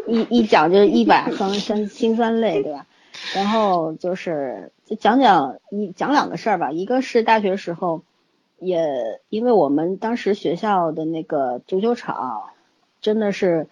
[0.09, 2.87] 一一讲就一把酸酸辛酸泪，对吧？
[3.35, 8.03] 然后就是就讲讲一讲两个事儿吧，一个是大学时候，
[8.59, 12.45] 也因为我们当时学校的那个足球场
[13.01, 13.67] 真的是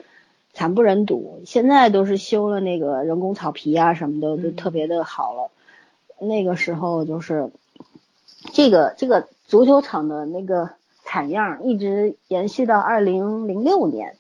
[0.53, 5.51] 惨不忍睹，现在都是修了那个人工草皮啊什么的，都特别的好了。
[6.19, 7.51] 那个时候就是
[8.53, 10.71] 这个这个足球场的那个。
[11.07, 14.17] 惨样一直延续到二零零六年，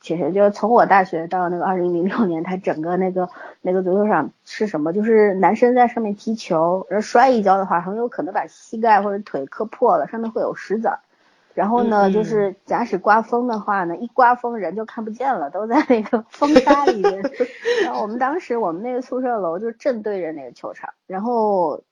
[0.00, 3.28] 其实就是从我大学到那个二零零六年，它整个那个
[3.60, 4.92] 那个足球场是什么？
[4.92, 11.00] 就是男生在上面踢球，然后摔一跤的话，很有可能把膝盖或者腿磕破了，上面会有石子儿。
[11.52, 17.20] 然后呢，就是假使刮风的话呢，一刮风人就看不见了，都在那个 风沙里面。
[17.84, 21.82] 然后我们当时我们那个宿舍楼就正对着那个球场，然后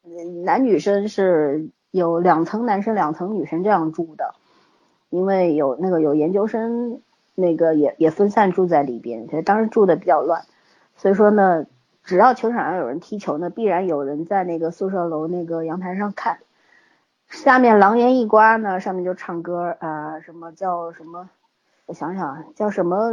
[0.45, 4.35] 男女生是有两层男生两层女生这样住的。
[5.09, 7.01] 因为有那个有研究生，
[7.37, 10.43] 那个也也分散住在里边，所以当时住的比较乱。
[10.97, 11.67] 所以说呢，
[12.03, 16.39] 只要球场上有人踢球呢，必然有人在那个宿舍楼那个阳台上看。
[17.29, 21.29] 下面狼烟一刮呢，上面就唱歌啊，什么叫什么？
[21.87, 23.13] 我想想啊，叫什么？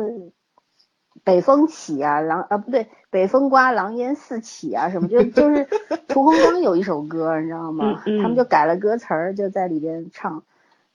[1.23, 5.65] 北风起啊，狼啊不对，北风刮，狼烟四起啊，什么就就是
[6.09, 8.01] 屠洪刚有一首歌，你知道吗？
[8.03, 10.43] 他们就改了歌词儿，就在里边唱。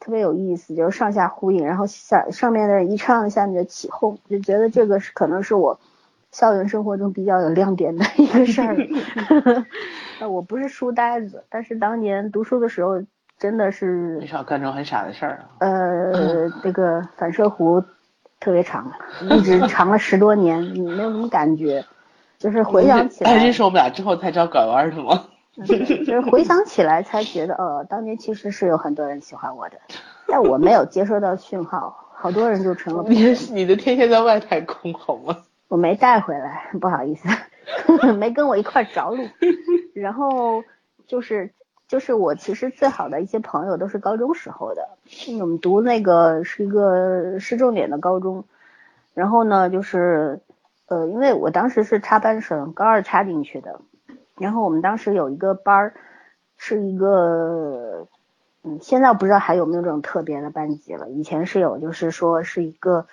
[0.00, 5.78] 特别有意思，就是上下呼应，然后下上面的人一唱，下面就起哄，就觉得这个是可能是我
[6.30, 8.76] 校园生活中比较有亮点的一个事儿。
[10.28, 13.02] 我不是书呆子，但是当年读书的时候
[13.38, 15.50] 真的是很少干这种很傻的事儿啊。
[15.60, 17.84] 呃，这个反射弧
[18.40, 18.92] 特别长，
[19.30, 21.84] 一直 长了十多年，你没有什么感觉，
[22.38, 23.34] 就是回想起 来。
[23.34, 25.26] 认识我们俩之后才知道拐弯是吗？
[25.66, 29.76] 就是回想起来才觉得，呃，当年其实是有很多人喜欢我的，
[30.26, 33.05] 但我没有接收到讯号，好多人就成了。
[33.09, 35.36] 你你的天线在外太空好吗？
[35.68, 37.28] 我没带回来，不好意思，
[38.16, 39.24] 没跟我一块着陆。
[39.94, 40.62] 然后
[41.06, 41.52] 就是
[41.89, 44.89] 就是我其实最好的一些朋友都是高中时候的，
[45.40, 48.44] 我们读那个是一个市重点的高中，
[49.12, 50.40] 然后呢就是
[50.86, 53.80] 呃，因为我当时是插班生，高二插进去的。
[54.39, 55.94] 然后我们当时有一个班儿，
[56.56, 58.06] 是一个，
[58.62, 61.09] 嗯，现在不知道还有没有这种特别的班级了。
[61.10, 63.06] 以前是有，就是说是一个，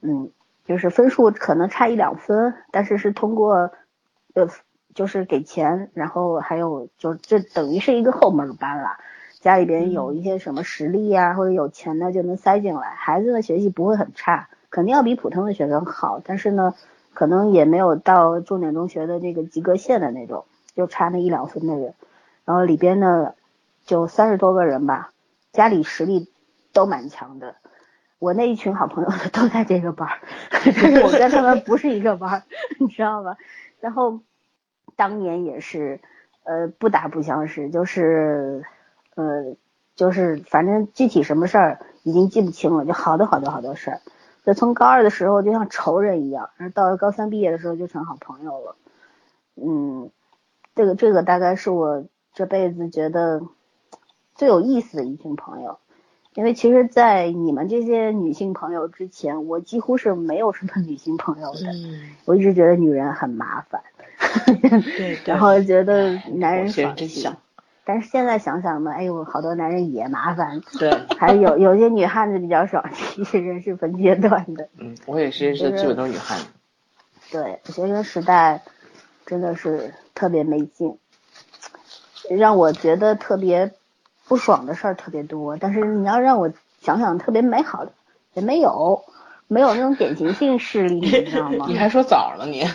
[0.00, 0.30] 嗯，
[0.64, 3.72] 就是分数可能差一两分，但是是通过，
[4.34, 4.48] 呃，
[4.94, 8.96] 就是给钱，然后还有就这等于是一个后门班了。
[9.40, 12.90] 家里边有一些什么实力呀，或者有钱的就能塞进来。
[12.90, 16.74] 孩子的学习不会很差，肯定要比普通的学生好，但是呢，
[17.14, 20.44] 可能也没有到重点中学的这个及格线的那种。
[20.74, 21.94] 就差那一两分的人，
[22.44, 23.34] 然后里边呢
[23.84, 25.10] 就三十多个人吧，
[25.52, 26.28] 家里实力
[26.72, 27.56] 都蛮强的。
[28.18, 30.20] 我那一群好朋友都在这个班儿，
[30.50, 32.42] 但是我跟他们不是一个班儿，
[32.78, 33.36] 你知道吧？
[33.80, 34.20] 然后
[34.94, 36.00] 当年也是，
[36.44, 38.62] 呃，不打不相识，就是
[39.14, 39.56] 呃，
[39.96, 44.00] 就是反正具体什么事儿已经记不清了，就好多好多好多事儿。
[44.44, 48.76] 就从高二的时候就像仇人一样，然后到了高三毕业的时候就成好朋友了，
[49.56, 50.10] 嗯。
[50.74, 53.42] 这个这个大概是我这辈子觉得
[54.34, 55.78] 最有意思的一群朋友，
[56.34, 61.60] 因为其实，在你们这些女性朋友之前，我几乎是没有什么女性朋友的。
[62.24, 63.82] 我一直觉得女人很麻烦，
[64.62, 67.28] 对， 然后觉得男人爽气。
[67.84, 70.60] 但是现在想想呢，哎呦，好多男人也麻烦。
[70.78, 74.68] 对， 还有有些女汉子比较爽气，人是分阶段的。
[74.78, 76.46] 嗯，我也是，是基本都是女汉子。
[77.32, 78.62] 对，学生时代
[79.26, 79.92] 真的是。
[80.20, 80.98] 特别没劲，
[82.28, 83.72] 让我觉得特别
[84.28, 85.56] 不爽的事儿特别多。
[85.56, 86.52] 但是你要让我
[86.82, 87.92] 想想特别美好的，
[88.34, 89.02] 也没有，
[89.48, 91.64] 没有那种典型性事例，你知道吗？
[91.72, 92.66] 你还说早了你？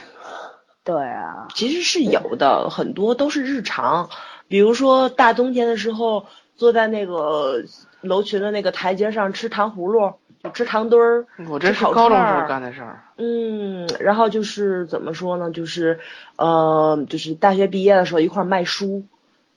[0.84, 4.10] 对啊，其实是有的，很多都是日常。
[4.48, 7.64] 比如说大冬天的时候，坐在那个
[8.02, 10.16] 楼群的那个台阶上吃糖葫芦。
[10.52, 13.04] 吃糖墩儿，我这是高中时候干的事儿。
[13.18, 15.52] 嗯，然后就是怎么说呢？
[15.52, 16.00] 就是，
[16.36, 19.04] 呃，就是大学毕业的时候一块卖书，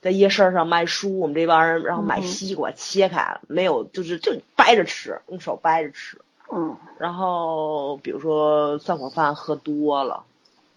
[0.01, 1.19] 在夜市上卖书。
[1.19, 6.19] 我们这帮人然后买西瓜，切开没有，就是就掰着吃，用手掰着吃。
[6.51, 6.75] 嗯。
[6.97, 10.23] 然后比如说散伙饭喝多了，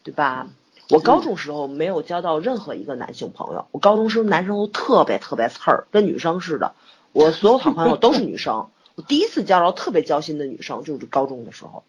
[0.03, 0.47] 对吧？
[0.91, 6.73] 我高中时候没有交到任何一个男性朋友，我高中时候男生都特别特别刺儿，跟女生似的。
[7.13, 8.67] 我所有好朋友都是女生。
[8.95, 11.85] 我第一次交到特别交心的女生，就是高中的时候，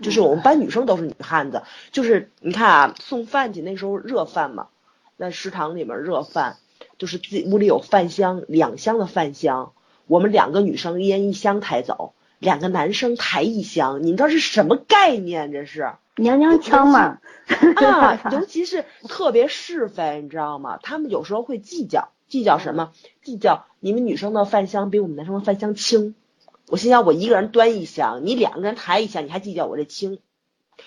[0.00, 1.62] 就是我们班女生都是女汉子，
[1.92, 4.68] 就是你看啊，送饭去那时候热饭嘛，
[5.18, 6.56] 在食堂里面热饭，
[6.96, 9.72] 就是自己屋里有饭箱，两箱的饭箱，
[10.06, 15.52] 我们两个女生一人一箱抬走，两个男生抬一箱，你知道是什么概念？
[15.52, 17.18] 这是娘娘腔嘛？
[17.76, 20.78] 啊， 尤其是特别是非，你知道吗？
[20.82, 22.92] 他们有时候会计较，计较什么？
[23.22, 26.14] 计较你们女生的饭箱比我们男生的饭箱轻。
[26.68, 30.18] 我心想，我一个人端一箱，你两个人抬一箱，你还计较我这轻？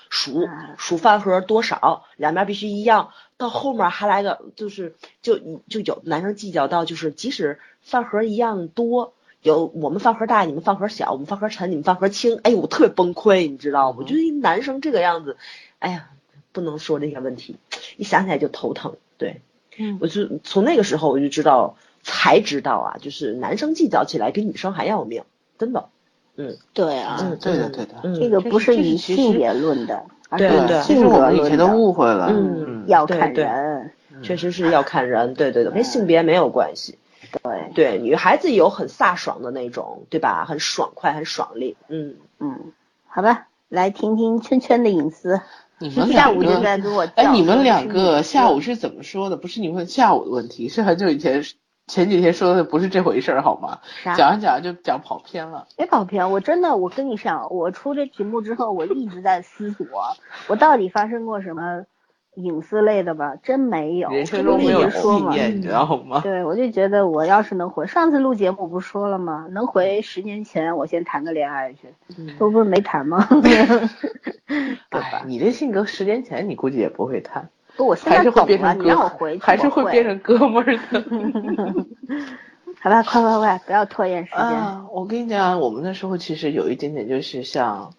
[0.10, 0.48] 数
[0.78, 3.12] 数饭盒多少，两边必须一样。
[3.38, 5.38] 到后面还来个，就是就
[5.68, 12.40] 就有男生计较到，就是即使饭盒一样多，有我们饭盒大，你们饭盒小，我们饭盒沉，你们饭盒轻。
[12.44, 13.98] 哎呦，我特别崩溃，你知道吗？
[14.00, 15.36] 我觉得男生这个样子，
[15.80, 16.10] 哎呀，
[16.52, 17.58] 不能说这些问题，
[17.98, 18.96] 一想起来就头疼。
[19.18, 19.42] 对，
[19.78, 25.24] 嗯，我就从那个时候我就知道，才知道啊，就是男生计较起来比女生还要命，
[25.62, 25.90] 真的。
[26.38, 33.92] 嗯，对啊，嗯，对的对的，这个不是以性别论的，而是对其实我们以前都误会了，嗯，要看人，
[34.24, 36.98] 确实是要看人，对对对，跟性别没有关系。
[37.44, 40.46] 对对，女孩子有很飒爽的那种，对吧？
[40.48, 41.78] 很爽快，很爽利。
[41.90, 42.72] 嗯嗯，
[43.08, 45.42] 好吧，来听听圈圈的隐私。
[45.78, 49.38] 你们 下午就在跟我哎，你们两个下午是怎么说的？
[49.38, 51.44] 不是你问下午的问题，是很久以前。
[51.92, 53.80] 前几天说的不是这回事儿好吗？
[54.16, 55.68] 讲着讲着就讲跑偏了。
[55.78, 59.86] 没跑偏，我真的，我跟你讲，我出这题目之后，我一直在思索，
[60.48, 61.84] 我到底发生过什么
[62.36, 63.36] 隐私类的吧？
[63.44, 66.22] 真没有，人生中没有纪念，你知道吗？
[66.24, 69.48] 对，我就觉得我要是能回，上次录节目不说了吗？
[69.52, 71.94] 能回十年前，我先谈个恋爱去，
[72.40, 73.28] 这不是没谈吗？
[74.90, 75.24] 对吧？
[75.26, 77.50] 你这性格，十年前你估计也不会谈。
[77.82, 81.04] 不，我现在懂了，你让我回去，还是会变成哥们儿的。
[82.80, 84.40] 好吧，快快快，不要拖延时间。
[84.40, 87.92] 啊，我跟你讲，我们那时候其实有一点点，就是像，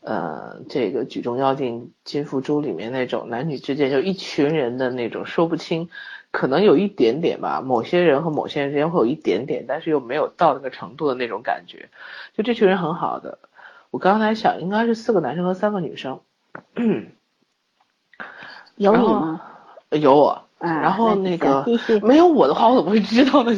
[0.00, 5.88] 呃，这个举重妖精金福珠里面那种男女之间就一群人的那种说不清，
[6.32, 11.88] 可能有一点点吧，某些人和某些人之间会有一点点，但是又没有到那个程度的那种感觉。
[12.36, 13.38] 就这群人很好的，
[13.92, 16.18] 我刚才想应该是四个男生和三个女生。
[18.78, 19.40] 有你吗？
[19.90, 21.64] 有我，然后那个
[22.02, 23.52] 没有我的话，我怎么会知道呢？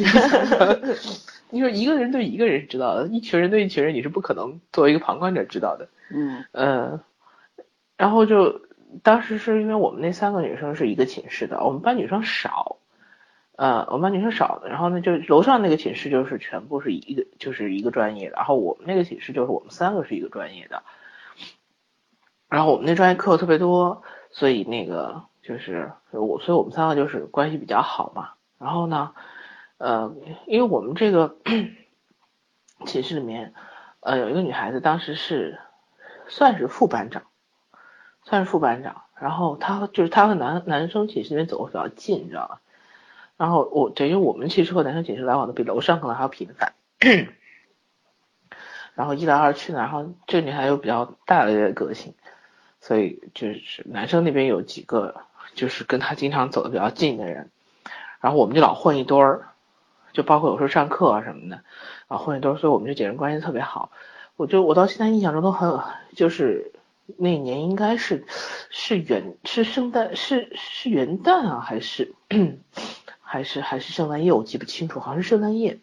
[1.51, 5.89] 你说 一个人对一个人是知道的，一群人对一群人，你是不可能作为一个旁观者知道的。
[6.11, 7.01] 嗯嗯，
[7.97, 8.61] 然后就
[9.03, 12.77] 当时是因为我们那三个女生是一个寝室的，我们班女生少，
[13.57, 20.83] 呃，我们班女生少，然后呢，就楼上那个寝室就是全部是一个就是一个专业的，然后我们那个寝室就是我们三个是一个专业的，
[22.49, 24.03] 然后我们那专业课特别多。
[24.31, 28.31] 所以那个就是我，所以我们三个就是关系比较好嘛。
[28.59, 29.13] 然后呢，
[29.79, 30.15] 呃，
[30.47, 31.37] 因为我们这个
[32.87, 33.55] 寝室里面，
[34.01, 35.59] 呃，有一个女孩子，当时是
[36.29, 37.25] 算是副班长，
[38.23, 39.03] 算是副班长。
[39.19, 42.61] 然后她就是她和男男生寝室里面走的比较近，你知道吧？
[43.37, 46.73] 然后我等于我们其实和男生寝室来往的比楼上可能还要频繁。
[48.95, 52.15] 然后一来二去呢，然后这女孩又比较大的一个个性。
[52.81, 55.23] 所以就是男生那边有几个，
[55.55, 57.51] 就是跟他经常走的比较近的人，
[58.21, 59.49] 然后我们就老混一堆儿，
[60.13, 61.63] 就包括有时候上课啊什么的，
[62.09, 63.93] 啊混一堆儿，所以我们就几人关系特别好。
[64.37, 65.79] 我就我到现在印象中都很，
[66.17, 66.73] 就是
[67.19, 68.25] 那年应该是
[68.71, 72.15] 是元是圣诞是是元旦啊还是
[73.21, 75.79] 还是还是圣诞夜我记不清楚，好像是圣诞夜。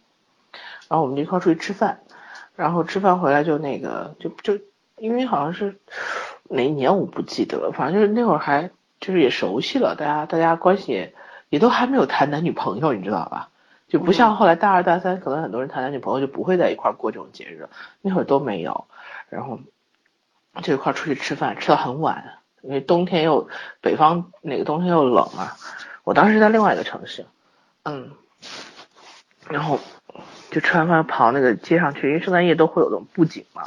[0.90, 2.00] 然后我们就一块儿出去吃饭，
[2.56, 4.60] 然后吃饭回来就那个就就
[4.98, 5.78] 因为好像是。
[6.50, 8.70] 哪一年我不记得了，反正就是那会儿还
[9.00, 11.14] 就是也熟悉了，大家大家关系也
[11.50, 13.50] 也都还没有谈男女朋友，你知道吧？
[13.88, 17.70] 就不像后来大二大三，可能很多人谈男女朋友就不会在一块过这种节日，
[18.02, 18.86] 那会儿都没有。
[19.30, 19.60] 然后
[20.62, 23.48] 就一块出去吃饭，吃到很晚，因为冬天又
[23.80, 25.54] 北方那个冬天又冷嘛。
[26.04, 27.26] 我当时在另外一个城市，
[27.84, 28.12] 嗯，
[29.50, 29.80] 然后
[30.52, 33.64] 就吃完饭跑那个街上去，因为圣诞夜都会有那种布景嘛。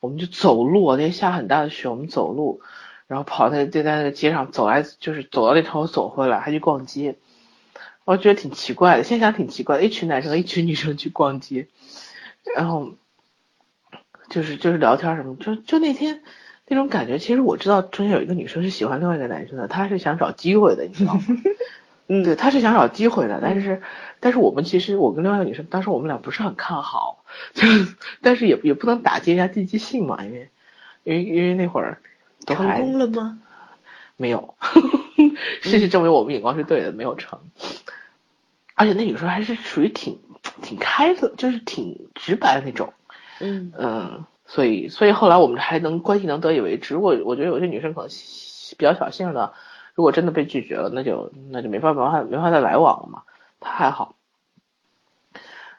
[0.00, 2.60] 我们就走路，那天下很大的雪，我们走路，
[3.06, 7.16] 然后跑在就在那个街上走来，就是走到那头走回来，还去逛街，
[8.04, 9.04] 我觉得挺奇怪的。
[9.04, 11.68] 现在想挺奇怪的，一群男生和一群女生去逛街，
[12.56, 12.92] 然后
[14.30, 16.22] 就是就是聊天什么，就就那天
[16.66, 17.18] 那种感觉。
[17.18, 21.20] 其实我知道中间有一个女生是喜欢另外一个男生的，她是想找机会的，你知道吗？
[22.08, 23.82] 嗯，对，他是想找机会的，但是
[24.18, 27.24] 但是我们其实我跟另外一个女生，当时我们俩不是很看好。
[27.52, 27.68] 就，
[28.22, 30.50] 但是也也不能打击人家积极性嘛，因为，
[31.04, 32.00] 因为因为那会儿
[32.46, 33.38] 成功了吗？
[34.16, 34.54] 没有，
[35.62, 37.38] 事实证明我们眼光是对的，没有成。
[38.74, 40.18] 而且那女生还是属于挺
[40.62, 42.94] 挺开的，就是挺直白的那种。
[43.40, 46.94] 嗯嗯，所以所以后来我们还能关系能得以维持。
[46.94, 48.10] 如果我觉得有些女生可能
[48.78, 49.52] 比较小性的，
[49.98, 53.24] 如果真的被拒绝了，那就那就没法没法没法再来往了嘛。
[53.58, 54.14] 他还好。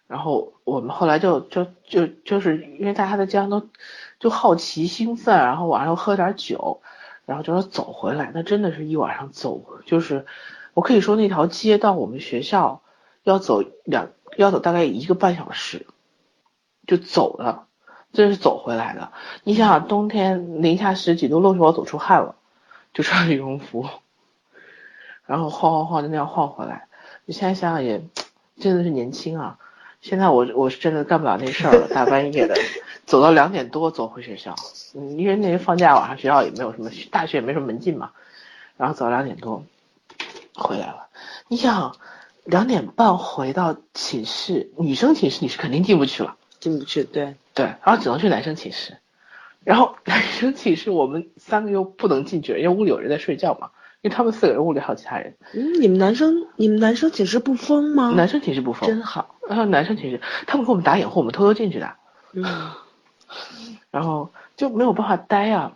[0.08, 3.70] 然后我们后来就就就就是因为大家在街上都
[4.20, 6.82] 就好奇兴奋，然后晚上又喝点酒，
[7.26, 10.26] 然后就说走回来，那真的是一晚上走，就是
[10.74, 12.82] 我可以说那条街到我们学校
[13.24, 15.88] 要走两要走大概一个半小时，
[16.88, 17.68] 就走了，
[18.12, 19.14] 这是走回来的。
[19.46, 22.36] 你想想冬天零下十几度，露出我走出汗了，
[22.94, 23.88] 就穿羽绒服，
[25.30, 26.88] 然后晃晃晃就那样晃回来。
[27.26, 28.02] 你现在想想也
[28.60, 29.60] 真的是年轻啊。
[30.02, 32.56] 现在我我是真的干不了那事儿了，大半夜的
[33.06, 34.56] 走到两点多走回学校，
[34.96, 38.12] 嗯，因为那天放假晚上学校也没有什么，大学也没什么门禁嘛，
[38.76, 39.64] 然后走到两点多
[40.56, 41.10] 回来了。
[41.48, 41.96] 你想
[42.46, 48.98] 两点半回到寝室，女生寝室你是肯定进不去了，进不去，对对，然后只能去男生寝室，
[49.64, 53.70] 然后 男生寝室我们三个又不能进去，因为屋里有人在睡觉嘛。
[54.02, 55.36] 因为他们四个人屋里还有其他人。
[55.54, 58.12] 嗯，你们男生你们男生寝室不封吗？
[58.16, 59.36] 男生寝室不封，真好。
[59.48, 61.94] 然后男生寝室他们给我们打掩护，我们偷偷进去的。
[62.34, 62.44] 嗯。
[63.92, 65.74] 然后就没有办法待啊，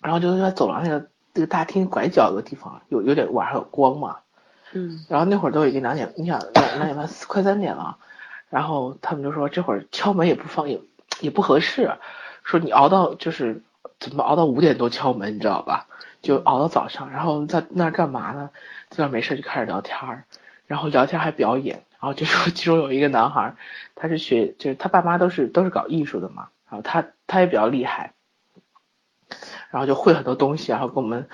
[0.00, 4.18] 然后就在走廊那个那个大厅拐角的地方，有有点晚上有光嘛。
[4.72, 5.04] 嗯。
[5.08, 7.96] 然后那会儿都已经两点，你想两两点半快三点了，
[8.48, 10.80] 然后他们就说这会儿敲门也不放也
[11.20, 11.90] 也不合适，
[12.44, 13.62] 说你熬到就是
[13.98, 15.88] 怎么熬到五点多敲门，你知道吧？
[16.24, 18.50] 就熬到早上，然后在那干嘛呢？
[18.88, 20.24] 在那没事就开始聊天，
[20.66, 23.54] 然后聊天还表演，然后就说 其中有一个男孩，
[23.94, 28.14] 他是学，就是他爸妈都是都是搞艺术的嘛，然后他他也比较厉害，
[29.70, 31.28] 然后就会很多东西，然后跟我们，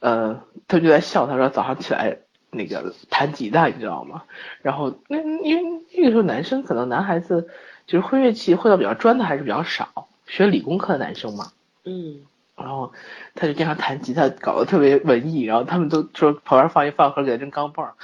[0.00, 2.18] 呃，他就在笑，他说早上起来
[2.50, 4.24] 那个弹吉他，你知道吗？
[4.62, 7.48] 然后那因为那个时候男生可能男孩子
[7.86, 11.52] 就是会乐器会的比较专的还是比较少，学理工科的男生嘛，
[11.84, 12.26] 嗯。
[12.56, 12.92] 然后
[13.34, 15.42] 他就经常弹吉他，搞得特别文艺。
[15.42, 17.94] 然后他们都说旁边放一饭盒，给他扔钢镚儿，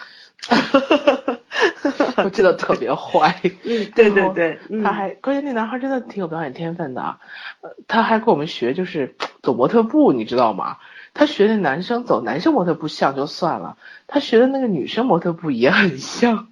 [2.24, 3.40] 我记得特别坏。
[3.64, 7.16] 嗯， 对对对，他还关键那男孩真的挺有表演天分的，
[7.62, 10.76] 呃，他还跟我们学就是走模特步，你知道吗？
[11.14, 13.76] 他学的男生走男生模特步像就算了，
[14.06, 16.48] 他学的那个女生模特步也很像，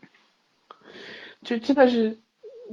[1.42, 2.18] 就真的是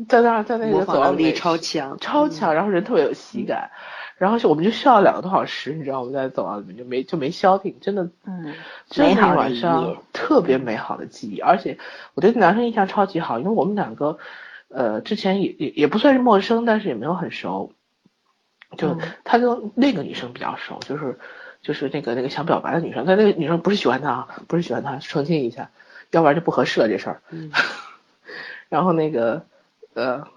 [0.08, 3.72] 在那在那个走廊力超强，超强，然后人特别有喜感。
[4.18, 8.56] 然后我们就笑了两个多小时，你知道我们在走廊里面就没就没消停，真的，嗯，
[8.90, 11.78] 真的晚上特别美好的记忆，而且
[12.16, 14.18] 我对男生印象超级好，因为我们两个，
[14.70, 17.72] 呃，之前也也也不算是陌生，但是也没有很熟，
[18.76, 21.20] 就他跟那个女生比较熟，就是
[21.62, 25.70] 就是那个那个想表白的女生，但那个女生不是喜欢他啊，不是喜欢他，澄清一下，
[26.10, 27.22] 要不然就不合适了这事儿，
[28.68, 29.46] 然后那个
[29.94, 30.28] 呃。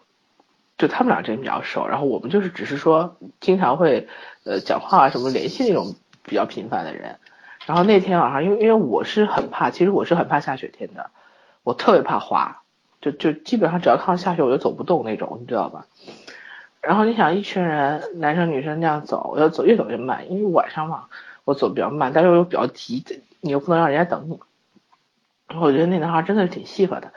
[0.81, 4.09] 就他们俩之间比较熟，然后我们就是只是说经常会
[4.45, 7.19] 呃讲话啊什么联系那种比较频繁的人。
[7.67, 11.11] 然后那天晚上，因为因为我是很怕，其实我是很怕下雪天的，
[11.65, 12.63] 我特别怕滑，
[13.03, 15.85] 就就基本上只要看到下雪我就走不动那种，你知道吧？
[16.81, 21.09] 然后你想一群人男生女生那样走，我要走越走越慢，因为晚上嘛
[21.45, 23.05] 我走比较慢，但是我又比较急，
[23.43, 24.41] 你又不能让人家等你。
[25.47, 27.13] 然后我觉得那男孩真的是挺细合的，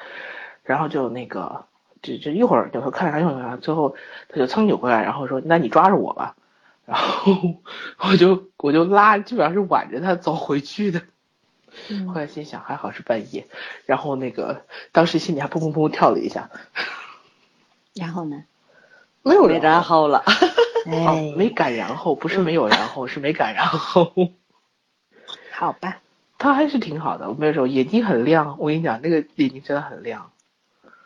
[0.63, 1.63] 然后就那个。
[2.03, 3.95] 这这一会儿扭头看看，一会儿看，最后
[4.29, 6.35] 他就蹭扭过来，然后说：“那你抓着我吧。”
[6.85, 7.33] 然后
[7.99, 11.01] 我就我就拉，基本上是挽着他走回去的。
[12.07, 13.47] 后来心想还好是半夜，
[13.85, 16.51] 然后那个当时心里还砰砰砰跳了一下。
[17.95, 18.43] 然后呢？
[19.23, 20.23] 没有然后了。
[20.85, 24.11] 哎，没敢然后，不是没有然后，是没敢然后。
[25.53, 26.01] 好吧。
[26.37, 30.32] 他还是挺好的，我没有说眼睛很亮，我跟你讲，那个眼睛真的很亮。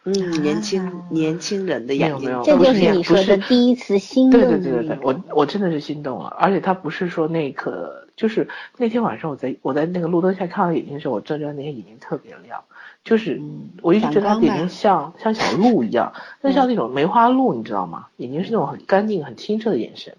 [0.09, 4.39] 嗯，年轻年轻人的眼睛，这就是你说的第一次心动。
[4.39, 8.47] 对对对对对，我我真的是心动了，而且他不是说那个，就是
[8.77, 12.63] 那天晚上我在我在那个路灯下看到眼睛的时候，我真觉得那些眼睛特别亮，
[13.03, 13.41] 就是
[13.81, 18.07] 我一直觉得他眼睛像像小鹿一样， 那像那种梅花鹿，你知道吗？
[18.15, 20.15] 眼睛是那种很干净、很清澈的眼神。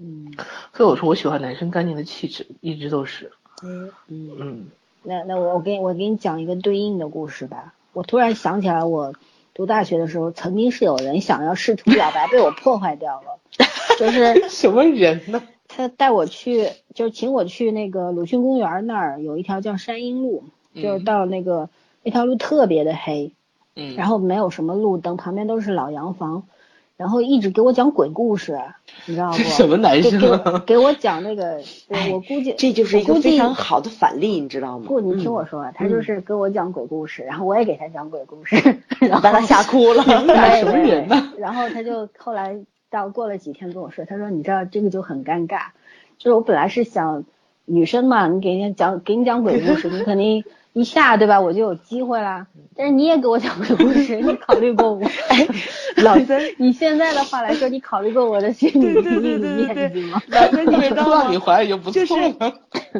[0.00, 0.34] 嗯，
[0.74, 3.30] 所以我说我喜欢男生干净的气质，一直都是。
[3.62, 4.66] 嗯嗯嗯，
[5.04, 7.72] 那那我我给我给你讲一个对应的故事吧。
[7.96, 9.14] 我突然想起来，我
[9.54, 13.40] 读大学的时候，曾经是有人想要试图表白，被我破坏掉了。
[13.98, 15.42] 就是 什么人呢？
[15.66, 20.44] 他带我去，就请我去那个鲁迅公园那儿，有一条叫山阴路，
[20.74, 21.70] 就是到那个
[22.02, 23.32] 那条路特别的黑，
[23.74, 26.42] 嗯，然后没有什么路灯，旁边都是老洋房。
[26.96, 28.58] 然后一直给我讲鬼故事，
[29.04, 29.36] 你知道不？
[29.36, 30.18] 什么男生？
[30.66, 31.60] 给给我讲那个，
[32.12, 34.86] 我估计这就是一个非常好的反例，你知道吗？
[34.88, 38.56] 不，你听我说，他就是给我讲鬼故事，然后我也给他讲鬼故事，
[39.00, 40.02] 然后把他吓哭了。
[40.04, 41.32] 什么人呢？
[41.38, 42.58] 然后他就后来
[42.90, 45.66] 到过了几天跟我说，他说你知道这个就很尴尬，
[46.18, 47.24] 就是我本来是想
[47.66, 50.44] 女生嘛，你给人家讲给你讲鬼故事，你肯定。
[50.76, 51.40] 一下，对吧？
[51.40, 52.46] 我就有机会啦。
[52.76, 55.00] 但是你也给我讲鬼故事， 你考虑过我？
[55.30, 55.48] 哎，
[55.96, 60.20] 老森，你现在的话来说，你考虑过我的心理阴影面积吗？
[60.28, 61.28] 老森，你知道吗？
[61.30, 62.52] 你怀疑就不错了。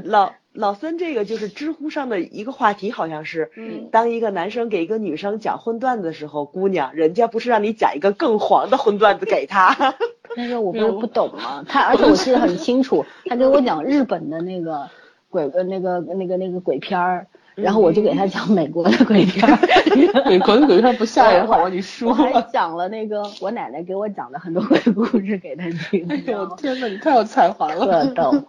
[0.04, 3.50] 老老森，这个就是知乎上的一个话题，好像是，
[3.92, 9.94] 当一个男生给一个女生讲荤段子的时候，姑娘，人家不是让你讲一个更黄的荤段子给 他。
[10.34, 11.62] 但是我不是不懂吗？
[11.68, 14.88] 他而且我记得很清楚，他给我讲日本的那个
[15.28, 17.26] 鬼呃那个那个那个鬼片儿。
[17.56, 19.42] 然后我就给他讲美国的鬼片，
[20.28, 21.68] 美国的鬼片不吓人，好吗？
[21.72, 22.10] 你说。
[22.10, 26.06] 我还讲了那个我奶奶给我讲的很多鬼故事给他听。
[26.10, 28.04] 哎呦天呐，你太有才华了。
[28.04, 28.44] 特逗。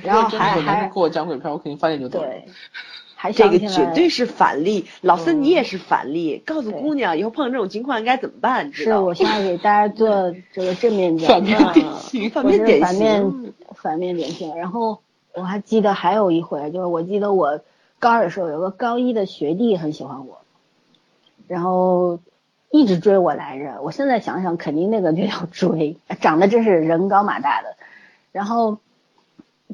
[0.00, 2.20] 然后还还给我讲鬼片，我肯定翻脸就懂。
[2.22, 2.44] 对。
[3.18, 8.70] 还这个绝对是反例，老孙你也是反例，告诉姑娘以后碰到这种情况应该怎么办？
[8.72, 14.54] 是我现在给大家做 这个正面反面典型，反面典型，反面反面典型。
[14.54, 15.00] 然后
[15.34, 17.58] 我还记得还有一回，就是我记得我。
[17.98, 20.38] 高二的时候，有个高一的学弟很喜欢我，
[21.48, 22.20] 然后
[22.70, 23.80] 一直追我来着。
[23.82, 27.76] 我现在想想，肯定那个就叫追，长得真是人高马大的。
[28.32, 28.78] 然后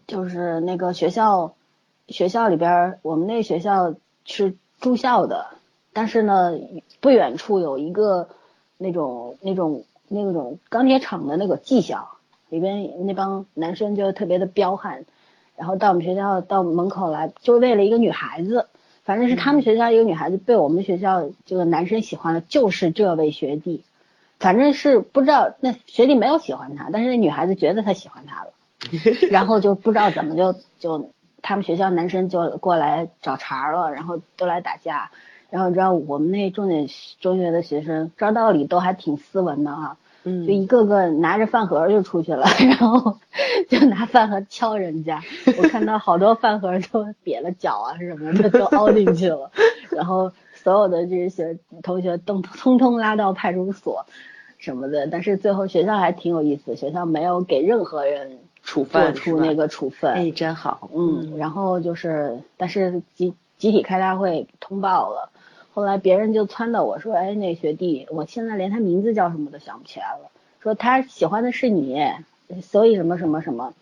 [0.07, 1.55] 就是那个学校，
[2.09, 3.95] 学校里边，我们那学校
[4.25, 5.47] 是住校的，
[5.93, 6.53] 但是呢，
[7.01, 8.29] 不远处有一个
[8.79, 12.09] 那种那种那种钢铁厂的那个技校，
[12.49, 15.05] 里边那帮男生就特别的彪悍。
[15.63, 18.67] 然后到我们学校到门口来，就为了一个女孩子，
[19.05, 23.85] 反正是他们学校一个女孩子被我们学校这个男生喜欢了，就是这位学弟，
[24.41, 28.51] 反正是不知道那学弟没有喜欢他，但是那女孩子觉得他喜欢他了，
[29.31, 31.11] 然后就不知道怎么就就
[31.43, 35.13] 他们学校男生就过来找茬了，然后都来打架，
[35.49, 36.89] 然后你知道我们那重点
[37.21, 39.97] 中学的学生照道理都还挺斯文的啊。
[40.25, 43.19] 嗯，就一个个拿着饭盒就出去了， 然后
[43.69, 45.21] 就拿饭盒敲人家。
[45.59, 49.51] 我看到好多饭盒都瘪了脚啊什么的，都凹进去了。
[49.91, 54.07] 然后所有的这些同学都通通拉到派出所
[54.59, 55.07] 什么的。
[55.07, 60.13] 但是最后学校还挺有意思，学校没有给任何人处分，做出那个处分。
[60.13, 60.89] 哎，真好。
[60.95, 65.31] 嗯，然后就是，但是集集体开大会通报了。
[65.75, 70.31] 后来别人就撺掇我说：“哎，那学弟，我现在连他名字叫什么都想不起来了。
[70.61, 71.99] 说他喜欢的是你，
[72.63, 73.73] 所以什么什么什么。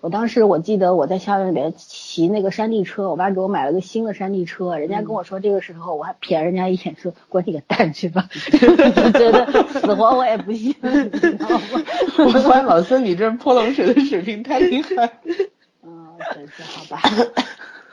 [0.00, 4.76] 我当时我记得我在校园里边骑那个山地车，我爸给我买了个新的山地车。
[4.76, 8.28] 人家跟我说这个时候，我还瞥人家一眼说：滚你个蛋去吧！
[8.30, 10.74] 觉得死活我也不信？
[10.82, 15.10] 我发现老孙你这泼冷水的水平太厉害。
[15.82, 17.00] 嗯，真是好吧。”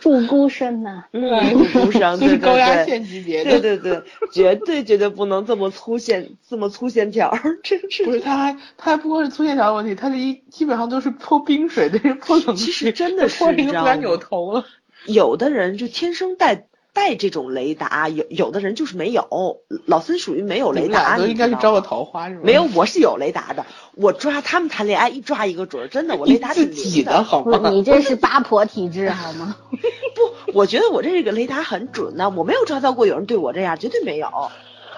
[0.01, 1.21] 祝孤身呐，嗯，
[1.53, 4.03] 祝孤生， 对高压线级别的，对对对，
[4.33, 7.31] 绝对绝对不能这么粗线， 这么粗线条，
[7.63, 8.03] 真是。
[8.03, 14.65] 不是他还他还不光是粗线条的问题，他这一基本上都是泼冰水的，泼冷水，其实真的是，泼冰都不敢扭头了。
[15.05, 16.65] 有的人就天生带。
[16.93, 19.61] 带这种雷达，有有的人就是没有。
[19.85, 22.41] 老孙属于没有雷达，都应该是招个桃花是吧？
[22.43, 23.65] 没有，我是有雷达的。
[23.95, 27.69] 我抓他们谈恋爱，一抓一个准儿，真的，我雷达自己的好吗？
[27.69, 29.55] 你这是八婆体质好吗？
[30.51, 34.27] 不，我觉得我这个雷达很准呢，我没有抓到过有人对我这样，绝对没有。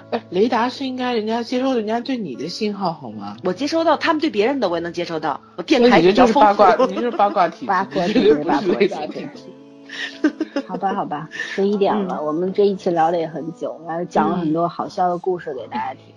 [0.09, 3.37] 哎，雷达是应该人家接收人家对你的信号好吗？
[3.43, 5.39] 我接收到他们对别人的，我也能接收到。
[5.55, 9.62] 我电台就是八卦，你是八卦体质，八卦体质，八卦体质。
[10.67, 16.13] 好吧，好吧，十一点了，我们这一期聊的也很久，然后讲了很多好笑的故事给大家听。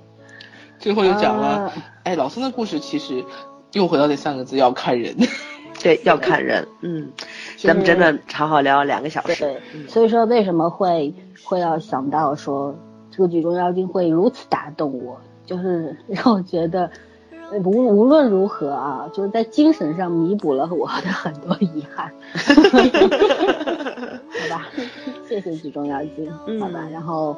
[0.79, 1.73] 最后又讲了，
[2.05, 3.25] 哎，老孙的故事其实
[3.73, 5.15] 又回到那三个字，要看人。
[5.83, 6.67] 对，要看人。
[6.81, 7.11] 嗯，
[7.59, 9.43] 咱们真的好好聊两个小时。
[9.43, 12.75] 对，所以说为什么会会要想到说
[13.11, 16.91] 这个《举重妖精》会如此打动我，就是让我觉得。
[17.65, 22.13] 无无论如何啊，就是在精神上弥补了我的很多遗憾，
[23.67, 24.67] 好吧，
[25.29, 26.31] 谢谢举重妖精，
[26.61, 27.37] 好吧，然后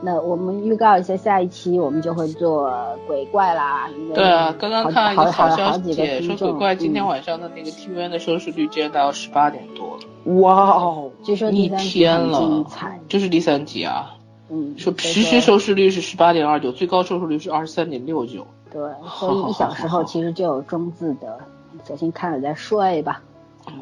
[0.00, 2.72] 那我们预告一下下一期我们就会做
[3.06, 12.64] 鬼怪啦，对啊，刚刚看了一个好消息，说鬼怪今天晚上的那个 TVN 的收视率竟然达到十八点多了，哇哦，据说一天了，
[13.08, 14.14] 这是第三集啊，
[14.48, 18.46] 嗯，说实时收视率是十八点二九，最高收视率是二十三点六九。
[18.72, 18.82] 对，
[19.18, 21.38] 所以一小时后其实就有中字的，
[21.84, 23.22] 索性看了再睡吧。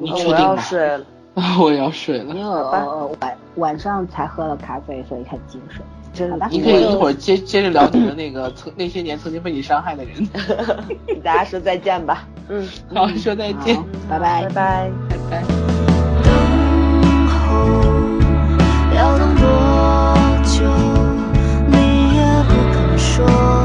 [0.01, 1.05] 我要睡了，
[1.61, 2.35] 我也要睡了。
[2.35, 5.81] 因为我晚晚上才喝了咖啡，所以很精神。
[6.13, 10.29] 真的，你可以一会儿接接着聊你的那个曾 那些年曾经被你伤害的人。
[11.25, 12.25] 大家说再见吧。
[12.49, 13.77] 嗯，好，说再见，
[14.09, 15.43] 拜拜，拜拜，拜拜。
[18.95, 19.45] 要等多
[20.45, 20.65] 久？
[21.67, 23.64] 你也不肯说。